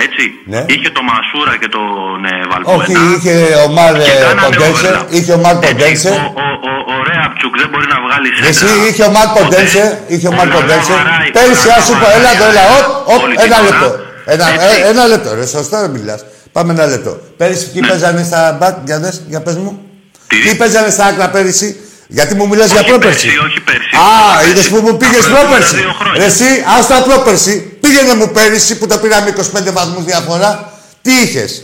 έτσι. 0.04 0.24
Ναι. 0.52 0.60
Είχε 0.72 0.88
τον 0.96 1.04
Μασούρα 1.10 1.54
και 1.62 1.68
τον 1.76 2.18
ε, 2.32 2.34
Όχι, 2.34 2.48
Βαλπουενά. 2.50 3.00
είχε 3.12 3.34
ο 3.66 3.68
Μαρ 3.76 3.92
Και 4.08 4.14
ε, 4.18 4.22
κάνανε 4.26 4.46
Ποντένσε, 4.46 4.90
overlap. 4.94 5.06
είχε 5.16 5.32
ο 5.38 5.40
Μαρ 5.44 5.54
Έτσι, 5.56 5.66
Ποντένσε. 5.68 6.10
Ο, 6.10 6.20
ο, 6.44 6.46
ο, 6.70 6.72
ο 6.92 6.94
Ρέαπτσουκ 7.08 7.52
δεν 7.60 7.68
μπορεί 7.70 7.86
να 7.94 7.98
βγάλει 8.04 8.28
σέντρα. 8.36 8.48
Εσύ 8.52 8.68
είχε 8.88 9.02
ο 9.08 9.12
Μαρ 9.16 9.26
Ποτέ. 9.28 9.38
Ποντένσε, 9.44 9.82
είχε 10.12 10.26
ο 10.32 10.34
Μαρ 10.38 10.46
Λαλά 10.46 10.56
Ποντένσε. 10.60 10.92
Μαράι, 10.98 11.28
Πέρυσι, 11.36 11.66
Λαλά 11.66 11.78
α 11.80 11.86
σου 11.86 11.94
πω, 12.00 12.06
Μαράι, 12.06 12.18
έλα 12.18 12.30
εδώ, 12.36 12.46
έλα, 12.52 12.62
οπ, 12.76 12.86
οπ, 13.12 13.20
όλη 13.24 13.34
την 13.36 13.44
ένα 13.46 13.56
ώρα. 13.60 13.66
λεπτό. 13.68 13.88
Ένα, 14.34 14.46
Έτσι. 14.52 14.66
ε, 14.84 14.88
ένα 14.92 15.02
λεπτό, 15.12 15.28
ρε, 15.38 15.46
σωστά 15.56 15.76
δεν 15.84 15.90
μιλάς. 15.96 16.20
Πάμε 16.58 16.72
ένα 16.72 16.86
λεπτό. 16.86 17.20
Πέρυσι 17.36 17.70
ποιοι 17.70 17.82
παίζανε 17.88 18.22
στα 18.24 18.56
μπακ, 18.60 18.76
για 18.84 18.98
δες, 18.98 19.22
για 19.28 19.40
πες 19.40 19.54
μου. 19.56 19.80
Τι? 20.28 20.36
Ποιοι 20.36 20.54
παίζανε 20.54 20.90
στα 20.90 21.04
άκρα 21.04 21.30
πέρυσι, 21.30 21.76
γιατί 22.08 22.34
μου 22.34 22.48
μιλάς 22.48 22.70
για 22.70 22.80
Όχι 22.80 22.88
πρόπερση. 22.88 23.26
πέρσι, 23.26 23.38
όχι 23.38 23.60
πέρσι. 23.60 23.88
Α, 23.96 24.36
Πέρσι. 24.36 24.50
είδες 24.50 24.68
που 24.68 24.76
μου 24.76 24.96
πήγες 24.96 25.16
Τα 25.16 25.30
προηγούμενα 25.30 25.48
πρόπερση. 25.48 25.76
δύο 25.76 25.92
χρόνια. 25.92 26.20
Ρε 26.20 26.26
εσύ, 26.26 26.64
άστα 26.78 27.02
πρόπερση. 27.02 27.54
Πήγαινε 27.80 28.14
μου 28.14 28.30
πέρυσι 28.32 28.78
που 28.78 28.86
το 28.86 28.98
πήραμε 28.98 29.28
25 29.28 29.72
βαθμούς 29.72 30.04
διαφορά. 30.04 30.72
Τι 31.02 31.12
είχες. 31.12 31.62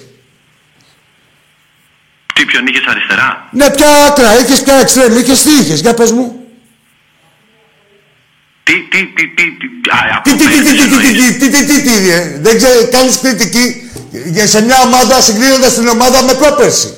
Τι 2.35 2.45
ποιον 2.45 2.67
είχες 2.67 2.85
αριστερά. 2.89 3.49
Ναι, 3.51 3.71
ποια 3.71 3.89
άκρα, 4.09 4.39
είχες 4.41 4.63
ποια 4.63 4.75
εξτρέμ, 4.75 5.17
είχες 5.19 5.43
τι 5.43 5.51
είχες, 5.61 5.81
για 5.81 5.95
πες 5.95 6.11
μου. 6.13 6.39
Τι, 8.63 8.73
τι, 8.91 8.99
τι, 9.17 9.25
τι, 9.37 9.45
τι, 9.59 9.67
α, 9.91 10.17
από 10.17 10.31
Τι, 10.31 10.37
τι, 10.37 10.45
τι, 10.45 10.51
τι, 10.51 10.63
πέρσι 10.63 10.77
τι, 10.77 10.89
τι, 10.89 10.95
εννοείς. 10.95 11.37
τι, 11.39 11.49
τι, 11.49 11.65
τι, 11.65 11.65
τι, 11.65 13.35
τι, 13.35 13.49
τι, 13.51 13.84
ε. 14.15 14.23
Δεν 14.23 14.33
ξέρω, 14.33 14.33
κάνεις 14.33 14.33
κριτική 14.33 14.37
για 14.37 14.47
σε 14.47 14.63
μια 14.63 14.79
ομάδα 14.87 15.21
συγκρίνοντας 15.21 15.75
την 15.75 15.89
ομάδα 15.89 16.23
με 16.23 16.33
πρόπερση. 16.35 16.91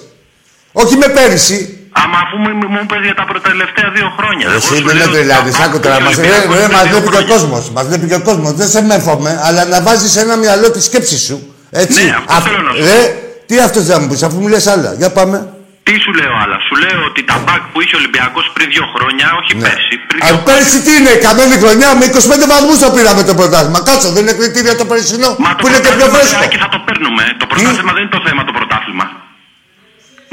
Όχι 0.73 0.97
με 0.97 1.09
πέρυσι. 1.09 1.71
Άμα 2.03 2.19
αφού 2.25 2.37
μου, 2.43 2.49
μου, 2.59 2.67
μου 2.73 2.81
είπες 2.83 2.99
για 3.09 3.15
τα 3.15 3.25
προτελευταία 3.31 3.91
δύο 3.97 4.09
χρόνια. 4.19 4.47
Εγώ 4.49 4.57
Εσύ 4.57 4.67
σου 4.67 4.75
δεν 4.75 4.85
λέω 4.85 4.95
με 4.97 5.03
ότι 5.03 5.13
τρελάνεις, 5.13 5.57
τα 5.57 5.65
άκου 5.65 5.79
Πάοκ 5.81 5.83
τώρα. 5.83 5.97
και 5.97 6.03
ο 6.03 6.07
Μας, 6.07 6.17
ρε, 6.17 6.21
Ολυμπιακός 6.23 6.57
ρε, 6.57 6.63
είναι 6.65 6.73
μας 6.77 6.83
δύο 6.83 6.91
βλέπει 6.91 7.09
και 7.09 7.17
ο 7.17 7.21
χρόνια. 7.21 7.33
κόσμος. 7.35 7.71
Μας 7.71 7.87
βλέπει 7.87 8.07
και 8.11 8.15
ο 8.15 8.21
κόσμος. 8.29 8.53
Δεν 8.61 8.69
σε 8.69 8.83
μέφομαι, 8.83 9.41
αλλά 9.47 9.65
να 9.65 9.79
βάζεις 9.83 10.11
σε 10.13 10.21
ένα 10.21 10.37
μυαλό 10.37 10.71
τη 10.71 10.81
σκέψη 10.83 11.19
σου. 11.19 11.37
Έτσι. 11.71 12.05
Ναι, 12.05 12.17
αυτό 12.29 12.41
θέλω 12.51 12.61
να 12.69 12.73
σου 12.75 12.83
Ρε, 12.85 13.01
τι 13.47 13.55
αυτός 13.59 13.85
δεν 13.85 13.97
μου 14.01 14.09
πεις, 14.09 14.23
αφού 14.23 14.41
μου 14.41 14.49
λες 14.49 14.67
άλλα. 14.67 14.95
Για 14.99 15.11
πάμε. 15.11 15.56
Τι 15.87 15.95
σου 16.03 16.13
λέω 16.21 16.33
άλλα. 16.43 16.57
Σου 16.67 16.75
λέω 16.85 17.01
ότι 17.11 17.21
τα 17.31 17.37
μπακ 17.45 17.63
που 17.71 17.79
είχε 17.83 17.95
ο 17.97 18.01
Ολυμπιακός 18.03 18.45
πριν 18.55 18.67
δύο 18.75 18.85
χρόνια, 18.95 19.27
όχι 19.41 19.53
πέρσι, 19.65 19.95
πριν 20.09 20.19
δύο 20.21 20.29
Αν 20.29 20.35
χρόνια. 20.35 20.47
πέρσι 20.49 20.77
τι 20.85 20.93
είναι, 20.99 21.13
καμένη 21.27 21.57
χρονιά 21.63 21.89
με 22.01 22.05
25 22.07 22.47
βαθμούς 22.55 22.77
το 22.85 22.89
πήραμε 22.97 23.23
το 23.31 23.35
πρωτάθλημα. 23.41 23.79
Κάτσε, 23.89 24.09
δεν 24.17 24.23
είναι 24.25 24.35
κριτήριο 24.41 24.75
το 24.83 24.87
περσινό 24.91 25.31
Μα 25.45 25.51
το 25.55 25.61
που 25.61 25.67
είναι 25.69 25.81
και 25.85 25.91
πιο 25.99 26.07
πρωτάθλημα, 26.07 26.19
φρέσκο. 26.19 26.45
Άκη, 26.47 26.57
θα 26.65 26.69
το 26.75 26.79
παίρνουμε. 26.87 27.23
Το 27.43 27.47
πρωτάθλημα 27.51 27.91
δεν 27.97 28.03
είναι 28.05 28.15
το 28.19 28.23
θέμα 28.27 28.41
το 28.49 28.53
πρωτάθλημα. 28.59 29.07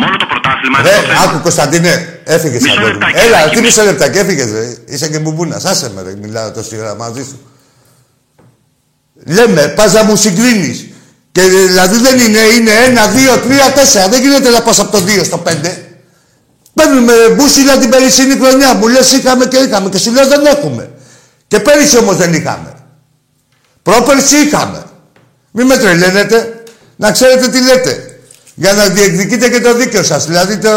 Μόνο 0.01 0.13
το 0.23 0.27
πρωτάθλημα 0.33 0.75
είναι 0.79 0.89
Ρε, 0.89 0.95
το 0.99 1.03
θέμα. 1.09 1.21
άκου 1.25 1.37
Κωνσταντίνε, 1.47 1.91
έφυγες 2.35 2.61
Μισό 2.65 2.73
αγόρι 2.79 2.93
μου. 2.93 2.99
λεπτάκι, 2.99 3.17
Έλα, 3.25 3.37
Άκη, 3.43 3.55
τι 3.55 3.61
μισό- 3.61 3.65
μισό 3.67 3.83
λεπτάκι, 3.89 4.17
έφυγες, 4.23 4.49
ρε. 4.57 4.65
Είσαι 4.93 5.07
και 5.11 5.19
μπουμπούνας. 5.23 5.61
Άσε 5.71 5.87
με, 5.95 5.99
ρε, 6.07 6.13
μιλάω 6.23 6.47
τόση 6.57 6.73
ώρα 6.83 6.93
μαζί 7.03 7.23
σου. 7.29 7.37
Λέμε, 9.37 9.61
πας 9.77 9.93
να 9.97 10.03
μου 10.07 10.15
συγκρίνεις. 10.15 10.77
Και 11.33 11.41
δηλαδή 11.41 11.97
δεν 11.97 12.19
είναι, 12.19 12.39
είναι 12.39 12.71
ένα, 12.71 13.07
δύο, 13.07 13.37
τρία, 13.37 13.71
τέσσερα. 13.71 14.07
Δεν 14.07 14.21
γίνεται 14.21 14.49
να 14.49 14.61
πας 14.61 14.79
από 14.79 14.91
το 14.91 14.99
δύο 14.99 15.23
στο 15.23 15.37
πέντε. 15.37 15.87
Παίρνουμε 16.73 17.13
μπούσιλα 17.35 17.77
την 17.77 17.89
περσινή 17.89 18.35
χρονιά. 18.35 18.73
Μου 18.73 18.87
λες 18.87 19.11
είχαμε 19.11 19.45
και 19.45 19.57
είχαμε. 19.57 19.89
Και 19.89 19.97
σου 19.97 20.11
λέω 20.11 20.27
δεν 20.27 20.45
έχουμε. 20.45 20.89
Και 21.47 21.59
πέρυσι 21.59 21.97
όμως 21.97 22.15
δεν 22.15 22.33
είχαμε. 22.33 22.73
Πρόπερσι 23.83 24.35
είχαμε. 24.35 24.83
Μην 25.51 25.65
με 25.65 25.77
τρελαίνετε. 25.77 26.63
Να 26.95 27.11
ξέρετε 27.11 27.47
τι 27.47 27.61
λέτε. 27.61 28.19
Για 28.55 28.73
να 28.73 28.87
διεκδικείτε 28.87 29.49
και 29.49 29.61
το 29.61 29.73
δίκαιο 29.73 30.03
σας. 30.03 30.25
Δηλαδή 30.25 30.57
το, 30.57 30.69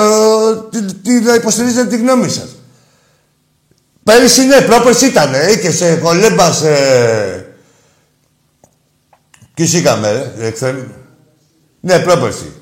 τι, 0.56 0.94
τι, 0.94 1.10
να 1.10 1.34
υποστηρίζετε 1.34 1.86
τη 1.86 1.96
γνώμη 1.96 2.28
σας. 2.28 2.48
Πέρυσι 4.02 4.44
ναι, 4.44 4.60
πρόπερσι 4.60 5.06
ήταν. 5.06 5.34
Είχε 5.50 5.72
σε 5.72 5.94
κολέμπας... 5.94 6.62
Ε... 6.62 7.45
Ποιους 9.56 9.72
είχαμε, 9.72 10.12
ρε, 10.12 10.46
εξτρέμ. 10.46 10.86
Ναι, 11.80 11.98
πρόπερσι. 11.98 12.52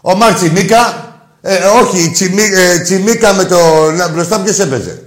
Ο 0.00 0.14
Μαρ 0.14 0.34
Τσιμίκα, 0.34 1.12
ε, 1.40 1.66
όχι, 1.66 2.02
η 2.02 2.10
Τσιμί, 2.10 2.42
ε, 2.42 2.78
Τσιμίκα 2.78 3.32
με 3.34 3.44
το... 3.44 3.90
Να, 3.90 4.08
μπροστά 4.08 4.40
ποιος 4.40 4.58
έπαιζε. 4.58 5.02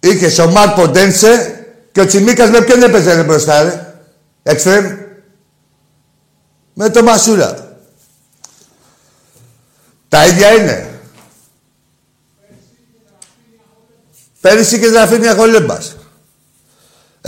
Είχες 0.00 0.38
ο 0.38 0.50
Μαρ 0.50 0.68
Ποντένσε 0.74 1.64
και 1.92 2.00
ο 2.00 2.06
Τσιμίκας 2.06 2.50
με 2.50 2.62
ποιον 2.62 2.82
έπαιζε 2.82 3.14
ρε, 3.14 3.22
μπροστά, 3.22 3.62
ρε. 3.62 3.94
Εξτρέμ. 4.42 4.98
Με 6.74 6.90
το 6.90 7.02
Μασούρα. 7.02 7.78
Τα 10.08 10.26
ίδια 10.26 10.52
είναι. 10.52 11.00
Πέρυσι 14.40 14.78
και 14.78 14.88
Δραφίνια 14.88 15.34
Χολέμπας. 15.34 15.94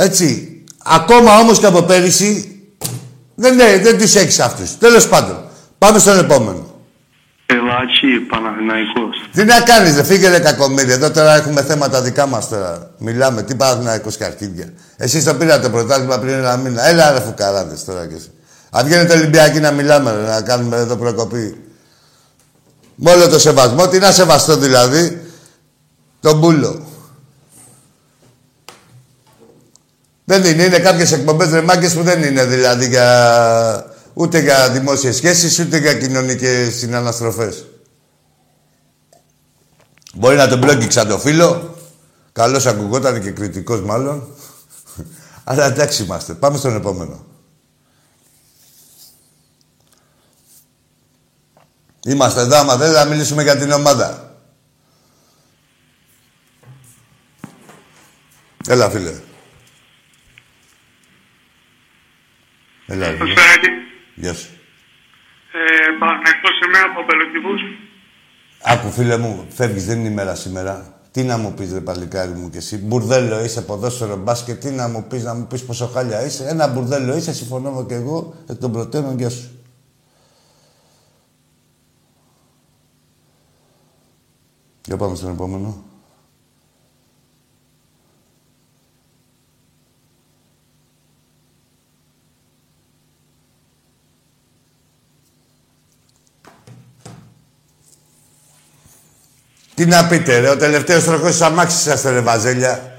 Έτσι. 0.03 0.62
Ακόμα 0.84 1.38
όμως 1.38 1.59
και 1.59 1.66
από 1.66 1.82
πέρυσι 1.82 2.61
δεν, 3.34 3.55
ναι, 3.55 3.78
δεν 3.82 3.98
τους 3.98 4.14
έχεις 4.14 4.40
αυτούς. 4.40 4.78
Τέλος 4.78 5.09
πάντων. 5.09 5.36
Πάμε 5.78 5.98
στον 5.98 6.18
επόμενο. 6.18 6.66
Ελάτσι, 7.46 8.07
Παναθηναϊκός. 8.28 9.28
Τι 9.32 9.44
να 9.44 9.61
κάνεις, 9.61 9.94
δε 9.94 10.05
φύγε 10.05 10.28
ρε 10.28 10.38
κακομύρια. 10.38 10.94
Εδώ 10.94 11.11
τώρα 11.11 11.34
έχουμε 11.34 11.62
θέματα 11.62 12.03
δικά 12.03 12.26
μας 12.26 12.48
τώρα. 12.48 12.90
Μιλάμε, 12.98 13.42
τι 13.42 13.55
Παναθηναϊκός 13.55 14.16
και 14.16 14.24
αρχίδια. 14.24 14.72
Εσείς 14.96 15.24
το 15.24 15.34
πήρατε 15.34 15.68
πρωτάθλημα 15.68 16.18
πριν 16.18 16.34
ένα 16.34 16.57
μήνα. 16.57 16.86
Έλα 16.86 17.12
ρε 17.12 17.20
φουκαράδες 17.20 17.84
τώρα 17.84 18.07
κι 18.07 18.14
εσύ. 18.14 18.30
Αν 18.70 18.86
βγαίνετε 18.86 19.14
Ολυμπιακοί 19.14 19.61
να 19.61 19.70
μιλάμε, 19.70 20.12
ρε, 20.12 20.26
να 20.28 20.40
κάνουμε 20.42 20.76
εδώ 20.76 20.96
προκοπή. 20.96 21.57
Με 22.94 23.11
όλο 23.11 23.28
το 23.28 23.38
σεβασμό, 23.38 23.88
τι 23.88 23.98
να 23.98 24.11
σεβαστώ 24.11 24.57
δηλαδή. 24.57 25.22
Τον 26.20 26.38
μπούλο. 26.38 26.86
Δεν 30.32 30.44
είναι, 30.44 30.62
είναι 30.62 30.78
κάποιες 30.78 31.12
εκπομπές 31.12 31.50
ρε 31.50 31.60
μάγκες 31.60 31.94
που 31.94 32.02
δεν 32.02 32.22
είναι 32.22 32.44
δηλαδή 32.44 32.88
για... 32.88 33.86
Ούτε 34.14 34.38
για 34.38 34.70
δημόσιες 34.70 35.16
σχέσεις, 35.16 35.58
ούτε 35.58 35.78
για 35.78 35.94
κοινωνικές 35.94 36.74
συναναστροφές. 36.74 37.66
Μπορεί 40.14 40.36
να 40.36 40.48
τον 40.48 40.58
μπλόκιξα 40.58 41.06
το 41.06 41.18
φίλο. 41.18 41.76
Καλός 42.32 42.66
ακουγόταν 42.66 43.22
και 43.22 43.30
κριτικός 43.30 43.80
μάλλον. 43.80 44.26
Αλλά 45.44 45.64
εντάξει 45.64 46.02
είμαστε. 46.02 46.34
Πάμε 46.34 46.58
στον 46.58 46.76
επόμενο. 46.76 47.26
Είμαστε 52.04 52.40
εδώ, 52.40 52.56
άμα 52.56 52.76
δεν 52.76 52.92
θα 52.92 53.04
μιλήσουμε 53.04 53.42
για 53.42 53.56
την 53.56 53.70
ομάδα. 53.70 54.36
Έλα, 58.68 58.90
φίλε. 58.90 59.12
Έλα, 62.86 63.06
φίλε. 63.06 63.30
Σφαίρακη. 63.30 63.68
Γεια 64.14 64.34
σου. 64.34 64.48
Ε, 65.52 65.98
Παναθηναϊκός 65.98 66.58
είμαι 66.66 66.78
από 66.78 67.04
Πελοκυβούς. 67.04 67.60
Άκου, 68.62 68.90
φίλε 68.90 69.16
μου, 69.16 69.46
φεύγεις, 69.48 69.86
δεν 69.86 69.98
είναι 69.98 70.08
η 70.08 70.12
μέρα 70.12 70.34
σήμερα. 70.34 71.00
Τι 71.10 71.22
να 71.22 71.36
μου 71.38 71.54
πεις, 71.54 71.72
ρε 71.72 71.80
παλικάρι 71.80 72.30
μου 72.32 72.50
κι 72.50 72.56
εσύ. 72.56 72.76
Μπουρδέλο 72.76 73.44
είσαι, 73.44 73.62
ποδόσφαιρο, 73.62 74.16
μπάσκετ. 74.16 74.60
Τι 74.60 74.70
να 74.70 74.88
μου 74.88 75.04
πεις, 75.08 75.24
να 75.24 75.34
μου 75.34 75.46
πεις 75.46 75.64
πόσο 75.64 75.86
χάλια 75.86 76.24
είσαι. 76.24 76.48
Ένα 76.48 76.66
μπουρδέλο 76.68 77.16
είσαι, 77.16 77.32
συμφωνώ 77.34 77.86
και 77.88 77.94
εγώ, 77.94 78.34
εκ 78.50 78.56
των 78.56 78.72
προτέρων, 78.72 79.18
γεια 79.18 79.30
σου. 79.30 79.50
Για 84.86 84.96
πάμε 84.96 85.16
στον 85.16 85.30
επόμενο. 85.32 85.84
Τι 99.74 99.86
να 99.86 100.06
πείτε, 100.06 100.38
ρε, 100.38 100.48
ο 100.48 100.56
τελευταίος 100.56 101.04
τροχός 101.04 101.30
της 101.30 101.40
αμάξης 101.40 101.80
είσαστε, 101.80 102.10
ρε, 102.10 102.20
βαζέλια. 102.20 102.96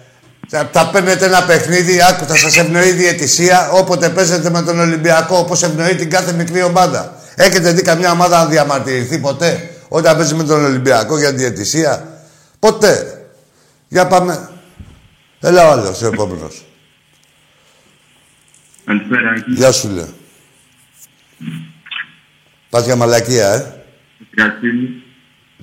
Θα, 0.47 0.69
θα 0.71 0.89
παίρνετε 0.89 1.25
ένα 1.25 1.43
παιχνίδι, 1.43 2.01
άκου, 2.01 2.25
θα 2.25 2.35
σας 2.35 2.57
ευνοεί 2.57 2.87
η 2.87 2.91
διαιτησία 2.91 3.69
όποτε 3.69 4.09
παίζετε 4.09 4.49
με 4.49 4.61
τον 4.61 4.79
Ολυμπιακό, 4.79 5.37
όπως 5.37 5.63
ευνοεί 5.63 5.95
την 5.95 6.09
κάθε 6.09 6.33
μικρή 6.33 6.61
ομάδα. 6.61 7.21
Έχετε 7.35 7.71
δει 7.71 7.81
καμιά 7.81 8.11
ομάδα 8.11 8.43
να 8.43 8.45
διαμαρτυρηθεί 8.45 9.19
ποτέ 9.19 9.69
όταν 9.87 10.17
παίζει 10.17 10.35
με 10.35 10.43
τον 10.43 10.65
Ολυμπιακό 10.65 11.17
για 11.17 11.33
διαιτησία; 11.33 12.07
Ποτέ. 12.59 13.17
Για 13.87 14.07
πάμε. 14.07 14.49
Έλα 15.39 15.67
ο 15.67 15.71
άλλος, 15.71 16.01
ο 16.01 16.07
επόμενος. 16.07 16.65
Καλησπέρα, 18.85 19.29
Άκη. 19.29 19.51
Γεια 19.51 19.71
σου, 19.71 19.89
λέω. 19.89 20.13
Πας 22.69 22.85
για 22.85 22.95
μαλακία, 22.95 23.53
ε. 23.53 23.83
Γρασίλη. 24.37 25.03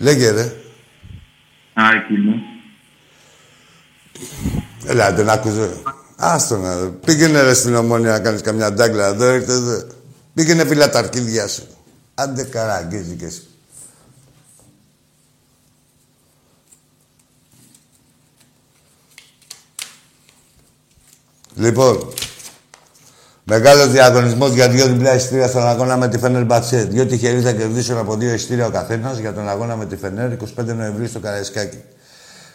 Λέγε, 0.01 0.31
ρε. 0.31 0.53
Άκη 1.89 2.13
μου. 2.13 2.35
Έλα, 4.87 5.13
δεν 5.13 5.29
άκουζε. 5.29 5.83
Άστο 6.17 6.57
να 6.57 6.77
δω. 6.77 6.89
Πήγαινε 6.89 7.43
ρε 7.43 7.55
στην 7.55 7.75
ομόνια 7.75 8.11
να 8.11 8.21
κάνεις 8.21 8.41
καμιά 8.41 8.73
ντάγκλα 8.73 9.07
εδώ, 9.07 9.35
ήρθε 9.35 9.53
εδώ. 9.53 9.87
Πήγαινε 10.35 10.65
φύλλα 10.65 10.91
τα 10.91 10.99
αρκίδια 10.99 11.49
σου. 11.49 11.67
Άντε 12.15 12.43
καραγκίζει 12.43 13.15
και 13.15 13.25
εσύ. 13.25 13.43
Λοιπόν, 21.55 22.13
μεγάλος 23.53 23.91
διαγωνισμός 23.91 24.51
για 24.51 24.69
δύο 24.69 24.87
διπλά 24.87 25.15
εισιτήρια 25.15 25.49
στον 25.49 25.67
αγώνα 25.67 25.97
με 25.97 26.09
τη 26.09 26.19
Φενέρ 26.19 26.45
Μπατσέ. 26.45 26.89
Δύο 26.91 27.07
τυχεροί 27.07 27.41
θα 27.41 27.53
κερδίσουν 27.53 27.97
από 27.97 28.17
δύο 28.17 28.35
εισιτήρια 28.35 28.67
ο 28.67 28.71
καθένας 28.71 29.19
για 29.19 29.33
τον 29.33 29.49
αγώνα 29.49 29.77
με 29.77 29.87
τη 29.87 29.97
Φενέρ 29.97 30.33
25 30.33 30.37
Νοεμβρίου 30.77 31.07
στο 31.07 31.19
Καραϊσκάκι. 31.19 31.83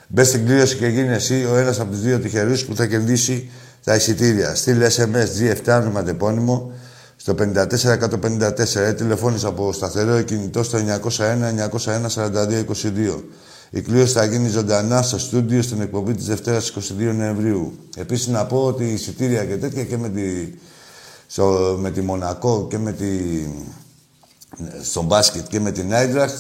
Μπες 0.07 0.27
στην 0.27 0.45
κλήρωση 0.45 0.75
και 0.75 0.87
γίνει 0.87 1.13
εσύ 1.13 1.47
ο 1.51 1.55
ένας 1.55 1.79
από 1.79 1.91
τους 1.91 2.01
δύο 2.01 2.19
τυχερούς 2.19 2.65
που 2.65 2.75
θα 2.75 2.85
κερδίσει 2.85 3.49
τα 3.83 3.95
εισιτήρια. 3.95 4.55
Στείλε 4.55 4.87
SMS 4.97 5.27
G7 5.39 5.79
όνομα 5.81 6.03
τεπώνυμο 6.03 6.71
στο 7.15 7.33
54154. 7.33 8.75
Ε, 8.75 8.93
τηλεφώνησε 8.93 9.47
από 9.47 9.73
σταθερό 9.73 10.21
κινητό 10.21 10.63
στο 10.63 10.77
901-901-4222. 10.77 13.23
Η 13.69 13.81
κλήρωση 13.81 14.13
θα 14.13 14.25
γίνει 14.25 14.49
ζωντανά 14.49 15.01
στο 15.01 15.17
στούντιο 15.17 15.61
στην 15.61 15.81
εκπομπή 15.81 16.13
της 16.13 16.25
Δευτέρας 16.25 16.73
22 16.77 16.81
Νοεμβρίου. 17.15 17.79
Επίσης 17.97 18.27
να 18.27 18.45
πω 18.45 18.57
ότι 18.57 18.83
εισιτήρια 18.83 19.45
και 19.45 19.55
τέτοια 19.55 19.83
και 19.83 19.97
με 19.97 20.09
τη, 20.09 20.21
στο, 21.35 21.77
με 21.79 21.91
τη 21.91 22.01
Μονακό 22.01 22.67
και 22.69 22.77
με 22.77 22.91
τη, 22.91 23.07
στο 24.83 25.01
μπάσκετ 25.01 25.47
και 25.47 25.59
με 25.59 25.71
την 25.71 25.93
Άιντραχτ, 25.93 26.37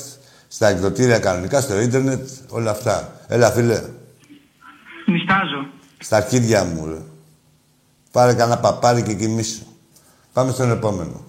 στα 0.47 0.67
εκδοτήρια 0.67 1.19
κανονικά, 1.19 1.61
στο 1.61 1.79
ίντερνετ, 1.79 2.29
όλα 2.49 2.71
αυτά. 2.71 3.19
Έλα, 3.27 3.51
φίλε. 3.51 3.83
Νιστάζω. 5.05 5.67
Στα 5.97 6.17
αρχίδια 6.17 6.63
μου, 6.63 6.85
ρε. 6.85 7.01
Πάρε 8.11 8.33
κανένα 8.33 8.59
παπάρι 8.59 9.03
και 9.03 9.13
κοιμήσου. 9.13 9.65
Πάμε 10.33 10.51
στον 10.51 10.71
επόμενο. 10.71 11.23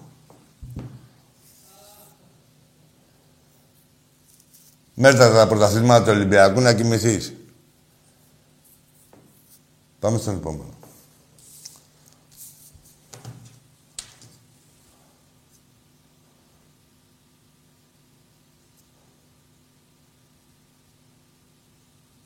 Μέρτα 4.93 5.31
τα 5.31 5.47
πρωταθλήματα 5.47 6.03
του 6.03 6.11
Ολυμπιακού 6.15 6.61
να 6.61 6.73
κοιμηθείς. 6.73 7.33
Πάμε 9.99 10.17
στον 10.17 10.35
επόμενο. 10.35 10.76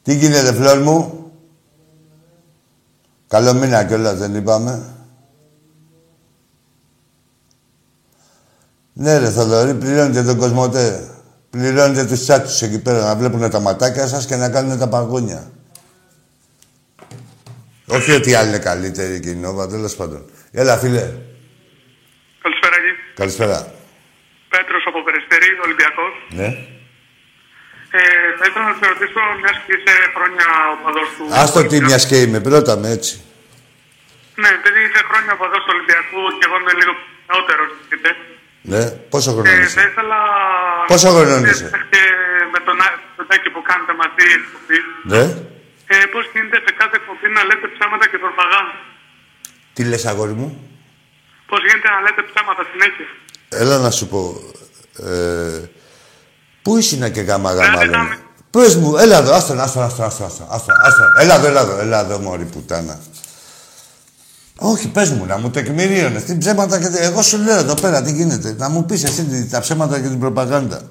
Τι 0.04 0.16
γίνεται, 0.16 0.54
φλόρ 0.54 0.80
μου; 0.80 1.32
Καλό 3.28 3.54
μήνα 3.54 3.84
κιόλας, 3.84 4.18
δεν 4.18 4.36
είπαμε. 4.36 4.96
Ναι, 8.94 9.18
ρε 9.18 9.30
Θοδωρή, 9.30 9.74
πληρώνετε 9.74 10.24
τον 10.24 10.38
Κοσμοτέ. 10.38 11.10
Πληρώνετε 11.50 12.06
τους 12.06 12.20
τσάτσους 12.20 12.62
εκεί 12.62 12.82
πέρα 12.82 13.04
να 13.04 13.16
βλέπουν 13.16 13.50
τα 13.50 13.60
ματάκια 13.60 14.08
σας 14.08 14.26
και 14.26 14.36
να 14.36 14.50
κάνουν 14.50 14.80
τα 14.80 14.88
παγόνια. 14.88 15.52
Όχι 17.88 18.12
ότι 18.12 18.34
άλλοι 18.34 18.48
είναι 18.48 18.60
καλύτεροι 18.60 19.20
και 19.20 19.30
η 19.30 19.36
Νόβα, 19.36 19.68
τέλος 19.68 19.96
πάντων. 19.96 20.26
Έλα, 20.52 20.78
φίλε. 20.78 21.14
Καλησπέρα, 22.42 22.76
Γη. 22.84 23.14
Καλησπέρα. 23.16 23.74
Πέτρος 24.50 24.84
από 24.88 25.04
Περιστέρη, 25.04 25.48
Ολυμπιακός. 25.64 26.14
Ναι. 26.30 26.80
Ε, 28.00 28.02
θα 28.38 28.44
ήθελα 28.48 28.66
να 28.72 28.76
σε 28.80 28.86
ρωτήσω, 28.94 29.22
μιας 29.42 29.58
και 29.66 29.74
είσαι 29.78 29.94
χρόνια 30.16 30.46
οπαδός 30.76 31.08
του... 31.16 31.24
Άστο 31.42 31.60
τι 31.70 31.78
μιας 31.88 32.04
και 32.10 32.18
είμαι, 32.24 32.40
πρώτα 32.48 32.74
με 32.82 32.90
έτσι. 32.98 33.14
Ναι, 34.42 34.50
επειδή 34.60 34.80
είσαι 34.88 35.02
χρόνια 35.10 35.32
οπαδός 35.38 35.62
του 35.66 35.72
Ολυμπιακού 35.76 36.22
και 36.38 36.46
εγώ 36.48 36.56
είμαι 36.62 36.74
λίγο 36.80 36.94
νεότερος, 37.30 37.70
είτε. 37.94 38.10
Ναι, 38.72 38.84
πόσο 39.14 39.30
χρόνο 39.36 39.50
Ε, 39.50 39.56
θα 39.56 39.62
είσαι; 39.66 39.82
ήθελα... 39.92 40.20
Πόσο 40.92 41.08
χρονών 41.16 41.44
είσαι; 41.52 41.68
Και 41.94 42.02
με 42.54 42.60
τον 42.68 42.78
Ά- 42.88 43.00
τον 43.18 43.26
Τάκη 43.30 43.50
που 43.54 43.62
κάνετε 43.70 43.94
μαζί 44.02 44.26
εκπομπή, 44.40 44.80
Ναι. 45.14 45.24
ε, 45.94 45.96
πώς 46.14 46.24
γίνεται 46.34 46.58
σε 46.66 46.72
κάθε 46.80 46.96
εκπομπή 47.02 47.28
να 47.38 47.42
λέτε 47.48 47.68
ψέματα 47.76 48.06
και 48.12 48.18
προπαγάνδα; 48.26 48.76
Τι 49.76 49.82
λες, 49.90 50.04
αγόρι 50.12 50.36
μου; 50.42 50.50
Πώς 51.50 51.60
γίνεται 51.68 51.90
να 51.96 52.00
λέτε 52.06 52.22
ψέματα 52.30 52.62
συνέχεια; 52.72 53.08
Έλα 53.62 53.76
να 53.86 53.92
σου 53.98 54.06
πω. 54.12 54.22
Ε, 55.12 55.60
πού 56.62 56.78
ήσυνα 56.78 57.10
και 57.10 57.22
γάμα 57.22 57.54
γάμα 57.54 57.82
Ε, 57.82 57.86
λένε; 57.86 57.92
πάμε. 57.98 58.18
Πες 58.50 58.76
μου, 58.76 58.98
έλα 58.98 59.18
εδώ, 59.18 59.34
άστον, 59.34 59.60
άστον, 59.60 59.84
άστον, 59.84 60.06
άστον, 60.06 60.26
άστον, 60.28 60.48
άστον, 60.50 60.76
άστον. 60.84 61.08
Έλα 61.20 61.36
εδώ, 61.36 61.48
έλα 61.48 61.62
εδώ, 61.62 61.80
έλα 61.80 62.00
εδώ, 62.00 62.20
μωρή 62.20 62.46
πουτάνα. 62.46 63.00
Όχι, 64.58 64.88
πες 64.88 65.10
μου, 65.10 65.26
να 65.26 65.38
μου 65.38 65.50
τεκμηρίωνες. 65.50 66.24
Τι 66.24 66.38
ψέματα 66.38 66.80
και... 66.80 66.88
Εγώ 66.98 67.22
σου 67.22 67.38
λέω 67.38 67.58
εδώ 67.58 67.74
πέρα 67.74 68.02
τι 68.02 68.12
γίνεται. 68.12 68.56
Να 68.58 68.70
μου 68.70 68.86
πεις 68.86 69.04
εσύ 69.04 69.24
τι- 69.24 69.46
τα 69.50 69.60
ψέματα 69.60 70.00
και 70.00 70.08
την 70.08 70.20
προπαγάνδα. 70.20 70.82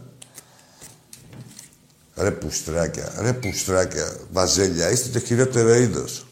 Ρε 2.16 2.30
πουστράκια, 2.30 3.12
ρε 3.20 3.32
πουστράκια, 3.32 4.12
βαζέλια, 4.32 4.90
είστε 4.90 5.08
το 5.18 5.26
χειρότερο 5.26 5.74
είδος. 5.74 6.26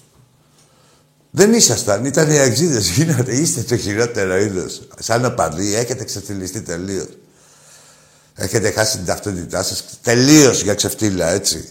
Δεν 1.31 1.53
ήσασταν, 1.53 2.05
ήταν 2.05 2.31
οι 2.31 2.39
αξίδες, 2.39 2.89
γίνατε, 2.89 3.33
είστε 3.37 3.61
το 3.63 3.77
χειρότερο 3.77 4.37
είδος. 4.37 4.89
Σαν 4.99 5.25
οπαδοί, 5.25 5.75
έχετε 5.75 6.05
ξεφτυλιστεί 6.05 6.61
τελείως. 6.61 7.09
Έχετε 8.41 8.71
χάσει 8.71 8.97
την 8.97 9.07
ταυτότητά 9.07 9.63
σας 9.63 9.85
τελείως 10.03 10.63
για 10.63 10.75
ξεφτύλα, 10.75 11.29
έτσι. 11.29 11.69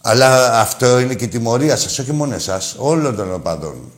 Αλλά 0.00 0.60
αυτό 0.60 0.98
είναι 0.98 1.14
και 1.14 1.24
η 1.24 1.28
τιμωρία 1.28 1.76
σας, 1.76 1.98
όχι 1.98 2.12
μόνο 2.12 2.34
εσάς, 2.34 2.74
όλων 2.78 3.16
των 3.16 3.34
οπαδών. 3.34 3.92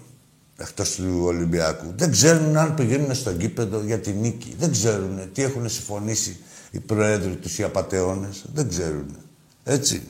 Εκτός 0.57 0.95
του 0.95 1.21
Ολυμπιακού. 1.25 1.93
Δεν 1.97 2.11
ξέρουν 2.11 2.57
αν 2.57 2.75
πηγαίνουν 2.75 3.15
στο 3.15 3.31
γήπεδο 3.31 3.81
για 3.81 3.99
τη 3.99 4.11
νίκη. 4.11 4.55
Δεν 4.59 4.73
ξέρουν 4.73 5.31
τι 5.33 5.43
έχουν 5.43 5.69
συμφωνήσει 5.69 6.39
οι 6.71 6.81
προέδροι 6.81 7.35
τους, 7.35 7.59
οι 7.59 7.63
απατεώνες. 7.63 8.45
Δεν 8.55 8.69
ξέρουν. 8.69 9.17
Έτσι. 9.65 10.03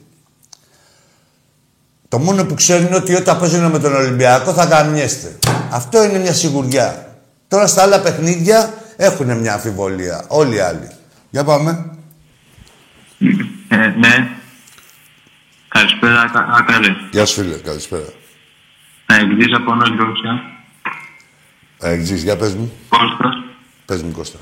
Το 2.08 2.18
μόνο 2.18 2.44
που 2.44 2.54
ξέρουν 2.54 2.86
είναι 2.86 2.96
ότι 2.96 3.14
όταν 3.14 3.38
παίζουν 3.38 3.70
με 3.70 3.78
τον 3.78 3.94
Ολυμπιακό 3.94 4.52
θα 4.52 4.64
γαμιέστε. 4.64 5.38
Αυτό 5.70 6.04
είναι 6.04 6.18
μια 6.18 6.34
σιγουριά. 6.34 7.18
Τώρα 7.48 7.66
στα 7.66 7.82
άλλα 7.82 8.00
παιχνίδια 8.00 8.74
έχουν 8.96 9.38
μια 9.38 9.54
αμφιβολία. 9.54 10.24
Όλοι 10.28 10.54
οι 10.54 10.58
άλλοι. 10.60 10.88
Για 11.30 11.44
πάμε. 11.44 11.96
Ε, 13.68 13.76
ναι. 13.76 14.30
Καλησπέρα, 15.68 16.20
Ακα- 16.20 16.48
Ακαρέ. 16.52 16.88
Γεια 17.10 17.24
σου 17.26 17.42
φίλε. 17.42 17.56
Καλησπέρα. 17.56 18.12
Να 19.06 19.16
εκδείς 19.16 19.54
από 19.54 19.74
Νότια 19.74 20.04
Ρωσία. 20.04 20.42
Εξής, 21.80 22.22
για 22.22 22.36
πες 22.36 22.54
μου. 22.54 22.72
Κώστας. 22.88 23.34
Πες 23.84 24.02
μου 24.02 24.12
Κώστα. 24.12 24.38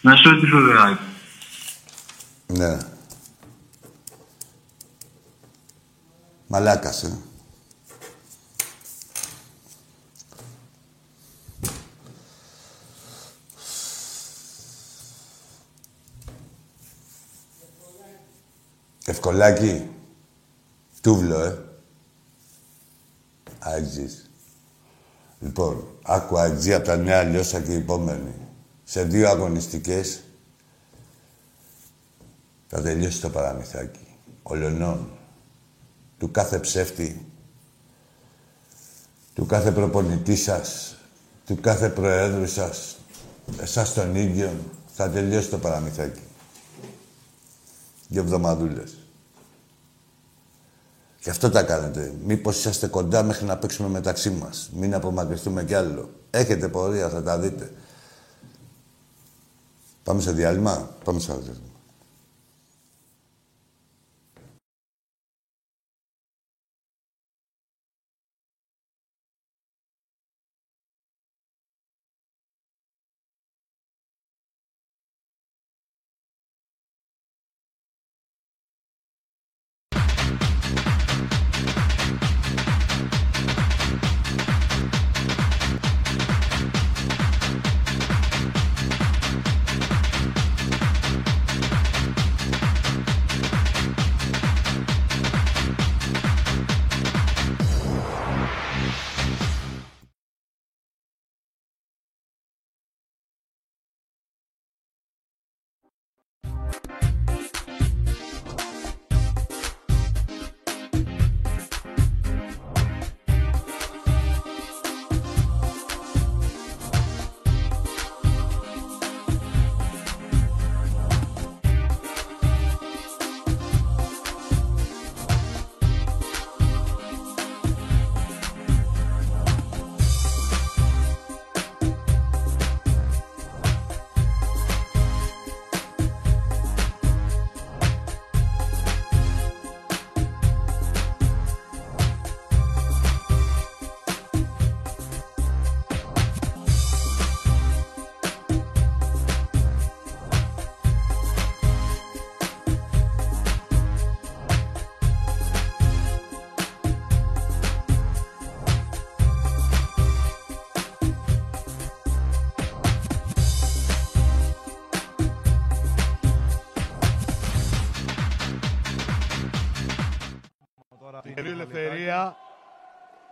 Να 0.00 0.16
σε 0.16 0.28
ρωτήσω, 0.28 0.58
ρε, 0.58 0.96
Ναι. 2.46 2.78
Μαλάκας, 6.46 7.02
ε. 7.02 7.18
Ευκολάκι. 19.10 19.90
Τούβλο, 21.00 21.40
ε. 21.40 21.58
Αεξής. 23.58 24.30
Λοιπόν, 25.40 25.84
άκου 26.02 26.38
αεξή 26.38 26.74
από 26.74 26.84
τα 26.84 26.96
νέα 26.96 27.22
λιώσα 27.22 27.60
και 27.60 27.72
η 27.72 27.76
επόμενη. 27.76 28.34
Σε 28.84 29.02
δύο 29.04 29.28
αγωνιστικές 29.28 30.22
θα 32.66 32.82
τελειώσει 32.82 33.20
το 33.20 33.30
παραμυθάκι. 33.30 34.06
Ολονών. 34.42 35.08
Του 36.18 36.30
κάθε 36.30 36.58
ψεύτη. 36.58 37.26
Του 39.34 39.46
κάθε 39.46 39.70
προπονητή 39.72 40.36
σας. 40.36 40.96
Του 41.46 41.60
κάθε 41.60 41.88
προέδρου 41.88 42.46
σας. 42.46 42.98
Εσάς 43.60 43.94
τον 43.94 44.14
ίδιο. 44.14 44.52
Θα 44.94 45.10
τελειώσει 45.10 45.48
το 45.48 45.58
παραμυθάκι. 45.58 46.22
Δύο 48.08 48.22
εβδομαδούλες. 48.22 48.99
Γι' 51.22 51.30
αυτό 51.30 51.50
τα 51.50 51.62
κάνετε. 51.62 52.14
Μήπως 52.24 52.58
είσαστε 52.58 52.86
κοντά 52.86 53.22
μέχρι 53.22 53.44
να 53.44 53.56
παίξουμε 53.56 53.88
μεταξύ 53.88 54.30
μας. 54.30 54.70
Μην 54.74 54.94
απομακρυνθούμε 54.94 55.64
κι 55.64 55.74
άλλο. 55.74 56.10
Έχετε 56.30 56.68
πορεία, 56.68 57.08
θα 57.08 57.22
τα 57.22 57.38
δείτε. 57.38 57.72
Πάμε 60.04 60.20
σε 60.20 60.32
διάλειμμα. 60.32 60.90
Πάμε 61.04 61.20
σε 61.20 61.32
άλλο 61.32 61.40
διάλειμμα. 61.40 61.69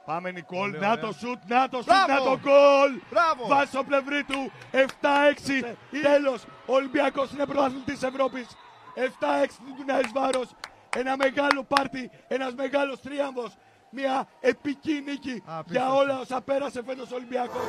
Πάμε 0.08 0.30
Νικόλ, 0.30 0.70
να 0.80 0.98
το 0.98 1.12
σουτ, 1.12 1.38
να 1.46 1.68
το 1.68 1.76
σουτ, 1.76 2.08
να 2.08 2.16
το 2.16 2.38
γκολ! 2.40 2.90
Μπράβο! 3.10 3.46
Βάζει 3.46 3.68
στο 3.68 3.84
πλευρί 3.84 4.24
του, 4.24 4.52
7-6, 4.72 5.76
τέλος, 6.02 6.44
ο 6.66 6.74
Ολυμπιακός 6.74 7.30
είναι 7.32 7.46
πρωταθλητής 7.46 8.02
Ευρώπης. 8.02 8.46
7-6 8.94 9.58
του 9.66 9.74
Ντουνάης 9.76 10.10
Βάρος, 10.14 10.48
ένα 10.96 11.16
μεγάλο 11.16 11.64
πάρτι, 11.64 12.10
ένας 12.28 12.54
μεγάλος 12.54 13.00
τρίαμβος, 13.00 13.52
μια 13.90 14.28
επική 14.40 15.02
νίκη 15.06 15.42
για 15.66 15.92
όλα 15.92 16.18
όσα 16.18 16.40
πέρασε 16.40 16.82
φέτος 16.86 17.10
ο 17.12 17.14
Ολυμπιακός. 17.14 17.62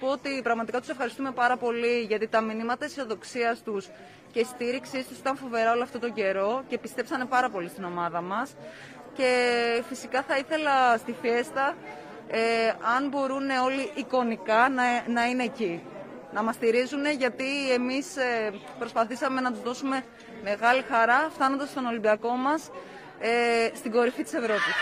Πω 0.00 0.06
ότι 0.08 0.40
πραγματικά 0.42 0.80
τους 0.80 0.88
ευχαριστούμε 0.88 1.30
πάρα 1.30 1.56
πολύ 1.56 2.00
γιατί 2.08 2.28
τα 2.28 2.40
μηνύματα 2.40 2.84
αισιοδοξίας 2.84 3.62
τους 3.62 3.88
και 4.32 4.44
στήριξής 4.44 5.06
τους 5.06 5.18
ήταν 5.18 5.36
φοβερά 5.36 5.72
όλο 5.72 5.82
αυτό 5.82 5.98
τον 5.98 6.12
καιρό 6.14 6.62
και 6.68 6.78
πιστέψανε 6.78 7.24
πάρα 7.24 7.48
πολύ 7.50 7.68
στην 7.68 7.84
ομάδα 7.84 8.20
μας. 8.20 8.54
Και 9.16 9.32
φυσικά 9.88 10.22
θα 10.22 10.36
ήθελα 10.38 10.96
στη 10.96 11.14
φιέστα, 11.20 11.74
ε, 12.28 12.40
αν 12.96 13.08
μπορούν 13.08 13.50
όλοι 13.50 13.90
εικονικά, 13.94 14.68
να, 14.68 14.82
να 15.12 15.24
είναι 15.26 15.42
εκεί. 15.42 15.82
Να 16.32 16.42
μας 16.42 16.54
στηρίζουν 16.54 17.06
γιατί 17.06 17.72
εμείς 17.72 18.16
ε, 18.16 18.52
προσπαθήσαμε 18.78 19.40
να 19.40 19.52
τους 19.52 19.62
δώσουμε 19.62 20.04
μεγάλη 20.42 20.82
χαρά 20.90 21.30
φτάνοντας 21.34 21.68
στον 21.68 21.86
Ολυμπιακό 21.86 22.30
μας 22.30 22.70
ε, 23.18 23.70
στην 23.76 23.92
κορυφή 23.92 24.22
της 24.22 24.32
Ευρώπης. 24.32 24.74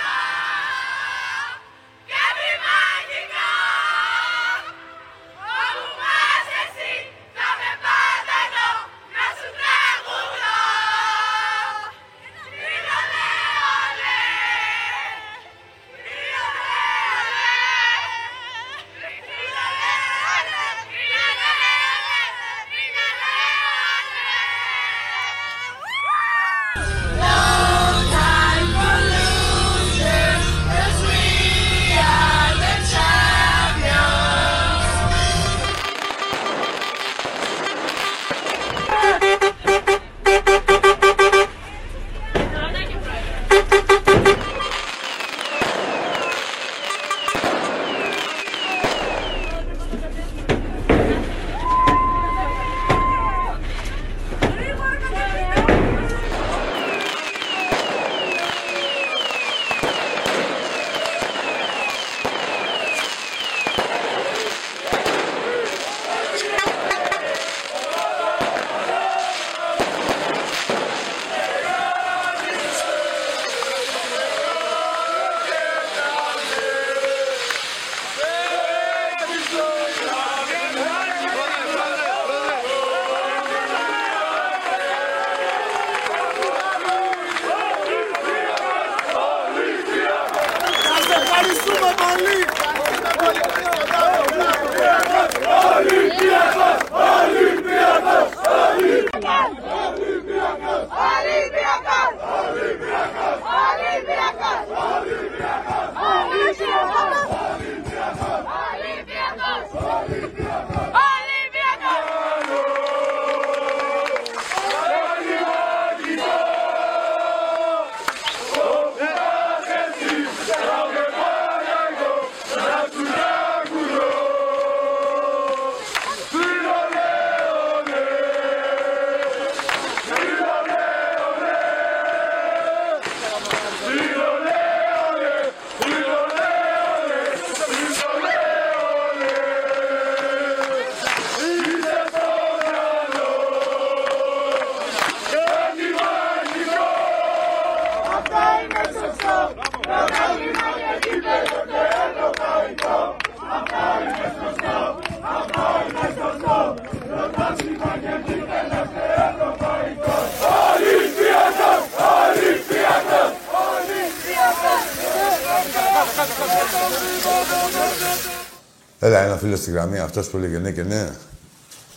Έλα, 169.01 169.19
ένα 169.25 169.37
φίλο 169.37 169.57
στη 169.57 169.71
γραμμή, 169.71 169.99
αυτός 169.99 170.29
που 170.29 170.37
έλεγε 170.37 170.59
ναι 170.59 170.71
και 170.71 170.83
ναι. 170.83 171.09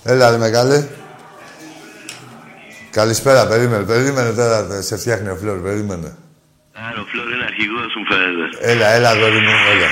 Έλα, 0.03 0.29
ρε 0.31 0.37
μεγάλε. 0.37 0.87
Καλησπέρα, 2.91 3.47
περίμενε, 3.47 3.83
περίμενε 3.83 4.31
τώρα, 4.31 4.81
σε 4.81 4.97
φτιάχνει 4.97 5.29
ο 5.29 5.35
Φλόρ, 5.35 5.57
περίμενε. 5.57 6.15
Άρα, 6.85 6.99
ο 7.03 7.05
Φλόρ 7.11 7.27
είναι 7.33 7.43
αρχηγός 7.43 7.91
μου 7.97 8.05
φαίνεται. 8.09 8.71
Έλα, 8.71 8.87
έλα, 8.95 9.09
αγόρι 9.09 9.39
μου, 9.45 9.55
έλα. 9.73 9.89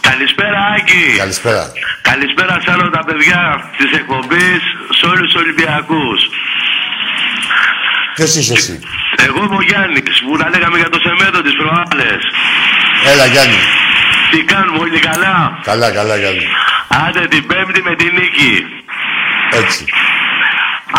Καλησπέρα, 0.00 0.60
Άκη. 0.76 1.04
Καλησπέρα. 1.16 1.72
Καλησπέρα 2.10 2.54
σε 2.64 2.70
όλα 2.70 2.90
τα 2.96 3.02
παιδιά 3.06 3.40
της 3.78 3.90
εκπομπής, 3.98 4.62
σε 4.98 5.04
όλους 5.06 5.32
τους 5.32 5.40
Ολυμπιακούς. 5.42 6.20
Ποιος 8.14 8.34
είσαι 8.36 8.52
εσύ; 8.52 8.80
Εγώ 9.26 9.38
είμαι 9.44 9.58
ο 9.62 9.64
Γιάννης, 9.68 10.16
που 10.24 10.36
τα 10.40 10.48
λέγαμε 10.52 10.76
για 10.82 10.90
το 10.94 10.98
σεμέντο 11.04 11.40
της 11.46 11.54
προάλλες. 11.60 12.20
Έλα, 13.12 13.26
Γιάννη. 13.26 13.60
Τι 14.30 14.38
κάνουμε, 14.52 14.78
όλοι 14.78 14.98
καλά; 14.98 15.58
Καλά, 15.70 15.88
καλά, 15.98 16.16
Γιάννη. 16.16 16.46
Άντε 17.06 17.26
την 17.32 17.46
Πέμπτη 17.46 17.82
με 17.82 17.94
την 17.94 18.10
νίκη. 18.18 18.54
Έτσι. 19.60 19.84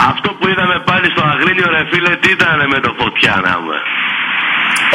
Αυτό 0.10 0.30
που 0.38 0.48
είδαμε 0.48 0.78
πάλι 0.90 1.08
στο 1.14 1.22
Αγρίνιο, 1.32 1.70
ρε 1.76 1.84
φίλε, 1.92 2.16
τι 2.22 2.30
ήταν 2.38 2.58
με 2.74 2.80
το 2.80 2.92
φωτιά 3.00 3.36
να 3.46 3.56
με. 3.66 3.80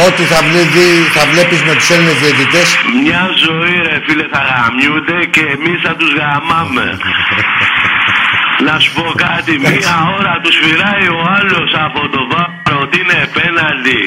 Ό,τι 0.06 0.22
θα, 0.32 0.38
βλέπει, 0.48 0.84
θα 1.16 1.22
βλέπεις 1.32 1.60
με 1.62 1.74
τους 1.74 1.90
Έλληνες 1.90 2.18
διαιτητές. 2.22 2.68
Μια 3.02 3.24
ζωή, 3.46 3.76
ρε 3.88 3.98
φίλε, 4.06 4.26
θα 4.34 4.40
γαμιούνται 4.48 5.18
και 5.34 5.44
εμείς 5.56 5.78
θα 5.84 5.92
τους 5.98 6.12
γαμάμε. 6.18 6.86
Να 8.66 8.78
σου 8.78 8.92
πω 8.92 9.12
κάτι, 9.26 9.52
μία 9.58 9.94
ώρα 10.18 10.40
τους 10.42 10.54
σφυράει 10.54 11.06
ο 11.18 11.20
άλλος 11.38 11.70
από 11.86 12.08
το 12.08 12.20
βάρο 12.30 12.76
ότι 12.82 13.00
είναι 13.00 13.28
πέναλτι. 13.36 14.00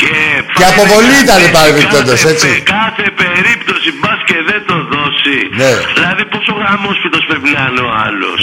Και, 0.00 0.42
Και 0.58 0.64
αποβολή 0.72 1.16
ήταν 1.26 1.40
κάθε- 1.42 1.54
παρεμπιπτόντως, 1.58 2.18
κάθε- 2.22 2.32
έτσι. 2.32 2.50
Κάθε 2.76 3.06
περίπτωση 3.22 3.88
μπας 3.98 4.20
και 4.28 4.38
δεν 4.50 4.60
το 4.70 4.76
δώσει. 4.94 5.36
Ναι. 5.60 5.72
Δηλαδή 5.98 6.22
πόσο 6.32 6.52
γαμόσπιτος 6.62 7.22
πρέπει 7.30 7.48
να 7.56 7.62
είναι 7.68 7.82
ο 7.88 7.90
άλλος. 8.06 8.38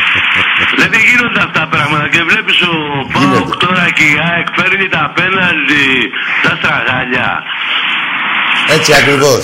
δηλαδή 0.74 0.98
γίνονται 1.08 1.40
αυτά 1.46 1.60
τα 1.60 1.66
πράγματα 1.74 2.06
και 2.14 2.22
βλέπεις 2.30 2.58
ο 2.72 2.74
Πάοκ 3.12 3.24
Γίνεται. 3.24 3.56
τώρα 3.64 3.84
και 3.96 4.04
η 4.14 4.16
ΑΕΚ 4.30 4.46
παίρνει 4.58 4.86
τα 4.96 5.02
πέναλτι 5.18 5.84
τα 6.44 6.52
στραγάλια. 6.58 7.28
Έτσι 8.76 8.90
ακριβώς. 9.00 9.42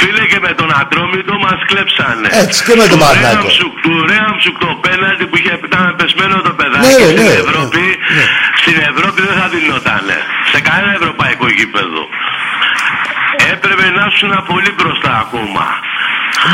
Φίλε 0.00 0.24
και 0.32 0.40
με 0.46 0.52
τον 0.60 0.70
Ατρόμητο 0.82 1.34
μας 1.44 1.58
κλέψανε. 1.70 2.28
Έτσι, 2.42 2.58
και 2.66 2.74
με 2.80 2.84
τον 2.90 2.98
Του 2.98 2.98
Παναθηναϊκό. 3.04 3.40
Ρέαμψουκ- 3.40 3.78
Του 3.84 3.92
Ρέαμψουκ 4.10 4.56
το 4.64 4.70
πέναλτι 4.86 5.24
που 5.28 5.36
είχε 5.40 5.52
ήταν 5.70 5.84
πεσμένο 5.98 6.34
το 6.48 6.52
παιδάκι 6.58 6.86
Ναι, 6.86 6.92
στην 6.92 7.24
ναι, 7.28 7.36
Ευρώπη. 7.44 7.84
ναι, 8.16 8.24
Στην 8.68 8.82
Ευρώπη 8.92 9.20
δεν 9.28 9.36
θα 9.40 9.46
δινότανε. 9.54 10.16
Σε 10.52 10.58
κανένα 10.66 10.92
ευρωπαϊκό 11.00 11.46
γήπεδο. 11.56 12.02
Έπρεπε 13.54 13.84
να 13.96 14.02
ήσουν 14.10 14.32
πολύ 14.50 14.70
μπροστά 14.76 15.12
ακόμα. 15.24 15.64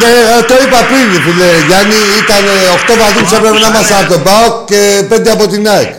Ναι, 0.01 0.11
ε, 0.37 0.43
το 0.51 0.55
είπα 0.62 0.79
πριν, 0.91 1.07
φίλε 1.25 1.49
Γιάννη, 1.69 2.01
ήταν 2.23 2.43
8 2.79 2.93
βαθμούς 3.03 3.29
έπρεπε 3.37 3.59
να 3.65 3.69
είμαστε 3.73 3.95
από 4.01 4.09
τον 4.15 4.23
ΠΑΟΚ 4.29 4.55
και 4.71 4.81
5 5.11 5.29
από 5.37 5.45
την 5.53 5.62
ΑΕΚ. 5.75 5.93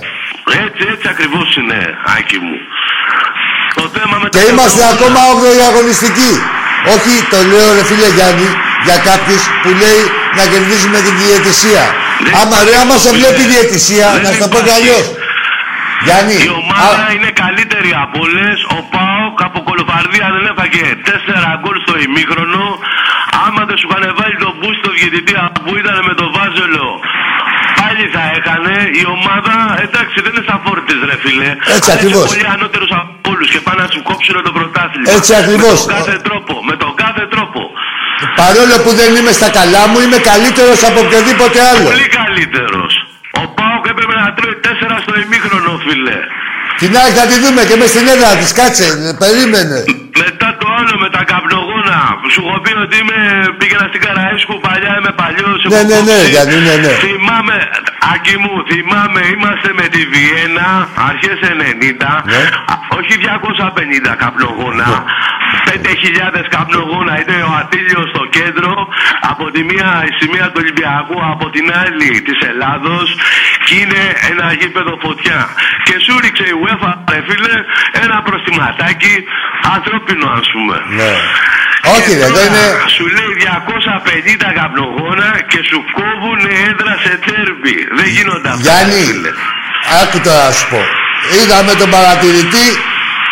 Έτσι, 0.65 0.81
έτσι 0.93 1.07
ακριβώς 1.13 1.47
είναι, 1.59 1.79
Άκη 2.17 2.37
μου. 2.45 2.57
Το 3.77 3.83
θέμα 3.95 4.15
με 4.21 4.27
Και 4.35 4.43
το- 4.43 4.49
είμαστε 4.51 4.81
ακόμα 4.93 5.19
8η 5.33 5.61
αγωνιστική. 5.71 6.31
Όχι, 6.93 7.13
το 7.31 7.37
λέω 7.51 7.67
ρε 7.77 7.83
φίλε 7.89 8.09
Γιάννη, 8.17 8.49
για 8.87 8.97
κάποιους 9.09 9.41
που 9.61 9.69
λέει 9.81 10.01
να 10.37 10.43
κερδίζουμε 10.51 10.97
την 11.05 11.13
διαιτησία. 11.21 11.83
Δεν 12.25 12.31
Άμα 12.41 12.57
ρε, 12.67 12.73
άμα 12.81 12.95
σε 12.95 12.99
υπάρχει. 13.01 13.17
βλέπει 13.19 13.41
η 13.47 13.49
διαιτησία, 13.53 14.07
Δεν 14.13 14.21
να 14.25 14.29
σου 14.33 14.41
το 14.43 14.47
πω 14.53 14.57
κι 14.57 14.63
υπάρχει. 14.63 14.77
αλλιώς. 14.77 15.05
Γιάννη, 16.05 16.35
Η 16.47 16.49
ομάδα 16.61 17.03
α, 17.09 17.13
είναι 17.15 17.31
καλύτερη 17.43 17.91
από 18.03 18.17
όλε. 18.25 18.47
Ο 18.77 18.79
Πάοκ 18.93 19.37
από 19.47 19.59
κολοφαρδία 19.69 20.27
δεν 20.35 20.43
έφαγε 20.51 20.83
4 21.07 21.61
γκολ 21.61 21.77
στο 21.85 21.93
ημίχρονο. 22.05 22.65
Άμα 23.45 23.61
δεν 23.69 23.75
σου 23.79 23.85
είχαν 23.87 24.03
βάλει 24.19 24.35
τον 24.45 24.53
μπούσι 24.57 24.77
στο 24.83 24.91
διαιτητή 24.97 25.33
που 25.63 25.71
ήταν 25.81 25.95
με 26.09 26.13
το 26.19 26.25
Βάζελο, 26.35 26.89
πάλι 27.79 28.03
θα 28.15 28.23
έκανε. 28.37 28.75
Η 29.01 29.03
ομάδα, 29.15 29.55
εντάξει, 29.85 30.15
δεν 30.23 30.31
είναι 30.33 30.45
σαν 30.49 30.59
φόρτης, 30.65 30.99
ρε 31.09 31.17
φίλε. 31.23 31.49
Έτσι 31.75 31.89
Αλλά 31.91 31.97
ακριβώς. 31.97 32.23
Είναι 32.23 32.31
πολύ 32.33 32.47
ανώτερος 32.55 32.91
από 32.99 33.27
όλους 33.33 33.47
και 33.53 33.59
πάνε 33.65 33.79
να 33.83 33.87
σου 33.93 34.01
κόψουν 34.09 34.35
το 34.47 34.51
πρωτάθλημα. 34.57 35.07
Έτσι 35.17 35.31
ακριβώς. 35.41 35.77
Με 35.79 35.85
τον 35.85 35.95
κάθε 35.97 36.15
τρόπο. 36.27 36.53
Με 36.69 36.75
τον 36.81 36.91
κάθε 37.03 37.23
τρόπο. 37.33 37.61
παρόλο 38.41 38.75
που 38.83 38.91
δεν 38.99 39.09
είμαι 39.17 39.33
στα 39.39 39.49
καλά 39.59 39.83
μου, 39.89 39.97
είμαι 40.03 40.19
καλύτερος 40.31 40.79
από 40.89 40.99
οποιοδήποτε 41.05 41.57
άλλο. 41.69 41.85
Πολύ 41.91 42.09
καλύτερος. 42.19 42.93
Ο 43.41 43.45
Πάοκ 43.57 43.83
έπρεπε 43.93 44.13
να 44.21 44.27
τρώει 44.37 44.55
4 44.65 44.97
στο 45.05 45.13
ημίχρονο, 45.23 45.71
φίλε. 45.85 46.19
Την 46.81 46.91
ΑΕΚ 46.99 47.13
θα 47.19 47.25
τη 47.29 47.35
δούμε 47.43 47.61
και 47.69 47.75
μες 47.79 47.89
στην 47.93 48.05
έδρα 48.13 48.31
της, 48.39 48.51
κάτσε, 48.59 48.87
περίμενε. 49.23 49.77
Μετά 50.23 50.49
το 50.59 50.67
άλλο 50.79 50.95
με 51.03 51.09
τα 51.15 51.21
καπνογόνα. 51.31 51.99
Σου 52.33 52.41
έχω 52.45 52.57
πει 52.63 52.71
ότι 52.85 52.95
είμαι, 53.01 53.19
πήγαινα 53.59 53.85
στην 53.91 54.01
Καραέσκου 54.05 54.55
παλιά, 54.65 54.93
είμαι 54.99 55.13
παλιός. 55.21 55.59
Ναι, 55.73 55.81
ναι, 55.89 55.99
ναι, 56.09 56.17
Γιάννη, 56.31 56.57
ναι, 56.67 56.75
ναι. 56.83 56.91
Θυμάμαι, 57.05 57.55
Άκη 58.13 58.35
μου, 58.43 58.53
θυμάμαι, 58.69 59.21
είμαστε 59.33 59.69
με 59.79 59.85
τη 59.93 60.01
Βιέννα, 60.13 60.69
αρχές 61.09 61.39
90. 61.41 62.13
Ναι. 62.31 62.41
α, 62.71 62.73
Όχι 62.97 63.13
250 63.23 64.15
καπνογόνα. 64.23 64.87
5.000 65.67 66.35
καπνογόνα. 66.55 67.13
Ήταν 67.23 67.39
ο 67.51 67.53
Ατήλιος 67.61 68.07
στο 68.13 68.23
κέντρο. 68.37 68.71
Από 69.31 69.45
τη 69.53 69.61
μία 69.69 69.89
η 70.09 70.11
σημεία 70.19 70.45
του 70.51 70.59
Ολυμπιακού, 70.63 71.17
από 71.33 71.45
την 71.55 71.65
άλλη 71.83 72.09
της 72.27 72.39
Ελλάδος. 72.51 73.07
Και 73.65 73.75
είναι 73.81 74.01
ένα 74.31 74.45
γήπεδο 74.59 74.93
φωτιά. 75.05 75.39
Και 75.87 75.95
σου 76.03 76.13
ρίξε 76.23 76.45
η 76.53 76.55
UEFA, 76.63 76.91
ρε 77.13 77.21
φίλε, 77.27 77.55
ένα 78.03 78.17
προστιματάκι 78.27 79.15
ανθρώπινο, 79.75 80.27
ας 80.41 80.47
πούμε. 80.53 80.75
Ναι. 80.99 81.13
Όχι, 81.93 82.09
Και 82.09 82.15
ρε, 82.19 82.19
τώρα 82.21 82.33
δεν 82.37 82.47
είναι... 82.49 82.65
Σου 82.95 83.05
λέει 83.17 83.31
250 84.47 84.49
καπνογόνα 84.59 85.29
και 85.51 85.59
σου 85.69 85.79
κόβουν 85.97 86.41
έδρα 86.69 86.93
σε 87.03 87.13
τέρμπι. 87.25 87.77
Δεν 87.97 88.07
γίνονται 88.15 88.49
αυτά. 88.53 88.61
Γιάννη, 88.65 88.99
ρε 88.99 89.05
φίλε. 89.09 89.31
άκου 90.01 90.17
τώρα 90.25 90.43
να 90.47 90.51
σου 90.57 90.65
πω. 90.71 90.81
Είδαμε 91.37 91.73
τον 91.81 91.89
παρατηρητή 91.95 92.67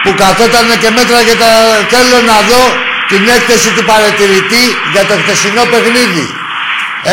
που 0.04 0.12
καθόταν 0.22 0.68
και 0.82 0.90
μέτραγε 0.98 1.36
τα... 1.42 1.50
Θέλω 1.94 2.18
να 2.32 2.38
δω 2.50 2.64
την 3.12 3.24
έκθεση 3.38 3.70
του 3.76 3.84
παρατηρητή 3.92 4.64
για 4.94 5.04
το 5.10 5.14
χτεσινό 5.22 5.64
παιχνίδι. 5.72 6.26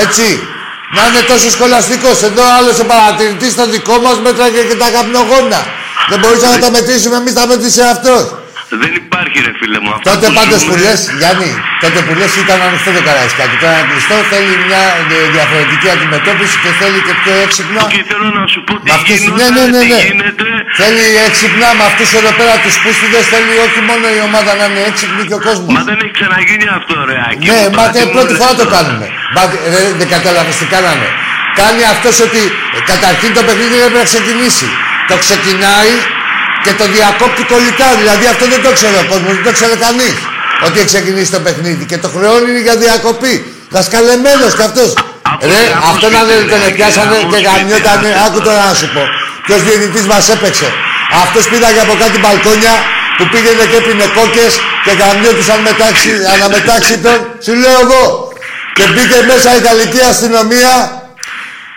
Έτσι. 0.04 0.28
Να 0.94 1.02
είναι 1.06 1.22
τόσο 1.32 1.50
σχολαστικός. 1.56 2.16
Εδώ 2.22 2.42
άλλος 2.58 2.78
ο 2.78 2.84
παρατηρητής 2.92 3.52
στο 3.56 3.64
δικό 3.74 3.96
μας 4.04 4.16
μέτραγε 4.26 4.60
και 4.68 4.76
τα 4.82 4.88
καπνογόνα. 4.94 5.60
Δεν 6.10 6.18
μπορούσαμε 6.18 6.54
να 6.56 6.62
τα 6.66 6.70
μετρήσουμε 6.70 7.16
εμείς, 7.16 7.32
τα 7.32 7.46
μέτρησε 7.46 7.82
αυτός. 7.94 8.22
Δεν 8.82 8.92
υπάρχει 9.02 9.38
ρε 9.46 9.52
φίλε 9.58 9.78
μου 9.84 9.90
αυτό. 9.94 10.04
Τότε 10.12 10.26
πάντως 10.38 10.60
που 10.68 10.74
λες, 10.84 11.00
Γιάννη, 11.20 11.50
τότε 11.84 11.98
που 12.06 12.12
λες 12.20 12.32
ήταν 12.44 12.58
ανοιχτό 12.66 12.90
το 12.96 13.02
καραϊσκάκι. 13.08 13.56
Τώρα 13.62 13.74
είναι 13.78 13.88
κλειστό, 13.90 14.16
θέλει 14.32 14.52
μια 14.68 14.82
ε, 15.14 15.16
διαφορετική 15.36 15.88
αντιμετώπιση 15.96 16.56
και 16.62 16.70
θέλει 16.80 16.98
και 17.06 17.14
πιο 17.22 17.32
έξυπνα. 17.44 17.80
Και 17.94 18.02
θέλω 18.10 18.28
να 18.38 18.44
σου 18.52 18.60
πω 18.66 18.72
τι 18.80 18.86
Με 18.88 18.92
αυτούς, 18.98 19.18
γινόταν, 19.22 19.52
ναι, 19.56 19.62
ναι, 19.62 19.64
ναι, 19.74 19.80
τι 19.84 19.88
ναι. 19.94 20.00
γίνεται. 20.08 20.46
Θέλει 20.80 21.04
έξυπνα 21.28 21.68
με 21.78 21.84
αυτούς 21.90 22.08
εδώ 22.20 22.32
πέρα 22.38 22.54
τους 22.64 22.74
πούστιδες, 22.82 23.24
θέλει 23.32 23.54
όχι 23.66 23.80
μόνο 23.88 24.04
η 24.18 24.20
ομάδα 24.28 24.50
να 24.60 24.64
είναι 24.68 24.82
έξυπνη 24.90 25.22
και 25.28 25.36
ο 25.38 25.42
κόσμος. 25.46 25.70
Μα 25.76 25.82
δεν 25.88 25.96
έχει 26.04 26.14
ξαναγίνει 26.18 26.66
αυτό 26.78 26.94
ρε 27.08 27.16
Άκη. 27.28 27.46
Ναι, 27.50 27.60
μου, 27.62 27.70
μα 27.78 27.84
τώρα 27.84 27.94
τε, 27.94 27.98
τι 28.00 28.06
μου 28.06 28.14
πρώτη 28.14 28.32
λες 28.32 28.40
φορά 28.40 28.52
το 28.60 28.64
τώρα. 28.64 28.74
κάνουμε. 28.74 29.06
Μα, 29.34 29.42
ρε, 29.72 29.82
δεν 30.00 30.08
κατάλαβες 30.14 30.54
τι 30.60 30.66
κάνανε. 30.74 31.08
Κάνει 31.60 31.82
αυτός 31.94 32.14
ότι 32.26 32.42
ε, 32.76 32.78
καταρχήν 32.92 33.30
το 33.36 33.42
παιχνίδι 33.46 33.76
δεν 33.82 33.88
πρέπει 33.92 34.02
να 34.04 34.08
ξεκινήσει. 34.12 34.68
Το 35.10 35.14
ξεκινάει 35.24 35.92
και 36.64 36.72
το 36.80 36.84
διακόπτει 36.96 37.42
κολλητά. 37.52 37.88
Δηλαδή 38.00 38.24
αυτό 38.32 38.44
δεν 38.52 38.60
το 38.66 38.70
ξέρει 38.78 38.96
ο 39.04 39.06
κόσμος, 39.10 39.32
δεν 39.38 39.44
το 39.48 39.52
ξέρει 39.58 39.76
κανείς. 39.86 40.14
Ότι 40.66 40.76
έχει 40.80 40.90
ξεκινήσει 40.94 41.30
το 41.36 41.40
παιχνίδι 41.46 41.84
και 41.90 41.98
το 42.04 42.08
χρεώνει 42.14 42.60
για 42.66 42.76
διακοπή. 42.84 43.34
Δασκαλεμένος 43.74 44.52
κι 44.58 44.64
αυτός. 44.68 44.90
Από 45.32 45.46
Ρε, 45.50 45.60
γαμός 45.72 45.88
αυτό 45.90 46.06
να 46.16 46.20
σπίτι, 46.22 46.30
δεν 46.32 46.42
τον 46.52 46.60
ρε, 46.64 46.70
πιάσανε 46.76 47.16
γαμός 47.18 47.30
και 47.32 47.40
σπίτι, 47.40 47.48
γαμιότανε. 47.48 48.08
άσε 48.14 48.24
Άκου 48.26 48.40
τώρα. 48.40 48.46
τώρα 48.46 48.60
να 48.70 48.74
σου 48.80 48.88
πω. 48.94 49.02
Ποιος 49.46 49.60
διαιτητής 49.66 50.06
μας 50.12 50.24
έπαιξε. 50.34 50.68
Αυτός 51.22 51.42
πήραγε 51.50 51.80
από 51.86 51.94
κάτι 52.02 52.16
μπαλκόνια 52.22 52.74
που 53.16 53.24
πήγαινε 53.32 53.64
και 53.70 53.78
έπινε 53.82 54.06
κόκκες 54.16 54.52
και 54.84 54.92
γαμιόντουσαν 55.00 55.58
μετάξι, 55.68 56.10
αναμετάξι 56.34 56.94
των. 57.04 57.18
Σου 57.44 57.52
λέω 57.62 57.76
εγώ. 57.84 58.04
Και 58.76 58.84
μπήκε 58.92 59.18
μέσα 59.30 59.48
η 59.58 59.60
γαλλική 59.66 60.00
αστυνομία 60.12 60.74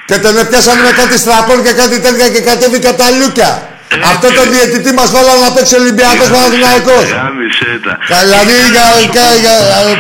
και 0.09 0.17
τον 0.23 0.33
έπιασαν 0.41 0.77
με 0.85 0.91
κάτι 0.99 1.15
στραπών 1.23 1.57
και 1.65 1.73
κάτι 1.81 1.97
τέτοια 2.05 2.27
και 2.33 2.41
κατέβηκε 2.49 2.87
από 2.91 2.99
τα 3.03 3.09
λούκια. 3.19 3.51
Έτσι. 3.93 4.05
Αυτό 4.13 4.27
το 4.39 4.43
διαιτητή 4.53 4.91
μας 4.99 5.09
βάλανε 5.15 5.41
να 5.47 5.51
παίξει 5.55 5.73
Ολυμπιακός 5.81 6.27
Παναθηναϊκός. 6.35 7.05
Γάμισε 7.19 7.69
τα. 7.85 7.93
Κα- 8.11 8.21
Δηλαδή 8.25 8.55
για, 8.75 8.85
για, 9.15 9.27
για, 9.43 9.55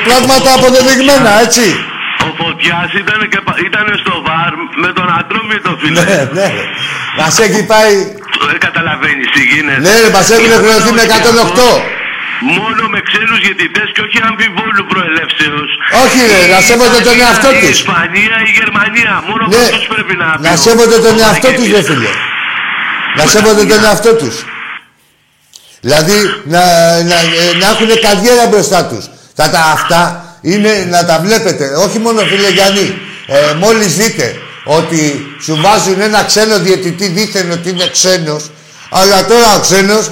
πράγματα 0.07 0.49
αποδεδειγμένα, 0.57 1.31
έτσι. 1.45 1.65
Ο 2.27 2.29
Φωτιάς 2.41 2.89
ήταν, 3.03 3.19
και, 3.31 3.39
πα- 3.47 3.59
ήταν 3.69 3.85
στο 4.03 4.13
βαρ 4.27 4.51
με 4.83 4.89
τον 4.97 5.07
Ατρόμητο 5.19 5.71
φίλε. 5.81 6.01
Ναι, 6.09 6.19
ναι. 6.37 6.49
Μας 7.19 7.33
έχει 7.45 7.61
πάει... 7.73 7.93
Δεν 8.51 8.59
καταλαβαίνεις 8.67 9.27
τι 9.33 9.41
γίνεται. 9.51 9.81
Ναι, 9.85 9.93
ρε, 10.03 10.09
μας 10.17 10.27
έχουν 10.35 10.51
χρεωθεί 10.63 10.91
με 10.99 11.03
108. 11.09 11.67
Μόνο 12.59 12.83
με 12.93 12.99
ξένους 13.07 13.39
διαιτητές 13.45 13.87
και 13.93 14.01
όχι 14.07 14.17
αμφιβόλου 14.29 14.83
προελεύσεως. 14.91 15.69
Όχι, 16.03 16.19
ρε, 16.31 16.39
να 16.53 16.59
σέβονται 16.67 16.99
τον 17.07 17.15
εαυτό 17.25 17.49
Η 17.53 17.55
τους. 17.61 17.69
Ισπανία, 17.77 18.35
η 18.47 18.49
Γερμανία. 18.59 19.11
Μόνο 19.29 19.43
Ναι, 19.53 19.63
αυτούς 19.65 19.85
πρέπει 19.93 20.13
να 20.23 20.27
να 20.45 20.51
πει. 20.53 20.59
σέβονται 20.65 20.97
τον 21.05 21.15
Ο 21.19 21.21
εαυτό 21.25 21.49
τους, 21.57 21.67
ρε 21.75 21.79
Μαγκέντης. 21.79 21.87
φίλε. 21.91 22.11
Να 23.15 23.27
σέβονται 23.27 23.65
τον 23.65 23.83
εαυτό 23.83 24.13
τους. 24.13 24.45
Δηλαδή, 25.81 26.13
να, 26.43 26.59
να, 27.03 27.15
ε, 27.15 27.57
να 27.59 27.67
έχουν 27.67 27.89
καριέρα 28.01 28.47
μπροστά 28.47 28.85
τους. 28.85 29.09
Θα 29.35 29.49
τα 29.49 29.59
αυτά 29.59 30.25
είναι 30.41 30.87
να 30.89 31.05
τα 31.05 31.19
βλέπετε. 31.19 31.65
Όχι 31.65 31.99
μόνο 31.99 32.21
φίλε 32.21 32.49
Γιάννη, 32.49 32.97
ε, 33.27 33.53
μόλις 33.53 33.95
δείτε 33.95 34.35
ότι 34.63 35.01
σου 35.43 35.59
βάζουν 35.61 36.01
ένα 36.01 36.23
ξένο 36.23 36.59
διαιτητή 36.59 37.07
δίθεν 37.07 37.51
ότι 37.51 37.69
είναι 37.69 37.87
ξένος, 37.91 38.51
αλλά 38.89 39.25
τώρα 39.25 39.55
ο 39.55 39.59
ξένος 39.59 40.11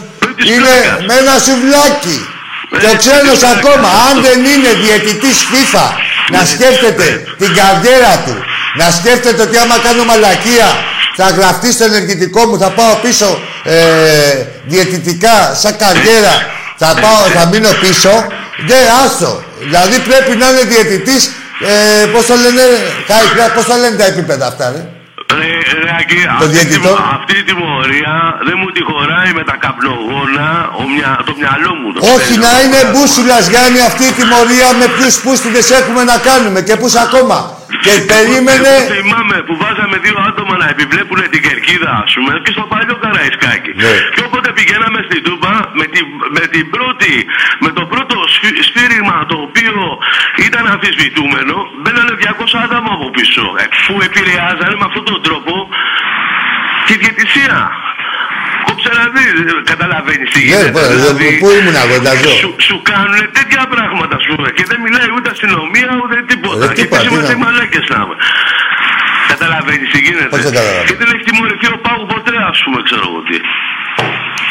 είναι 0.51 0.75
με 1.07 1.13
ένα 1.13 1.35
σουβλάκι. 1.45 2.19
Και 2.79 2.87
ο 2.93 2.97
ξένος 3.01 3.41
ακόμα, 3.55 3.89
αν 4.07 4.21
δεν 4.21 4.39
είναι 4.51 4.71
διαιτητής 4.83 5.37
FIFA, 5.51 5.87
να 6.31 6.45
σκέφτεται 6.45 7.23
την 7.37 7.51
καριέρα 7.59 8.13
του, 8.25 8.35
να 8.79 8.91
σκέφτεται 8.91 9.41
ότι 9.41 9.57
άμα 9.57 9.77
κάνω 9.85 10.03
μαλακία 10.03 10.69
θα 11.15 11.29
γραφτεί 11.29 11.71
στο 11.71 11.83
ενεργητικό 11.83 12.45
μου, 12.45 12.57
θα 12.57 12.69
πάω 12.69 12.95
πίσω 12.95 13.39
ε, 13.63 13.73
διαιτητικά 14.65 15.53
σαν 15.61 15.75
καριέρα, 15.77 16.33
θα, 16.77 16.87
πάω, 17.01 17.21
θα 17.35 17.47
μείνω 17.47 17.69
πίσω. 17.81 18.09
Ναι, 18.67 18.79
άστο. 19.05 19.43
Δηλαδή 19.59 19.99
πρέπει 19.99 20.35
να 20.41 20.45
είναι 20.49 20.63
διαιτητής, 20.73 21.31
ε, 22.01 22.05
πώς 22.05 22.25
το 22.25 22.33
λένε, 22.43 22.63
πώς 23.55 23.65
το 23.65 23.75
λένε 23.81 23.95
τα 23.95 24.05
επίπεδα 24.05 24.45
αυτά, 24.47 24.65
ρε; 24.75 24.81
Ρε, 25.39 25.53
ρε, 25.83 25.91
Άκη, 25.99 26.15
Το 26.41 26.45
αυτή, 26.45 26.47
διαιτητό. 26.55 26.91
τη, 26.95 27.01
αυτή 27.17 27.33
τη 27.37 27.43
τιμωρία 27.49 28.13
δεν 28.47 28.55
μου 28.61 28.69
τη 28.75 28.81
χωράει 28.89 29.31
με 29.39 29.43
τα 29.49 29.55
καπνογόνα 29.63 30.47
ο 30.79 30.81
μυα, 30.93 31.11
το 31.27 31.33
μυαλό 31.41 31.71
μου. 31.79 31.87
Το 31.93 31.99
Όχι 32.15 32.33
παίζω. 32.35 32.43
να 32.45 32.51
είναι 32.63 32.79
μπούσουλας 32.91 33.43
Γιάννη 33.51 33.79
αυτή 33.89 34.03
η 34.11 34.13
τιμωρία 34.19 34.67
με 34.79 34.85
ποιους 34.95 35.15
πούστιδες 35.23 35.67
έχουμε 35.79 36.01
να 36.11 36.17
κάνουμε 36.29 36.59
και 36.67 36.75
πούς 36.81 36.95
ακόμα. 37.05 37.37
Και 37.85 37.93
περίμενε. 38.11 38.67
Εγώ 38.67 38.75
θυμάμαι 38.93 39.37
που 39.47 39.53
βάζαμε 39.63 39.95
δύο 40.05 40.17
άτομα 40.29 40.53
να 40.61 40.67
επιβλέπουν 40.73 41.19
την 41.33 41.41
κερκίδα, 41.47 41.91
ας 42.05 42.11
πούμε, 42.15 42.31
και 42.43 42.51
στο 42.55 42.63
παλιό 42.71 42.95
Καραϊσκάκι. 43.03 43.71
Ναι. 43.83 43.93
Και 44.15 44.21
όποτε 44.27 44.49
πηγαίναμε 44.57 44.99
στην 45.07 45.19
Τούπα, 45.25 45.53
με, 45.79 45.85
τη, 45.93 45.99
με, 46.35 46.43
την 46.53 46.65
πρώτη, 46.75 47.13
με 47.63 47.69
το 47.77 47.83
πρώτο 47.93 48.15
σφύ- 48.35 48.61
σφύριγμα 48.67 49.15
το 49.31 49.35
οποίο 49.47 49.75
ήταν 50.47 50.63
αμφισβητούμενο, 50.73 51.55
μπαίνανε 51.81 52.13
200 52.21 52.57
άτομα 52.65 52.91
από 52.97 53.07
πίσω. 53.17 53.43
ε, 53.61 53.63
Που 53.85 53.93
επηρεάζανε 54.07 54.75
με 54.81 54.85
αυτόν 54.89 55.03
τον 55.11 55.19
τρόπο 55.27 55.53
τη 56.87 56.93
διαιτησία. 57.03 57.57
Κόψε 58.83 58.91
να 59.01 59.05
δεις, 59.15 59.29
καταλαβαίνεις 59.71 60.27
τι 60.33 60.39
Ναι, 60.41 60.45
γίνεται. 60.47 60.69
πού- 60.75 60.91
δηλαδή, 60.95 61.27
πού 61.41 61.47
ήμουν 61.57 61.77
εγώ, 61.83 61.95
ενταζώ. 62.01 62.31
σου, 62.41 62.49
σου 62.67 62.75
κάνουν 62.89 63.17
τέτοια 63.37 63.63
πράγματα, 63.73 64.13
ας 64.21 64.25
πούμε, 64.29 64.47
και 64.57 64.63
δεν 64.71 64.79
μιλάει 64.85 65.09
ούτε 65.15 65.27
αστυνομία 65.35 65.89
ούτε 66.03 66.15
τίποτα. 66.31 66.63
Ρε, 66.67 66.73
και 66.77 66.81
τίποτα, 66.81 67.01
εμείς 67.01 67.07
τι 67.07 67.13
είμαστε 67.13 67.33
να- 67.37 67.41
μαλάκες 67.43 67.85
να 67.93 67.97
είμαι. 68.03 68.15
Καταλαβαίνεις 69.33 69.87
τι 69.93 69.99
γίνεται. 70.05 70.29
Πώς 70.33 70.41
δεν 70.45 70.53
καταλαβαίνω. 70.57 70.87
Και 70.89 70.95
δεν 71.01 71.07
έχει 71.13 71.23
τιμωρηθεί 71.29 71.67
ο 71.75 71.77
Πάγου 71.85 72.05
ποτέ, 72.13 72.33
ας 72.51 72.59
πούμε, 72.63 72.77
ξέρω 72.87 73.03
εγώ 73.09 73.19
τι. 73.27 73.37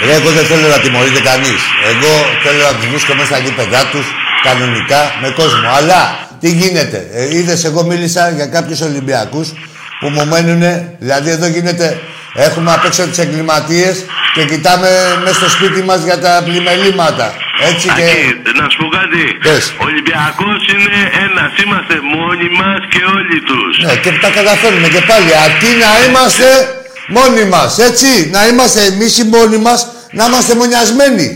Ρε, 0.06 0.12
εγώ 0.20 0.30
δεν 0.38 0.44
θέλω 0.50 0.66
να 0.74 0.78
τιμωρείται 0.84 1.20
κανείς. 1.30 1.60
Εγώ 1.92 2.12
θέλω 2.44 2.60
να 2.68 2.72
τους 2.76 2.86
βρίσκω 2.92 3.12
μέσα 3.18 3.28
στα 3.32 3.38
γήπεδά 3.44 3.80
τους 3.92 4.06
κανονικά 4.48 5.00
με 5.22 5.28
κόσμο. 5.40 5.66
Αλλά 5.78 6.00
τι 6.42 6.48
γίνεται. 6.60 6.98
Ε, 7.18 7.22
Είδες, 7.36 7.60
εγώ 7.70 7.80
μίλησα 7.90 8.22
για 8.38 8.46
κάποιους 8.56 8.80
Ολυμπιακούς 8.88 9.48
που 10.00 10.06
μου 10.14 10.22
μένουν. 10.32 10.62
Δηλαδή, 11.04 11.28
εδώ 11.36 11.46
γίνεται. 11.56 11.86
Έχουμε 12.34 12.72
απ' 12.72 12.84
έξω 12.84 13.02
του 13.08 13.20
εγκληματίες 13.20 13.96
και 14.34 14.44
κοιτάμε 14.44 14.88
μέσα 15.24 15.34
στο 15.34 15.48
σπίτι 15.50 15.82
μας 15.82 16.00
για 16.08 16.18
τα 16.20 16.42
πλημελήματα. 16.44 17.26
Έτσι 17.70 17.86
και. 17.96 18.02
Ακή, 18.02 18.22
να 18.60 18.64
σου 18.70 18.76
πω 18.80 18.88
κάτι. 18.98 19.22
Πες. 19.46 19.64
Ο 19.80 19.84
Ολυμπιακός 19.90 20.60
είναι 20.72 20.94
ένας. 21.26 21.50
Είμαστε 21.64 21.94
μόνοι 22.16 22.48
μας 22.60 22.80
και 22.92 23.00
όλοι 23.16 23.36
τους. 23.48 23.72
Ναι, 23.86 23.94
και 24.04 24.10
τα 24.24 24.30
καταφέρνουμε 24.38 24.88
και 24.94 25.02
πάλι. 25.10 25.30
Αρκεί 25.46 25.70
να 25.84 25.90
είμαστε 26.06 26.46
μόνοι 27.16 27.44
μας. 27.54 27.78
Έτσι. 27.88 28.10
Να 28.34 28.40
είμαστε 28.48 28.80
εμείς 28.90 29.12
οι 29.18 29.24
μόνοι 29.34 29.58
μας, 29.66 29.80
να 30.18 30.24
είμαστε 30.28 30.52
μονιασμένοι. 30.60 31.28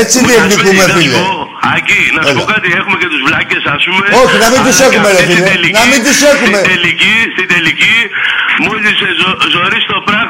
Έτσι 0.00 0.16
διεκδικούμε, 0.28 0.84
Να 0.86 0.88
σου 0.94 0.98
φίλε. 1.00 1.16
πω, 1.18 1.28
Ακή, 1.76 2.02
να 2.16 2.20
σου 2.22 2.28
Έλα. 2.30 2.38
πω 2.40 2.44
κάτι, 2.54 2.68
έχουμε 2.80 2.96
και 3.02 3.08
τους 3.12 3.22
βλάκες 3.26 3.62
ας 3.76 3.82
πούμε. 3.88 4.04
Όχι, 4.22 4.36
να 4.44 4.48
μην 4.52 4.60
τους 4.66 4.76
αλλά 4.78 4.86
έχουμε, 4.88 5.08
και 5.10 5.14
ρε 5.16 5.20
αυτοί 5.22 5.32
φίλε. 5.34 5.40
στην 5.40 5.52
τελική- 5.52 5.76
Να 5.78 5.82
μην 5.90 6.00
τους 6.06 6.18
έχουμε. 6.32 6.58
Στην 6.60 6.70
τελική, 6.72 7.14
στην 7.34 7.46
τελική, 7.54 7.96
μόλις 8.66 8.92
σε 9.00 9.08
ζω, 9.20 9.30
ζωρίσει 9.54 9.86
το 9.94 9.98
πράγμα 10.08 10.23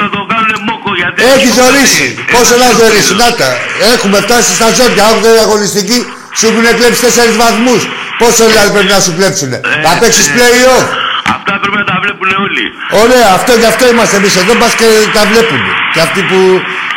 θα 0.00 0.06
το 0.14 0.20
κάνουν 0.32 0.52
μόκο. 0.68 0.90
Γιατί 1.00 1.18
Έχεις 1.34 1.52
ζωρίσει. 1.60 2.06
Ε, 2.18 2.32
Πόσο 2.34 2.54
να 2.64 2.68
ε, 2.74 2.78
ζωρίσει. 2.78 3.12
Να 3.22 3.28
τα. 3.40 3.48
Έχουμε 3.94 4.16
φτάσει 4.26 4.50
στα 4.58 4.68
ζόρια. 4.76 5.04
Όχι 5.12 5.40
αγωνιστική. 5.46 5.98
Σου 6.38 6.44
έχουν 6.50 6.66
κλέψει 6.78 7.00
τέσσερις 7.06 7.36
βαθμούς. 7.44 7.80
Πόσο 8.20 8.42
δηλαδή 8.50 8.70
πρέπει 8.74 8.92
να 8.96 9.00
σου 9.04 9.12
κλέψουν. 9.18 9.50
Θα 9.84 9.92
παίξεις 10.00 10.26
ε, 10.28 10.32
play-off. 10.36 10.86
Αυτά 11.34 11.52
πρέπει 11.60 11.78
να 11.82 11.86
τα 11.90 11.96
βλέπουν 12.04 12.28
όλοι. 12.46 12.64
Ωραία, 13.02 13.28
αυτό 13.38 13.52
γι' 13.60 13.70
αυτό 13.72 13.84
είμαστε 13.92 14.16
εμείς 14.20 14.34
εδώ. 14.42 14.52
Πας 14.62 14.72
και 14.80 14.88
τα 15.16 15.22
βλέπουν. 15.30 15.60
Και 15.92 16.00
αυτοί 16.06 16.20
που. 16.30 16.38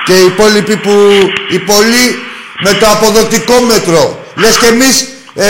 και 0.07 0.15
οι 0.21 0.25
υπόλοιποι 0.33 0.75
που. 0.85 0.93
οι 1.53 1.59
πολλοί 1.71 2.05
με 2.65 2.71
το 2.79 2.85
αποδοτικό 2.95 3.55
μέτρο. 3.71 4.01
Λες 4.41 4.55
και 4.61 4.69
εμείς 4.75 4.95
ε, 5.35 5.47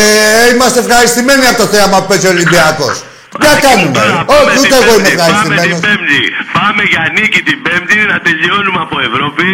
είμαστε 0.54 0.80
ευχαριστημένοι 0.80 1.46
από 1.52 1.58
το 1.62 1.68
θέαμα 1.74 1.98
που 2.02 2.08
παίζει 2.08 2.28
ο 2.28 2.30
Ολυμπιακός. 2.30 2.96
Τι 3.40 3.48
να 3.54 3.56
κάνουμε. 3.66 3.94
Τώρα, 4.00 4.18
ρε. 4.20 4.24
πάμε 4.32 4.52
Όχι, 4.52 4.58
την 4.58 4.62
ούτε 4.64 4.76
εγώ 4.82 4.94
είμαι 4.98 5.10
Πέμπτη, 5.10 5.22
Πάμε 5.22 5.32
ευχαριστημένο. 5.32 5.74
την 5.74 5.80
Πέμπτη. 5.86 6.22
Πάμε 6.58 6.82
για 6.94 7.04
νίκη 7.18 7.42
την 7.50 7.58
Πέμπτη 7.66 7.98
να 8.12 8.18
τελειώνουμε 8.26 8.80
από 8.86 8.96
Ευρώπη. 9.10 9.48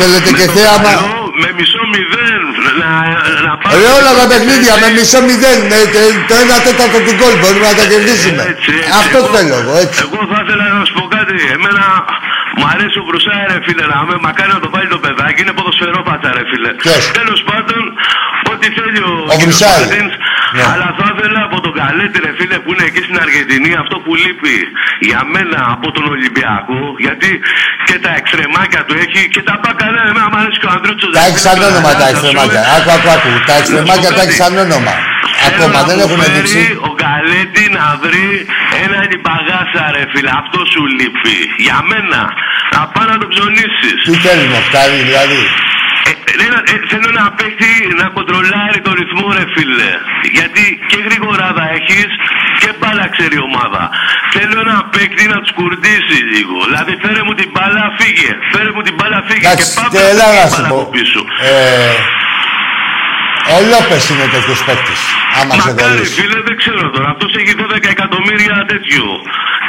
Θέλετε 0.00 0.30
Με 0.32 0.36
και 0.38 0.46
το 0.50 0.54
θέαμα; 0.58 0.90
καλό, 0.96 1.16
Με 1.42 1.48
μισό 1.58 1.82
μηδέν 1.92 2.42
να, 2.80 2.90
να 3.46 3.52
πάμε. 3.60 3.74
Ρε 3.80 3.88
όλα 3.98 4.12
τα 4.20 4.24
παιχνίδια 4.30 4.72
με 4.82 4.88
μισό 4.96 5.18
μηδέν, 5.28 5.58
με 5.72 5.78
τε- 5.94 6.18
το 6.28 6.34
ένα 6.44 6.56
τέταρτο 6.66 6.98
του 7.06 7.12
γκολ 7.18 7.34
μπορούμε 7.40 7.66
να 7.72 7.76
τα 7.80 7.84
κερδίσουμε. 7.92 8.42
Έτσι, 8.52 8.70
έτσι. 8.78 8.90
Αυτό 9.00 9.18
Εγώ- 9.22 9.32
θέλω 9.34 9.54
εγώ, 9.62 9.74
έτσι. 9.84 9.98
Εγώ 10.06 10.20
θα 10.30 10.38
ήθελα 10.44 10.64
να 10.78 10.82
σου 10.86 10.94
πω 10.98 11.04
κάτι. 11.16 11.36
Εμένα 11.56 11.84
μου 12.58 12.64
αρέσει 12.72 12.96
ο 13.02 13.04
Βρουσάη, 13.08 13.42
ρε 13.52 13.58
φίλε, 13.66 13.84
να 13.92 13.98
με 14.08 14.16
μακάρι 14.26 14.50
να 14.56 14.60
το 14.64 14.68
βάλει 14.74 14.88
το 14.94 15.00
παιδάκι. 15.04 15.38
Είναι 15.44 15.54
ποδοσφαιρόπατσα, 15.58 16.28
ρε 16.38 16.44
φίλε. 16.50 16.70
Ποιος; 16.82 17.02
Τέλος 17.20 17.40
πάντων, 17.48 17.82
ό,τι 18.52 18.66
θέλει 18.76 19.00
ο, 19.10 19.12
Ο 19.32 19.34
κύριος 19.40 19.58
Βρουσάη. 19.58 19.76
Μαρτίνς, 19.82 20.14
Ναι. 20.56 20.62
Αλλά 20.72 20.88
θα 20.98 21.06
ήθελα 21.12 21.40
από 21.48 21.58
τον 21.64 21.72
Καλέτη, 21.80 22.16
ρε 22.26 22.32
φίλε, 22.38 22.56
που 22.62 22.70
είναι 22.72 22.84
εκεί 22.90 23.00
στην 23.06 23.16
Αργεντινή, 23.24 23.72
αυτό 23.82 23.96
που 24.04 24.12
λείπει 24.22 24.56
για 25.08 25.20
μένα 25.32 25.58
από 25.74 25.86
τον 25.96 26.04
Ολυμπιακό, 26.14 26.80
γιατί 27.04 27.30
και 27.88 27.96
τα 28.04 28.10
εξτρεμάκια 28.18 28.82
του 28.86 28.94
έχει 29.04 29.20
και 29.34 29.42
τα 29.48 29.54
μπακαλά. 29.60 30.00
Εμένα 30.10 30.28
μου 30.30 30.38
αρέσει 30.42 30.58
και 30.62 30.68
ο 30.70 30.72
Ανδρούτσος. 30.76 31.10
Τα 31.16 31.20
ρε 31.20 31.26
έχεις 31.28 31.42
φίλε, 31.42 31.54
σαν 31.54 31.58
όνομα 31.70 31.90
καλά, 31.92 32.00
τα 32.00 32.06
ας 32.08 32.12
εξτρεμάκια. 32.12 32.60
πούμε. 32.62 32.74
Άκου, 32.76 32.90
άκου, 32.96 33.10
άκου. 33.16 33.30
Τα 33.48 33.54
εξτρεμάκια 33.60 34.10
τα 34.16 34.22
έχεις 34.24 34.38
σαν 34.42 34.54
όνομα. 34.66 34.94
Ακόμα 35.48 35.78
δεν 35.88 35.96
έχουν 36.04 36.20
δείξει. 36.34 36.62
Ο 36.88 36.90
Γκαλέτη 36.98 37.64
να 37.78 37.86
βρει 38.04 38.28
ένα 38.84 38.98
λιπαγάσα 39.10 39.82
ρε 39.94 40.04
φίλε. 40.12 40.32
Αυτό 40.42 40.58
σου 40.72 40.82
λείπει. 40.98 41.36
Για 41.66 41.78
μένα. 41.90 42.20
Να 42.74 42.80
πάει 42.92 43.06
να 43.12 43.16
το 43.22 43.26
ψωνίσεις. 43.32 43.96
Τι 44.06 44.14
θέλεις 44.24 44.48
να 44.54 44.60
φτάρει, 44.68 44.96
δηλαδή. 45.08 45.42
Ε, 46.08 46.12
ε, 46.44 46.46
ε, 46.72 46.76
θέλω 46.90 47.08
να 47.20 47.24
παίξει, 47.38 47.70
να 48.00 48.06
κοντρολάρει 48.16 48.80
το 48.86 48.92
ρυθμό 49.00 49.26
ρε 49.38 49.44
φίλε. 49.54 49.92
Γιατί 50.36 50.62
και 50.90 50.98
γρήγορα 51.06 51.46
θα 51.58 51.64
έχεις 51.78 52.10
και 52.62 52.70
μπάλα 52.78 53.06
ξέρει 53.14 53.36
η 53.40 53.42
ομάδα. 53.50 53.82
Θέλω 54.34 54.56
ένα 54.66 54.78
παίκτη 54.94 55.24
να 55.32 55.38
τους 55.42 55.52
κουρδίσει 55.58 56.18
λίγο. 56.34 56.56
Δηλαδή 56.68 56.92
φέρε 57.04 57.22
μου 57.26 57.34
την 57.40 57.48
μπάλα, 57.52 57.84
φύγε. 57.98 58.30
Φέρε 58.52 58.70
μου 58.74 58.82
την 58.86 58.94
μπάλα, 58.96 59.18
φύγε. 59.28 59.46
Εντάξει, 59.46 59.66
και 59.66 59.74
πάμε 59.76 59.90
και 59.94 60.00
να 60.02 60.08
έλα 60.12 60.26
φύγει 60.26 60.40
να 60.40 60.46
η 60.46 60.50
σου 60.50 60.54
μπάλα 60.54 60.68
πω. 60.72 60.80
από 60.80 60.90
πίσω. 60.96 61.20
Ε, 61.48 61.52
ο 63.52 63.56
Λόπες 63.70 64.02
είναι 64.10 64.26
τέτοιος 64.34 64.60
παίκτης. 64.66 65.00
Άμα 65.38 65.54
σε 65.54 65.60
Μακάρι 65.60 65.82
δωρήσει. 65.82 66.14
φίλε 66.20 66.38
δεν 66.48 66.56
ξέρω 66.62 66.82
τώρα. 66.94 67.08
Αυτός 67.14 67.30
έχει 67.40 67.52
12 67.62 67.88
εκατομμύρια 67.96 68.56
τέτοιο. 68.72 69.04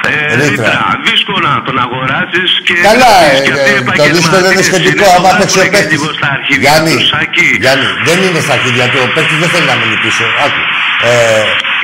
Ε, 0.10 0.16
Ρήτρα. 0.40 0.48
ρήτρα. 0.50 0.78
Δύσκολο 1.10 1.46
να 1.56 1.62
τον 1.68 1.76
αγοράσεις 1.86 2.50
και 2.68 2.74
Καλά, 2.90 3.14
ε, 3.26 3.38
και 3.46 3.52
αυτοί 3.56 3.70
οι 3.76 3.80
ε, 3.80 3.82
το 4.00 4.04
δύσκολο 4.18 4.38
είναι 4.40 4.54
επαγγελματίες 4.54 4.66
σχετικό. 4.70 5.06
είναι, 5.08 5.18
Άμα 5.18 5.30
το 5.32 5.36
παίξει 5.40 5.58
ο 5.58 5.60
βάζουν 5.60 5.72
και 5.72 5.76
παίκτης. 5.76 5.94
λίγο 5.96 6.10
στα 6.20 6.28
αρχίδια 6.38 6.64
Γιάννη, 6.72 6.94
τους, 6.98 7.08
Σάκη. 7.12 7.48
Γιάννη, 7.64 7.88
δεν 8.08 8.18
είναι 8.26 8.42
στα 8.46 8.54
αρχίδια 8.58 8.86
του. 8.92 9.00
Ο 9.06 9.08
παίκτης 9.16 9.38
δεν 9.44 9.50
θέλει 9.54 9.68
να 9.72 9.76
μείνει 9.80 9.98
πίσω. 10.06 10.26
Άκου. 10.46 10.62
Ε, 11.10 11.12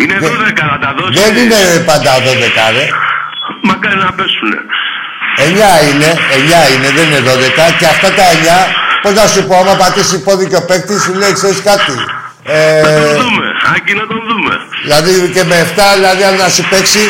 Είναι 0.01 0.15
δεν- 0.23 0.31
12 0.35 0.63
να 0.71 0.77
τα 0.83 0.89
δώσεις. 0.97 1.15
Δεν 1.21 1.31
είναι 1.41 1.59
πάντα 1.89 2.11
12, 2.27 2.63
ρε. 2.77 2.85
Μακάρι 3.69 3.97
να 4.05 4.11
πέσουνε. 4.17 4.59
9 5.47 5.71
είναι, 5.89 6.09
9 6.39 6.59
είναι, 6.73 6.89
δεν 6.97 7.05
είναι 7.09 7.21
12. 7.31 7.63
Και 7.79 7.87
αυτά 7.93 8.09
τα 8.17 8.25
9, 8.35 8.57
πώς 9.01 9.13
να 9.13 9.25
σου 9.33 9.41
πω, 9.47 9.55
άμα 9.61 9.73
πατήσει 9.81 10.17
πόδι 10.25 10.45
και 10.51 10.55
ο 10.55 10.65
παίκτης, 10.69 11.01
σου 11.03 11.13
λέει, 11.21 11.33
ξέρεις 11.39 11.61
κάτι. 11.69 11.95
Να 12.45 12.53
Ε, 12.53 12.81
τον 12.81 13.15
δούμε. 13.23 13.45
Άκη 13.75 13.93
να 14.01 14.05
τον 14.11 14.19
δούμε. 14.29 14.53
δηλαδή 14.83 15.11
και 15.35 15.43
με 15.49 15.55
7, 15.75 15.81
δηλαδή 15.97 16.23
αν 16.29 16.35
να 16.43 16.47
σου 16.55 16.63
παίξει, 16.71 17.03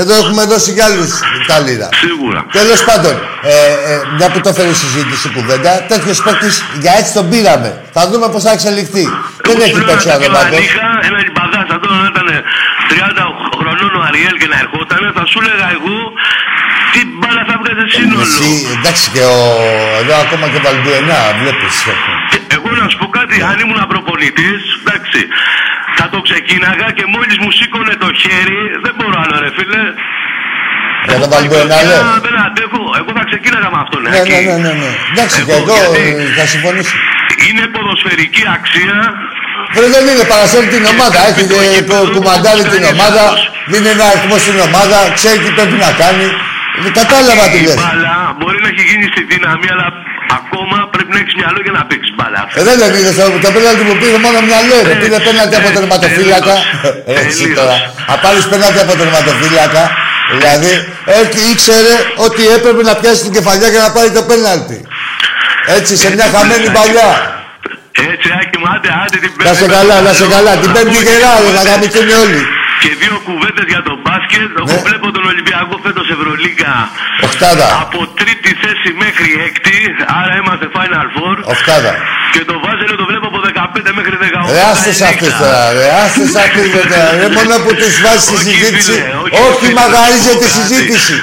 εδώ 0.00 0.12
έχουμε 0.22 0.42
δώσει 0.52 0.70
κι 0.76 0.82
άλλους 0.88 1.10
τα 1.50 1.56
λίρα. 1.64 1.88
Σίγουρα. 2.04 2.40
Τέλος 2.58 2.80
πάντων, 2.88 3.14
ε, 3.42 3.54
ε, 3.90 3.94
μια 4.16 4.28
που 4.32 4.40
το 4.44 4.48
έφερε 4.52 4.68
η 4.76 4.78
συζήτηση 4.84 5.26
κουβέντα, 5.36 5.72
τέτοιος 5.92 6.18
παίκτης 6.24 6.54
για 6.82 6.92
έτσι 6.98 7.12
τον 7.18 7.24
πήραμε. 7.30 7.70
Θα 7.96 8.02
δούμε 8.10 8.26
πώς 8.32 8.42
θα 8.46 8.52
εξελιχθεί. 8.56 9.04
Δεν 9.46 9.54
Εγώ 9.54 9.62
έχει 9.64 9.70
σου 9.74 9.78
λέω 9.78 9.86
παίξει 9.88 10.06
ένα 10.08 10.14
ο 10.16 10.18
Αδεμάκο. 10.18 10.54
Αν 10.56 10.62
είχα 10.66 10.86
ένα 11.08 11.18
λιμπαδάς 11.26 11.66
αυτό 11.74 11.86
να 12.02 12.06
ήταν 12.12 12.28
30 12.90 13.24
χρονών 13.58 13.92
ο 13.98 14.02
Αριέλ 14.08 14.36
και 14.42 14.48
να 14.52 14.56
ερχόταν, 14.64 15.00
θα 15.16 15.22
σου 15.30 15.38
έλεγα 15.44 15.66
εγώ 15.78 15.96
τι 16.92 17.00
μπάλα 17.18 17.42
θα 17.50 17.54
βγάζει 17.60 17.84
σύνολο. 17.96 18.22
Εσύ, 18.26 18.50
εντάξει 18.76 19.04
και 19.14 19.22
ο, 19.36 19.38
εδώ 20.00 20.14
ακόμα 20.24 20.44
και 20.50 20.58
ο 20.60 20.62
Βαλμπουενά, 20.66 21.20
βλέπει. 21.40 21.68
Και 22.30 22.38
Εγώ 22.56 22.68
να 22.80 22.86
σου 22.90 22.96
πω 23.00 23.06
κάτι, 23.18 23.36
αν 23.50 23.56
ήμουν 23.64 23.80
προπονητή, 23.92 24.50
εντάξει, 24.80 25.20
θα 25.98 26.04
το 26.12 26.18
ξεκίναγα 26.26 26.86
και 26.96 27.04
μόλις 27.14 27.36
μου 27.42 27.50
σήκωνε 27.58 27.94
το 28.02 28.08
χέρι, 28.22 28.60
δεν 28.84 28.92
μπορώ 28.96 29.16
άλλο, 29.22 29.34
ρε 29.44 29.50
φίλε. 29.56 29.82
Για 31.06 31.14
τον 31.14 31.22
Εγώ 31.22 31.32
Βαλμπουενά, 31.34 31.76
πια 31.80 31.88
λε. 31.90 31.96
Δεν 32.26 32.36
αντέχω, 32.46 32.80
εγώ 33.00 33.10
θα 33.18 33.24
ξεκίναγα 33.30 33.68
με 33.74 33.78
αυτόν. 33.84 34.00
Ναι, 34.12 34.18
εκεί. 34.22 34.30
ναι, 34.32 34.40
ναι, 34.48 34.56
ναι, 34.64 34.72
ναι. 34.82 34.90
Εντάξει 35.12 35.36
και 35.46 35.52
Εγώ, 35.52 35.60
εδώ 35.62 35.74
γιατί 35.80 36.02
ε, 36.24 36.38
θα 36.38 36.44
συμφωνήσω. 36.52 36.96
Είναι 37.46 37.64
ποδοσφαιρική 37.74 38.42
αξία 38.56 38.96
Βρε 39.74 39.86
δεν 39.94 40.02
είναι, 40.10 40.24
παρασύρει 40.32 40.66
την 40.74 40.84
ομάδα. 40.94 41.18
Έχει 41.30 41.44
το 41.52 41.58
ε, 41.64 41.66
γήπεδο, 41.72 42.02
κου- 42.04 42.12
κουμαντάρει 42.14 42.62
το 42.66 42.70
την 42.74 42.80
κάνει 42.84 42.94
ομάδα, 42.96 43.22
αυτός. 43.26 43.40
δίνει 43.70 43.88
ένα 43.96 44.04
αριθμό 44.10 44.36
στην 44.44 44.56
ομάδα, 44.68 44.98
ξέρει 45.18 45.38
τι 45.44 45.50
πρέπει 45.56 45.76
να 45.86 45.90
κάνει. 46.02 46.26
Ε, 46.78 46.90
Κατάλαβα 47.00 47.44
τι 47.52 47.58
Η 47.62 47.66
λες. 47.68 47.76
μπάλα 47.78 48.14
μπορεί 48.38 48.58
να 48.64 48.68
έχει 48.72 48.82
γίνει 48.90 49.06
στη 49.12 49.22
δύναμη, 49.32 49.66
αλλά 49.74 49.86
ακόμα 50.40 50.76
πρέπει 50.94 51.10
να 51.14 51.18
έχεις 51.22 51.34
μυαλό 51.40 51.60
για 51.66 51.74
να 51.78 51.82
παίξεις 51.88 52.12
μπάλα. 52.16 52.40
Ε, 52.58 52.62
δεν 52.68 52.76
τον 52.82 52.90
είδες, 52.98 53.14
το- 53.20 53.38
το 53.44 53.50
πέναλτι 53.56 53.82
που 53.88 53.94
πήρε 54.00 54.18
μόνο 54.26 54.38
μια 54.48 54.60
λέρε. 54.70 54.90
Ε, 54.94 54.98
Πήρε 55.02 55.18
πέναλτι 55.28 55.54
από 55.60 55.68
ε, 55.72 55.74
τερματοφύλακα. 55.76 56.54
τελείως. 56.56 57.18
Έτσι 57.22 57.38
Τελείως. 57.42 57.58
τώρα. 57.60 57.76
Αν 58.12 58.16
πάρεις 58.24 58.44
πέναλτι 58.52 58.78
από 58.84 58.92
τερματοφύλακα, 59.00 59.82
δηλαδή 60.38 60.72
έτσι 61.20 61.38
ήξερε 61.52 61.94
ότι 62.26 62.42
έπρεπε 62.56 62.80
να 62.90 62.94
πιάσει 63.00 63.20
την 63.26 63.32
κεφαλιά 63.36 63.68
για 63.74 63.82
να 63.86 63.90
πάρει 63.96 64.10
το 64.18 64.22
πέναλτι. 64.30 64.78
Έτσι, 65.76 65.92
σε 66.02 66.08
μια 66.14 66.26
χαμένη 66.34 66.68
παλιά. 66.78 67.10
Έτσι, 68.12 68.28
άκη 68.40 68.56
μου, 68.60 68.66
άντε, 68.74 68.90
άντε 69.02 69.16
την 69.22 69.30
Να 69.46 69.52
σε 69.60 69.66
καλά, 69.76 69.96
να 70.06 70.12
σε 70.20 70.26
καλά. 70.34 70.52
Την 70.62 70.70
πέμπτη 70.74 70.98
γερά, 71.08 71.32
να 71.56 71.62
γαμηθούν 71.68 72.08
όλοι. 72.24 72.40
Και 72.82 72.90
δύο 73.02 73.16
κουβέντες 73.26 73.66
για 73.72 73.82
τον 73.88 73.89
μπάσκετ. 74.30 74.50
Εγώ 74.62 74.74
Ναι. 74.76 74.86
βλέπω 74.88 75.06
τον 75.16 75.24
Ολυμπιακό 75.32 75.74
φέτος 75.84 76.06
Ευρωλίγκα 76.16 76.74
Οχτάδα. 77.28 77.66
από 77.84 77.98
τρίτη 78.20 78.50
θέση 78.62 78.88
μέχρι 79.04 79.30
έκτη. 79.46 79.78
Άρα 80.20 80.32
είμαστε 80.40 80.66
Final 80.76 81.06
Four. 81.14 81.36
Οχτάδα. 81.54 81.92
Και 82.34 82.42
το 82.50 82.54
Βάζελο 82.64 82.94
το 83.00 83.06
βλέπω 83.10 83.26
από 83.32 83.38
15 83.48 83.88
μέχρι 83.98 84.14
18. 84.24 84.52
Ρε 84.56 84.62
άστες 84.72 84.98
αυτές 85.10 85.32
τώρα, 85.42 85.62
ρε 85.78 85.86
άστες 86.04 86.32
αυτές 86.42 86.64
τώρα. 86.74 87.00
Ρε 87.20 87.28
μόνο 87.36 87.54
που 87.64 87.70
τις 87.80 87.94
βάζεις 88.04 88.24
στη 88.28 88.34
Όχι, 88.38 88.44
συζήτηση. 88.50 88.92
φίλε, 88.96 89.12
όχι, 89.24 89.34
Όχι, 89.44 89.58
φίλε, 89.60 89.78
μαγαρίζεται 89.80 90.46
η 90.50 90.52
κάτι. 90.52 90.58
συζήτηση. 90.58 91.16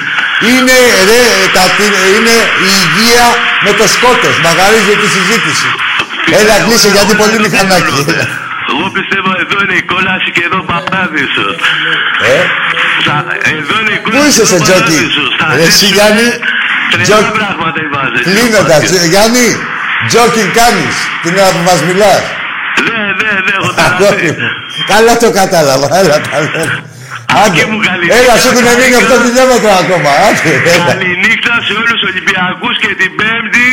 Είναι, 0.50 0.76
ρε, 1.10 1.20
κατι- 1.56 1.96
είναι 2.16 2.36
η 2.66 2.70
υγεία 2.82 3.26
με 3.64 3.70
το 3.78 3.84
σκότος. 3.94 4.34
Μαγαρίζεται 4.46 5.04
η 5.10 5.12
συζήτηση. 5.18 5.68
Έλα, 6.40 6.54
κλείσε 6.64 6.88
γιατί 6.96 7.12
πολύ 7.22 7.36
μηχανάκι. 7.44 7.98
Έλα. 8.12 8.26
Εγώ 8.72 8.86
πιστεύω 8.98 9.30
εδώ 9.44 9.56
είναι 9.64 9.76
η 9.82 9.84
κόλαση 9.92 10.28
και 10.36 10.42
εδώ 10.48 10.60
παράδεισο. 10.72 11.46
Ε, 12.32 12.36
Στα- 13.02 13.24
Εδώ 13.58 13.74
είναι 13.82 13.92
η 13.98 14.00
Πού 14.04 14.10
κόλαση 14.10 14.28
είσαι 14.30 14.40
και 14.42 14.46
σε 14.52 14.54
εδώ 14.56 14.64
τζόκι; 14.66 14.96
παράδεισος. 14.96 15.28
Θα 15.40 15.46
Ρε, 15.58 15.62
εσύ, 15.62 15.70
ζήσουμε 15.72 15.94
Γιάννη, 15.96 16.26
τρελά 16.90 17.04
τζόκι. 17.06 17.30
πράγματα 17.38 17.78
οι 17.84 17.88
βάζες. 17.94 18.22
κλείνοντας. 18.28 18.80
Ε, 18.98 19.06
Γιάννη, 19.12 19.46
τζόκινγκ 20.08 20.50
κάνεις 20.60 20.94
την 21.22 21.32
ώρα 21.40 21.50
που 21.56 21.62
μας 21.68 21.80
μιλάς. 21.88 22.22
Ναι, 22.86 23.00
ναι, 23.20 23.30
ναι, 23.46 23.52
έχω 23.58 23.70
Αγόρι 23.84 23.96
τρελαθεί. 23.98 24.28
μου. 24.30 24.48
Καλά 24.92 25.12
το 25.22 25.28
κατάλαβα. 25.40 25.86
Έλα, 26.00 26.16
καλά. 26.30 26.50
Άντε. 27.42 27.62
μου 27.70 27.78
καλή 27.88 28.04
Έλα, 28.18 28.32
νύχτα. 28.34 28.40
σου 28.42 28.48
έχουν 28.52 28.66
μείνει 28.78 28.94
8 29.02 29.14
χιλιόμετρα 29.24 29.72
ακόμα. 29.84 30.10
Άντε, 30.28 30.52
έλα. 30.72 30.84
Καληνύχτα 30.90 31.52
σε 31.66 31.72
όλους 31.80 31.92
τους 31.98 32.04
Ολυμπιακούς 32.10 32.74
και 32.82 32.90
την 33.00 33.10
Πέμπτη 33.18 33.68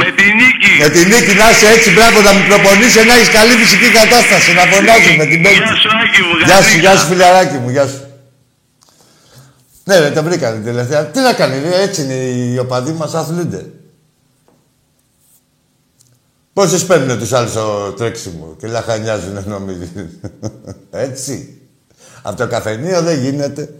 με 0.00 0.06
τη 0.16 0.24
νίκη. 0.40 0.72
Με 0.84 0.88
τη 0.94 1.00
νίκη 1.12 1.32
να 1.40 1.46
είσαι 1.52 1.66
έτσι, 1.76 1.88
μπράβο, 1.96 2.16
να 2.28 2.32
μην 2.36 2.44
προπονείσαι, 2.50 3.00
να 3.08 3.14
έχεις 3.18 3.30
καλή 3.38 3.54
φυσική 3.62 3.88
κατάσταση. 4.00 4.48
Να 4.58 4.64
φωνάζουμε 4.72 5.24
την 5.32 5.38
πέμπτη. 5.44 5.60
Γεια 5.64 5.72
σου 5.82 5.88
Άκη 6.02 6.20
μου, 6.26 6.34
Γεια 6.48 6.58
σου, 6.66 6.70
καλή 6.70 6.80
γεια 6.84 6.92
νύχτα. 6.92 7.00
σου, 7.00 7.06
φιλαράκι 7.10 7.56
μου, 7.62 7.68
γεια 7.76 7.86
σου. 7.92 7.98
Ναι, 9.84 9.98
ρε, 9.98 10.10
τα 10.10 10.22
βρήκανε 10.22 10.64
τελευταία. 10.64 11.06
Τι 11.06 11.20
να 11.20 11.32
κάνει, 11.32 11.60
ρε, 11.60 11.82
έτσι 11.82 12.02
είναι 12.02 12.14
οι 12.14 12.58
οπαδοί 12.58 12.92
μας 12.92 13.14
αθλούνται. 13.14 13.72
Πόσες 16.52 16.86
παίρνουν 16.86 17.18
τους 17.18 17.32
άλλους 17.32 17.50
στο 17.50 17.92
τρέξιμο 17.92 18.56
και 18.58 18.66
λαχανιάζουν, 18.66 19.48
νομίζει. 19.48 19.90
έτσι. 20.90 21.58
Από 22.22 22.36
το 22.36 22.46
καφενείο 22.46 23.02
δεν 23.02 23.18
γίνεται. 23.18 23.74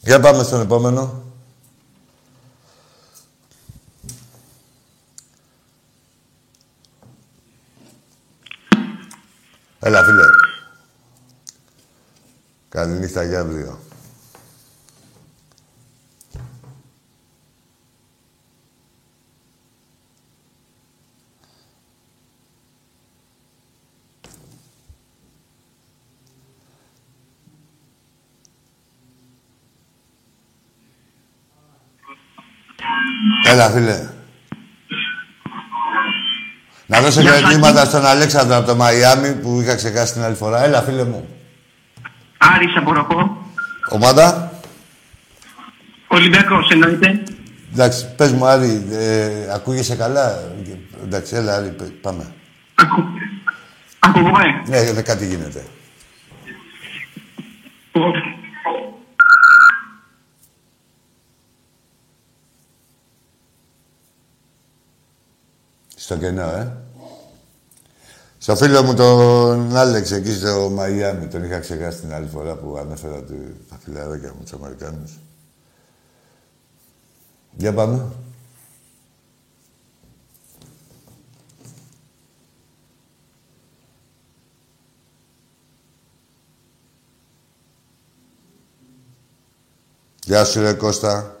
Για 0.00 0.20
πάμε 0.20 0.42
στον 0.42 0.60
επόμενο. 0.60 1.22
Έλα, 9.80 10.04
φίλε. 10.04 10.22
Καληνύχτα 12.68 13.22
για 13.22 13.40
αύριο. 13.40 13.78
Έλα, 33.46 33.70
φίλε. 33.70 34.08
Να 36.86 37.00
δώσω 37.00 37.20
χαιρετήματα 37.20 37.84
στον 37.84 38.06
Αλέξανδρο 38.06 38.56
από 38.56 38.66
το 38.66 38.74
Μαϊάμι 38.76 39.34
που 39.34 39.60
είχα 39.60 39.74
ξεχάσει 39.74 40.12
την 40.12 40.22
άλλη 40.22 40.34
φορά. 40.34 40.64
Έλα, 40.64 40.82
φίλε 40.82 41.04
μου. 41.04 41.28
Άρης 42.38 42.76
από 42.76 42.92
Ροπό. 42.92 43.36
Ομάδα. 43.90 44.52
Ολυμπιακός 46.08 46.70
εννοείται. 46.70 47.22
Εντάξει, 47.72 48.14
πες 48.16 48.32
μου, 48.32 48.46
Άρη, 48.46 48.86
ε, 48.92 49.52
ακούγεσαι 49.54 49.96
καλά; 49.96 50.38
Εντάξει, 51.04 51.34
έλα, 51.36 51.56
Άρη, 51.56 51.68
πε- 51.68 51.88
πάμε. 51.88 52.32
Ακού... 52.74 53.04
Ακούγομαι. 53.98 54.62
Ναι, 54.66 54.92
δε 54.92 55.02
κάτι 55.02 55.26
γίνεται. 55.26 55.64
Στο 66.08 66.16
κενό, 66.16 66.42
ε. 66.42 66.72
Στο 68.38 68.56
φίλο 68.56 68.82
μου 68.82 68.94
τον 68.94 69.76
Άλεξ 69.76 70.10
εκεί 70.10 70.32
στο 70.32 70.70
Μαϊάμι, 70.70 71.26
τον 71.26 71.44
είχα 71.44 71.58
ξεχάσει 71.58 72.00
την 72.00 72.12
άλλη 72.12 72.26
φορά 72.26 72.54
που 72.56 72.76
ανέφερα 72.76 73.22
τη- 73.22 73.34
τα 73.68 73.78
φιλαράκια 73.84 74.32
μου, 74.34 74.40
τους 74.42 74.52
Αμερικάνους. 74.52 75.18
Για 77.56 77.74
πάμε. 77.74 78.06
Γεια 90.24 90.44
σου 90.44 90.60
ρε 90.60 90.72
Κώστα. 90.72 91.40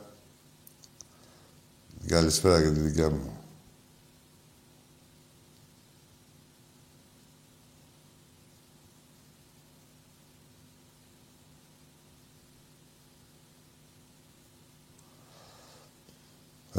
Καλησπέρα 2.06 2.62
και 2.62 2.70
τη 2.70 2.80
δικιά 2.80 3.10
μου. 3.10 3.37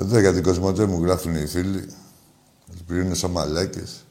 Εδώ 0.02 0.20
για 0.20 0.34
την 0.34 0.44
Κοσμοτέ 0.44 0.86
μου 0.86 1.04
γράφουν 1.04 1.36
οι 1.36 1.48
φίλοι. 1.48 1.90
Πριν 2.88 3.02
είναι 3.02 3.16
σαν 3.16 3.32
μαλάκες. 3.32 4.06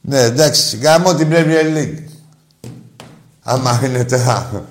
Ναι, 0.00 0.20
εντάξει, 0.20 0.76
γάμω 0.76 1.14
την 1.14 1.28
Premier 1.30 1.76
League. 1.76 2.02
Άμα 3.42 3.80
είναι 3.84 4.04
τώρα. 4.04 4.66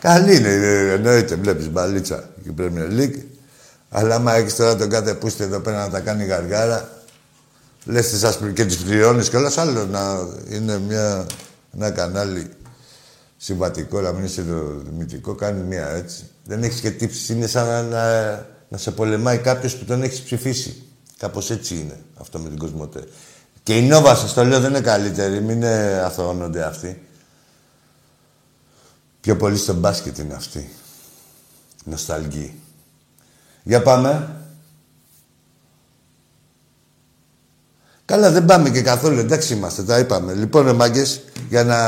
Καλή 0.00 0.36
είναι, 0.36 0.48
ε, 0.48 0.92
εννοείται, 0.92 1.34
βλέπεις 1.34 1.70
μπαλίτσα 1.70 2.30
και 2.42 2.50
Premier 2.58 2.98
League. 2.98 3.22
Αλλά 3.90 4.14
άμα 4.14 4.34
έχεις 4.34 4.56
τώρα 4.56 4.76
τον 4.76 4.88
κάθε 4.88 5.14
πούστη 5.14 5.42
εδώ 5.42 5.60
πέρα 5.60 5.78
να 5.78 5.90
τα 5.90 6.00
κάνει 6.00 6.24
γαργάρα, 6.24 6.88
λες 7.84 8.08
τις 8.08 8.24
ασπρι... 8.24 8.52
και 8.52 8.64
τις 8.64 8.76
πληρώνεις 8.76 9.28
κιόλας, 9.28 9.58
άλλο 9.58 9.86
να 9.86 10.28
είναι 10.48 10.78
μια, 10.78 11.26
ένα 11.74 11.90
κανάλι 11.90 12.50
συμβατικό, 13.36 14.00
να 14.00 14.12
μην 14.12 14.24
είσαι 14.24 14.42
το 14.42 14.82
δημητικό, 14.90 15.34
κάνει 15.34 15.62
μια 15.62 15.88
έτσι. 15.88 16.30
Δεν 16.48 16.62
έχεις 16.62 16.80
και 16.80 16.90
τύψεις, 16.90 17.28
είναι 17.28 17.46
σαν 17.46 17.66
να, 17.66 17.82
να, 17.82 18.30
να 18.68 18.78
σε 18.78 18.90
πολεμάει 18.90 19.38
κάποιος 19.38 19.76
που 19.76 19.84
τον 19.84 20.02
έχεις 20.02 20.20
ψηφίσει. 20.22 20.82
Κάπως 21.18 21.50
έτσι 21.50 21.74
είναι 21.74 22.00
αυτό 22.20 22.38
με 22.38 22.48
την 22.48 22.58
Κοσμοτέ. 22.58 23.04
Και 23.62 23.76
η 23.76 23.82
Νόβα, 23.82 24.14
σας 24.14 24.32
το 24.32 24.44
λέω, 24.44 24.60
δεν 24.60 24.70
είναι 24.70 24.80
καλύτερη, 24.80 25.40
μην 25.40 25.62
ε, 25.62 26.00
αθωώνονται 26.00 26.64
αυτοί. 26.64 27.06
Πιο 29.20 29.36
πολύ 29.36 29.56
στο 29.56 29.74
μπάσκετ 29.74 30.18
είναι 30.18 30.34
αυτή. 30.34 30.72
Νοσταλγή. 31.84 32.60
Για 33.62 33.82
πάμε. 33.82 34.36
Καλά, 38.04 38.30
δεν 38.30 38.44
πάμε 38.44 38.70
και 38.70 38.82
καθόλου. 38.82 39.18
Εντάξει 39.18 39.54
είμαστε, 39.54 39.82
τα 39.82 39.98
είπαμε. 39.98 40.34
Λοιπόν, 40.34 40.64
ρε 40.64 40.72
μάγκες, 40.72 41.20
για 41.48 41.64
να 41.64 41.78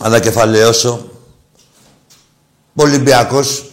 ανακεφαλαιώσω. 0.00 1.08
Ο 2.74 2.82
Ολυμπιακός 2.82 3.70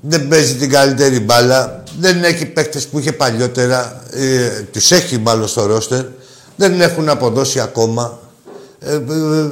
δεν 0.00 0.28
παίζει 0.28 0.54
την 0.54 0.70
καλύτερη 0.70 1.20
μπάλα. 1.20 1.82
Δεν 2.00 2.24
έχει 2.24 2.46
παίκτες 2.46 2.86
που 2.86 2.98
είχε 2.98 3.12
παλιότερα. 3.12 4.02
Ε, 4.10 4.48
τους 4.48 4.90
έχει 4.90 5.18
μάλλον 5.18 5.48
στο 5.48 5.66
ρόστερ. 5.66 6.04
Δεν 6.56 6.80
έχουν 6.80 7.08
αποδώσει 7.08 7.60
ακόμα. 7.60 8.18
Ε, 8.80 8.94
ε, 8.94 9.00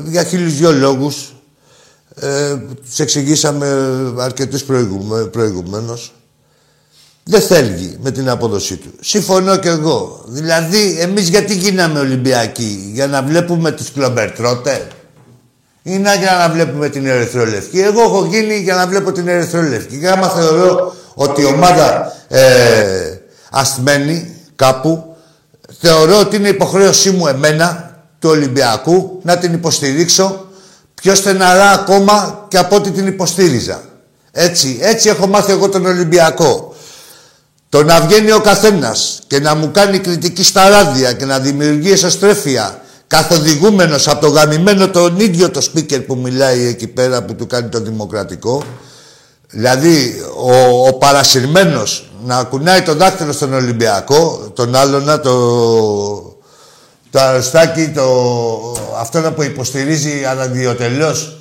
για 0.04 0.24
χίλιους 0.24 0.54
δυο 0.54 0.72
λόγους. 0.72 1.34
Ε, 2.14 2.56
τους 2.84 2.98
εξηγήσαμε 2.98 3.66
αρκετούς 4.18 4.64
προηγουμένω. 4.64 5.26
προηγουμένως. 5.26 6.12
δεν 7.24 7.40
θέλει 7.40 7.98
με 8.02 8.10
την 8.10 8.28
απόδοσή 8.28 8.76
του. 8.76 8.90
Συμφωνώ 9.00 9.56
και 9.56 9.68
εγώ. 9.68 10.24
Δηλαδή, 10.26 10.96
εμείς 11.00 11.28
γιατί 11.28 11.54
γίναμε 11.54 11.98
Ολυμπιακοί, 11.98 12.90
για 12.92 13.06
να 13.06 13.22
βλέπουμε 13.22 13.70
τους 13.70 13.92
κλομπερτρότε; 13.92 14.88
Ή 15.82 15.98
να 15.98 16.14
για 16.14 16.36
να 16.36 16.48
βλέπουμε 16.48 16.88
την 16.88 17.06
Ερυθρόλευκη. 17.06 17.80
Εγώ 17.80 18.00
έχω 18.02 18.24
γίνει 18.24 18.56
για 18.56 18.74
να 18.74 18.86
βλέπω 18.86 19.12
την 19.12 19.28
Ερυθρόλευκη. 19.28 19.98
Και 19.98 20.08
άμα 20.08 20.28
θεωρώ 20.28 20.94
ότι 21.14 21.42
η 21.42 21.44
ομάδα 21.44 22.12
ε, 22.28 23.18
ασθμένη 23.50 24.34
κάπου, 24.56 25.16
θεωρώ 25.80 26.18
ότι 26.18 26.36
είναι 26.36 26.48
υποχρέωσή 26.48 27.10
μου 27.10 27.26
εμένα, 27.26 27.94
του 28.18 28.28
Ολυμπιακού, 28.28 29.20
να 29.22 29.38
την 29.38 29.52
υποστηρίξω 29.52 30.46
πιο 30.94 31.14
στεναρά 31.14 31.70
ακόμα 31.70 32.46
και 32.48 32.58
από 32.58 32.76
ό,τι 32.76 32.90
την 32.90 33.06
υποστήριζα. 33.06 33.80
Έτσι, 34.32 34.78
έτσι 34.80 35.08
έχω 35.08 35.26
μάθει 35.26 35.52
εγώ 35.52 35.68
τον 35.68 35.86
Ολυμπιακό. 35.86 36.74
Το 37.68 37.82
να 37.82 38.00
βγαίνει 38.00 38.32
ο 38.32 38.40
καθένας 38.40 39.20
και 39.26 39.40
να 39.40 39.54
μου 39.54 39.70
κάνει 39.70 39.98
κριτική 39.98 40.44
στα 40.44 40.68
ράδια 40.68 41.12
και 41.12 41.24
να 41.24 41.38
δημιουργεί 41.38 41.92
εσωστρέφεια 41.92 42.80
καθοδηγούμενος 43.10 44.08
από 44.08 44.20
το 44.20 44.28
γαμημένο 44.28 44.88
τον 44.88 45.20
ίδιο 45.20 45.50
το 45.50 45.60
speaker 45.72 46.06
που 46.06 46.16
μιλάει 46.16 46.66
εκεί 46.66 46.86
πέρα 46.86 47.22
που 47.22 47.34
του 47.34 47.46
κάνει 47.46 47.68
το 47.68 47.80
δημοκρατικό 47.80 48.62
δηλαδή 49.50 50.22
ο, 50.36 50.86
ο 50.86 50.92
παρασυρμένος 50.92 52.10
να 52.24 52.44
κουνάει 52.44 52.82
το 52.82 52.94
δάχτυλο 52.94 53.32
στον 53.32 53.54
Ολυμπιακό 53.54 54.50
τον 54.54 54.74
άλλο 54.74 55.00
να 55.00 55.20
το 55.20 55.34
το 57.10 57.20
αρρωστάκι 57.20 57.88
το, 57.88 58.06
αυτό 59.00 59.32
που 59.36 59.42
υποστηρίζει 59.42 60.24
αναδιοτελώς 60.24 61.38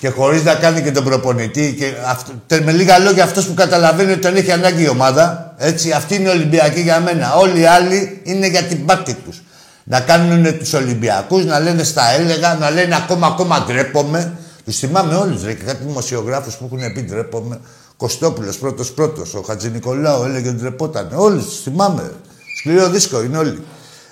και 0.00 0.08
χωρίς 0.08 0.42
να 0.44 0.54
κάνει 0.54 0.82
και 0.82 0.90
τον 0.90 1.04
προπονητή. 1.04 1.74
Και 1.78 1.92
αυτό, 2.06 2.32
με 2.64 2.72
λίγα 2.72 2.98
λόγια, 2.98 3.24
αυτός 3.24 3.46
που 3.46 3.54
καταλαβαίνει 3.54 4.12
ότι 4.12 4.20
τον 4.20 4.36
έχει 4.36 4.52
ανάγκη 4.52 4.82
η 4.82 4.88
ομάδα. 4.88 5.54
Έτσι, 5.58 5.90
αυτή 5.90 6.14
είναι 6.14 6.28
η 6.28 6.32
Ολυμπιακή 6.32 6.80
για 6.80 7.00
μένα. 7.00 7.34
Όλοι 7.34 7.60
οι 7.60 7.64
άλλοι 7.64 8.20
είναι 8.22 8.46
για 8.46 8.62
την 8.62 8.84
πάρτη 8.84 9.14
τους. 9.14 9.42
Να 9.84 10.00
κάνουν 10.00 10.58
τους 10.58 10.72
Ολυμπιακούς, 10.72 11.44
να 11.44 11.60
λένε 11.60 11.82
στα 11.82 12.10
έλεγα, 12.10 12.54
να 12.54 12.70
λένε 12.70 12.96
ακόμα 12.96 13.26
ακόμα 13.26 13.64
ντρέπομαι. 13.66 14.32
Τους 14.64 14.76
θυμάμαι 14.76 15.14
όλους, 15.14 15.44
ρε, 15.44 15.52
και 15.54 15.64
κάτι 15.64 15.84
δημοσιογράφους 15.84 16.54
που 16.54 16.70
έχουν 16.72 16.92
πει 16.92 17.00
ντρέπομαι. 17.00 17.60
Κωστόπουλος 17.96 18.56
πρώτος 18.56 18.92
πρώτος, 18.92 19.34
ο 19.34 19.42
Χατζη 19.42 19.70
Νικολάου 19.70 20.24
έλεγε 20.24 20.48
ότι 20.48 20.58
ντρεπόταν. 20.58 21.08
Όλους 21.14 21.44
τους 21.44 21.62
θυμάμαι. 21.62 22.12
Σκληρό 22.58 22.88
δίσκο 22.88 23.22
είναι 23.22 23.38
όλοι. 23.38 23.62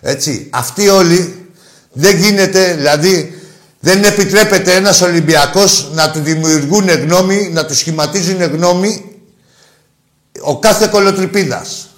Έτσι. 0.00 0.48
Αυτοί 0.52 0.88
όλοι 0.88 1.48
δεν 1.92 2.16
γίνεται, 2.16 2.74
δηλαδή 2.74 3.40
δεν 3.80 4.04
επιτρέπεται 4.04 4.74
ένας 4.74 5.00
Ολυμπιακός 5.00 5.90
να 5.92 6.10
του 6.10 6.20
δημιουργούν 6.20 6.88
γνώμη, 6.88 7.50
να 7.52 7.66
του 7.66 7.74
σχηματίζουν 7.74 8.42
γνώμη 8.42 9.04
ο 10.40 10.58
κάθε 10.58 10.86
κολοτριπίδας 10.86 11.88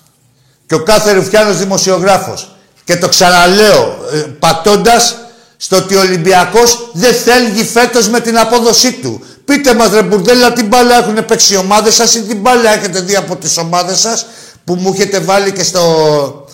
και 0.66 0.74
ο 0.74 0.82
κάθε 0.82 1.12
ρουφιάνος 1.12 1.58
δημοσιογράφος. 1.58 2.51
Και 2.84 2.96
το 2.96 3.08
ξαναλέω, 3.08 3.98
ε, 4.12 4.16
πατώντας 4.16 5.16
στο 5.56 5.76
ότι 5.76 5.94
ο 5.94 6.00
Ολυμπιακός 6.00 6.90
δεν 6.92 7.14
θέλει 7.14 7.64
φέτος 7.64 8.08
με 8.08 8.20
την 8.20 8.38
απόδοσή 8.38 8.92
του. 8.92 9.24
Πείτε 9.44 9.74
μας 9.74 9.90
ρε 9.92 10.02
μπουρδέλα, 10.02 10.52
την 10.52 10.66
μπάλα 10.66 10.98
έχουν 10.98 11.24
παίξει 11.24 11.54
οι 11.54 11.56
ομάδες 11.56 11.94
σας 11.94 12.14
ή 12.14 12.22
την 12.22 12.40
μπάλα 12.40 12.70
έχετε 12.70 13.00
δει 13.00 13.16
από 13.16 13.36
τις 13.36 13.56
ομάδες 13.56 13.98
σας 13.98 14.26
που 14.64 14.74
μου 14.74 14.92
έχετε 14.94 15.20
βάλει 15.20 15.52
και 15.52 15.62
στο, 15.62 16.46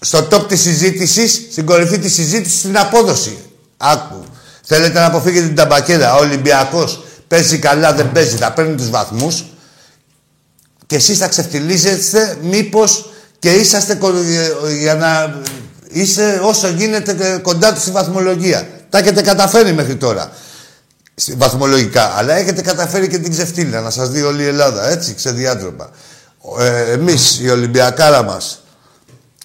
στο 0.00 0.28
top 0.30 0.48
της 0.48 0.60
συζήτησης, 0.60 1.46
στην 1.50 1.66
κορυφή 1.66 1.98
της 1.98 2.14
συζήτησης, 2.14 2.58
στην 2.58 2.78
απόδοση. 2.78 3.38
Άκου. 3.76 4.24
Θέλετε 4.62 4.98
να 4.98 5.04
αποφύγετε 5.04 5.46
την 5.46 5.54
ταμπακέρα. 5.54 6.14
Ο 6.14 6.18
Ολυμπιακός 6.18 7.04
παίζει 7.28 7.58
καλά, 7.58 7.92
δεν 7.92 8.12
παίζει, 8.12 8.36
θα 8.36 8.52
παίρνει 8.52 8.74
τους 8.74 8.90
βαθμούς. 8.90 9.44
Και 10.86 10.96
εσείς 10.96 11.18
θα 11.18 11.28
ξεφτυλίζεστε 11.28 12.38
μήπως 12.42 13.10
και 13.38 13.50
είσαστε 13.50 13.98
για 14.80 14.94
να 14.94 15.40
είσαι 15.88 16.40
όσο 16.42 16.68
γίνεται 16.68 17.38
κοντά 17.42 17.72
του 17.72 17.80
στη 17.80 17.90
βαθμολογία. 17.90 18.68
Τα 18.90 18.98
έχετε 18.98 19.22
καταφέρει 19.22 19.72
μέχρι 19.72 19.96
τώρα. 19.96 20.30
Βαθμολογικά. 21.36 22.04
Αλλά 22.16 22.34
έχετε 22.34 22.62
καταφέρει 22.62 23.08
και 23.08 23.18
την 23.18 23.30
ξεφτύλα, 23.30 23.80
να 23.80 23.90
σας 23.90 24.08
δει 24.08 24.22
όλη 24.22 24.42
η 24.42 24.46
Ελλάδα. 24.46 24.88
Έτσι, 24.88 25.14
ξεδιάτροπα. 25.14 25.90
Ε, 26.58 26.90
εμείς, 26.92 27.40
η 27.40 27.50
Ολυμπιακάρα 27.50 28.22
μας, 28.22 28.62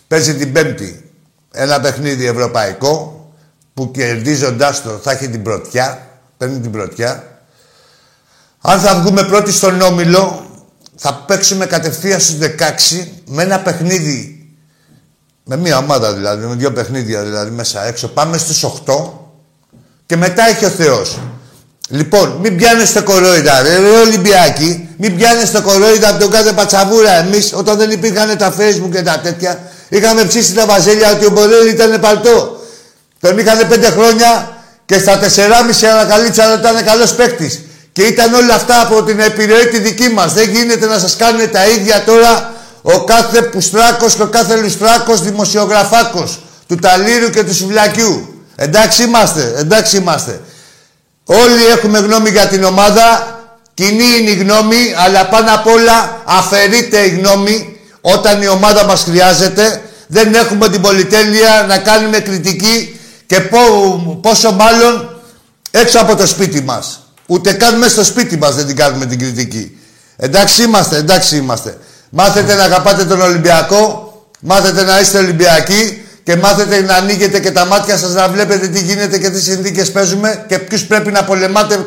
παίζει 0.08 0.36
την 0.36 0.52
Πέμπτη 0.52 1.12
ένα 1.52 1.80
παιχνίδι 1.80 2.26
ευρωπαϊκό 2.26 3.26
που 3.74 3.92
κερδίζοντάς 3.92 4.82
το 4.82 5.00
θα 5.04 5.12
έχει 5.12 5.30
την 5.30 5.44
πρωτιά, 5.44 6.08
παίρνει 6.38 6.60
την 6.60 6.72
πρωτιά. 6.72 7.40
Αν 8.62 8.80
θα 8.80 8.96
βγούμε 8.96 9.24
πρώτοι 9.24 9.52
στον 9.52 9.82
Όμιλο, 9.82 10.51
θα 11.04 11.14
παίξουμε 11.14 11.66
κατευθείαν 11.66 12.20
στους 12.20 12.36
16 13.00 13.08
με 13.26 13.44
ένα 13.44 13.60
παιχνίδι 13.60 14.42
με 15.44 15.58
μία 15.58 15.78
ομάδα 15.78 16.14
δηλαδή, 16.14 16.46
με 16.46 16.56
δύο 16.56 16.72
παιχνίδια 16.72 17.22
δηλαδή 17.24 17.52
μέσα 17.52 17.86
έξω. 17.86 18.08
Πάμε 18.08 18.38
στους 18.38 18.66
8 18.86 19.10
και 20.06 20.16
μετά 20.18 20.48
έχει 20.48 20.66
ο 20.66 20.70
Θεός. 20.70 21.20
Λοιπόν, 21.88 22.38
μην 22.42 22.58
πιάνεστε 22.58 23.02
κορόιδα, 23.02 23.62
ρε, 23.62 23.80
ρε 23.80 24.00
Ολυμπιακοί, 24.00 24.90
μην 24.98 25.16
πιάνεστε 25.16 25.60
κορόιδα 25.60 26.10
από 26.10 26.20
τον 26.20 26.32
κάθε 26.32 26.52
πατσαβούρα. 26.52 27.12
Εμείς, 27.12 27.54
όταν 27.54 27.78
δεν 27.78 27.92
υπήρχαν 27.92 28.38
τα 28.38 28.56
facebook 28.58 28.90
και 28.92 29.02
τα 29.02 29.20
τέτοια, 29.20 29.72
είχαμε 29.90 30.26
ψήσει 30.26 30.54
τα 30.54 30.66
βαζέλια 30.66 31.12
ότι 31.12 31.26
ο 31.26 31.30
Μπορέλ 31.30 31.68
ήταν 31.68 32.00
παλτό. 32.00 32.62
Τον 33.20 33.38
είχαν 33.38 33.68
πέντε 33.68 33.90
χρόνια 33.90 34.58
και 34.86 35.00
στα 35.00 35.20
4,5 35.20 35.86
ανακαλύψαν 35.92 36.52
ότι 36.52 36.60
ήταν 36.60 36.84
καλός 36.84 37.16
παίκτης. 37.16 37.62
Και 37.92 38.02
ήταν 38.02 38.34
όλα 38.34 38.54
αυτά 38.54 38.82
από 38.82 39.04
την 39.04 39.20
επιρροή 39.20 39.68
τη 39.68 39.80
δική 39.80 40.10
μας. 40.10 40.34
Δεν 40.34 40.50
γίνεται 40.50 40.86
να 40.86 41.00
σας 41.00 41.16
κάνουν 41.16 41.52
τα 41.52 41.68
ίδια 41.68 42.04
τώρα 42.04 42.54
ο 42.82 43.04
κάθε 43.04 43.42
πουστράκος 43.42 44.16
και 44.16 44.22
ο 44.22 44.28
κάθε 44.28 44.56
λουστράκος 44.56 45.22
δημοσιογραφάκος 45.22 46.40
του 46.68 46.76
Ταλήρου 46.76 47.30
και 47.30 47.44
του 47.44 47.56
Σουβλακιού. 47.56 48.44
Εντάξει 48.56 49.04
είμαστε, 49.04 49.54
εντάξει 49.58 49.98
είμαστε. 49.98 50.42
Όλοι 51.26 51.66
έχουμε 51.66 52.00
γνώμη 52.00 52.30
για 52.30 52.48
την 52.48 52.64
ομάδα. 52.64 53.36
Κοινή 53.74 54.04
είναι 54.20 54.30
η 54.30 54.36
γνώμη, 54.36 54.94
αλλά 55.06 55.28
πάνω 55.28 55.54
απ' 55.54 55.68
όλα 55.68 56.22
αφαιρείται 56.26 56.98
η 56.98 57.10
γνώμη 57.10 57.80
όταν 58.02 58.42
η 58.42 58.48
ομάδα 58.48 58.86
μας 58.86 59.04
χρειάζεται. 59.04 59.82
Δεν 60.08 60.34
έχουμε 60.34 60.70
την 60.70 60.82
πολυτέλεια 60.82 61.66
να 61.68 61.78
κάνουμε 61.78 62.20
κριτική 62.20 63.00
και 63.26 63.40
πόσο 64.22 64.52
μάλλον 64.52 65.22
έξω 65.72 66.00
από 66.00 66.16
το 66.16 66.28
σπίτι 66.28 66.62
μας. 66.62 67.11
Ούτε 67.32 67.54
καν 67.54 67.78
μέσα 67.78 67.92
στο 67.92 68.04
σπίτι 68.04 68.38
μας 68.38 68.56
δεν 68.56 68.66
την 68.66 68.76
κάνουμε 68.76 69.06
την 69.06 69.20
κριτική. 69.20 69.78
Εντάξει 70.18 70.64
είμαστε, 70.64 70.98
εντάξει 70.98 71.38
είμαστε. 71.38 71.78
Μάθετε 72.10 72.56
να 72.56 72.64
αγαπάτε 72.64 73.06
τον 73.06 73.22
Ολυμπιακό, 73.22 74.14
μάθετε 74.40 74.84
να 74.84 75.00
είστε 75.00 75.18
Ολυμπιακοί 75.18 76.06
και 76.24 76.36
μάθετε 76.36 76.82
να 76.82 76.96
ανοίγετε 76.96 77.40
και 77.40 77.52
τα 77.52 77.66
μάτια 77.66 77.98
σας 77.98 78.14
να 78.14 78.30
βλέπετε 78.30 78.68
τι 78.68 78.82
γίνεται 78.82 79.18
και 79.18 79.30
τι 79.30 79.42
συνθήκες 79.42 79.92
παίζουμε 79.92 80.46
και 80.48 80.60
ποιους 80.60 80.86
πρέπει 80.86 81.12
να 81.12 81.24
πολεμάτε 81.24 81.86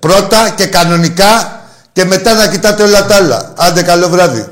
πρώτα 0.00 0.50
και 0.56 0.66
κανονικά 0.66 1.60
και 1.92 2.04
μετά 2.04 2.34
να 2.34 2.46
κοιτάτε 2.48 2.82
όλα 2.82 3.06
τα 3.06 3.14
άλλα. 3.14 3.52
Άντε 3.56 3.82
καλό 3.82 4.08
βράδυ. 4.08 4.46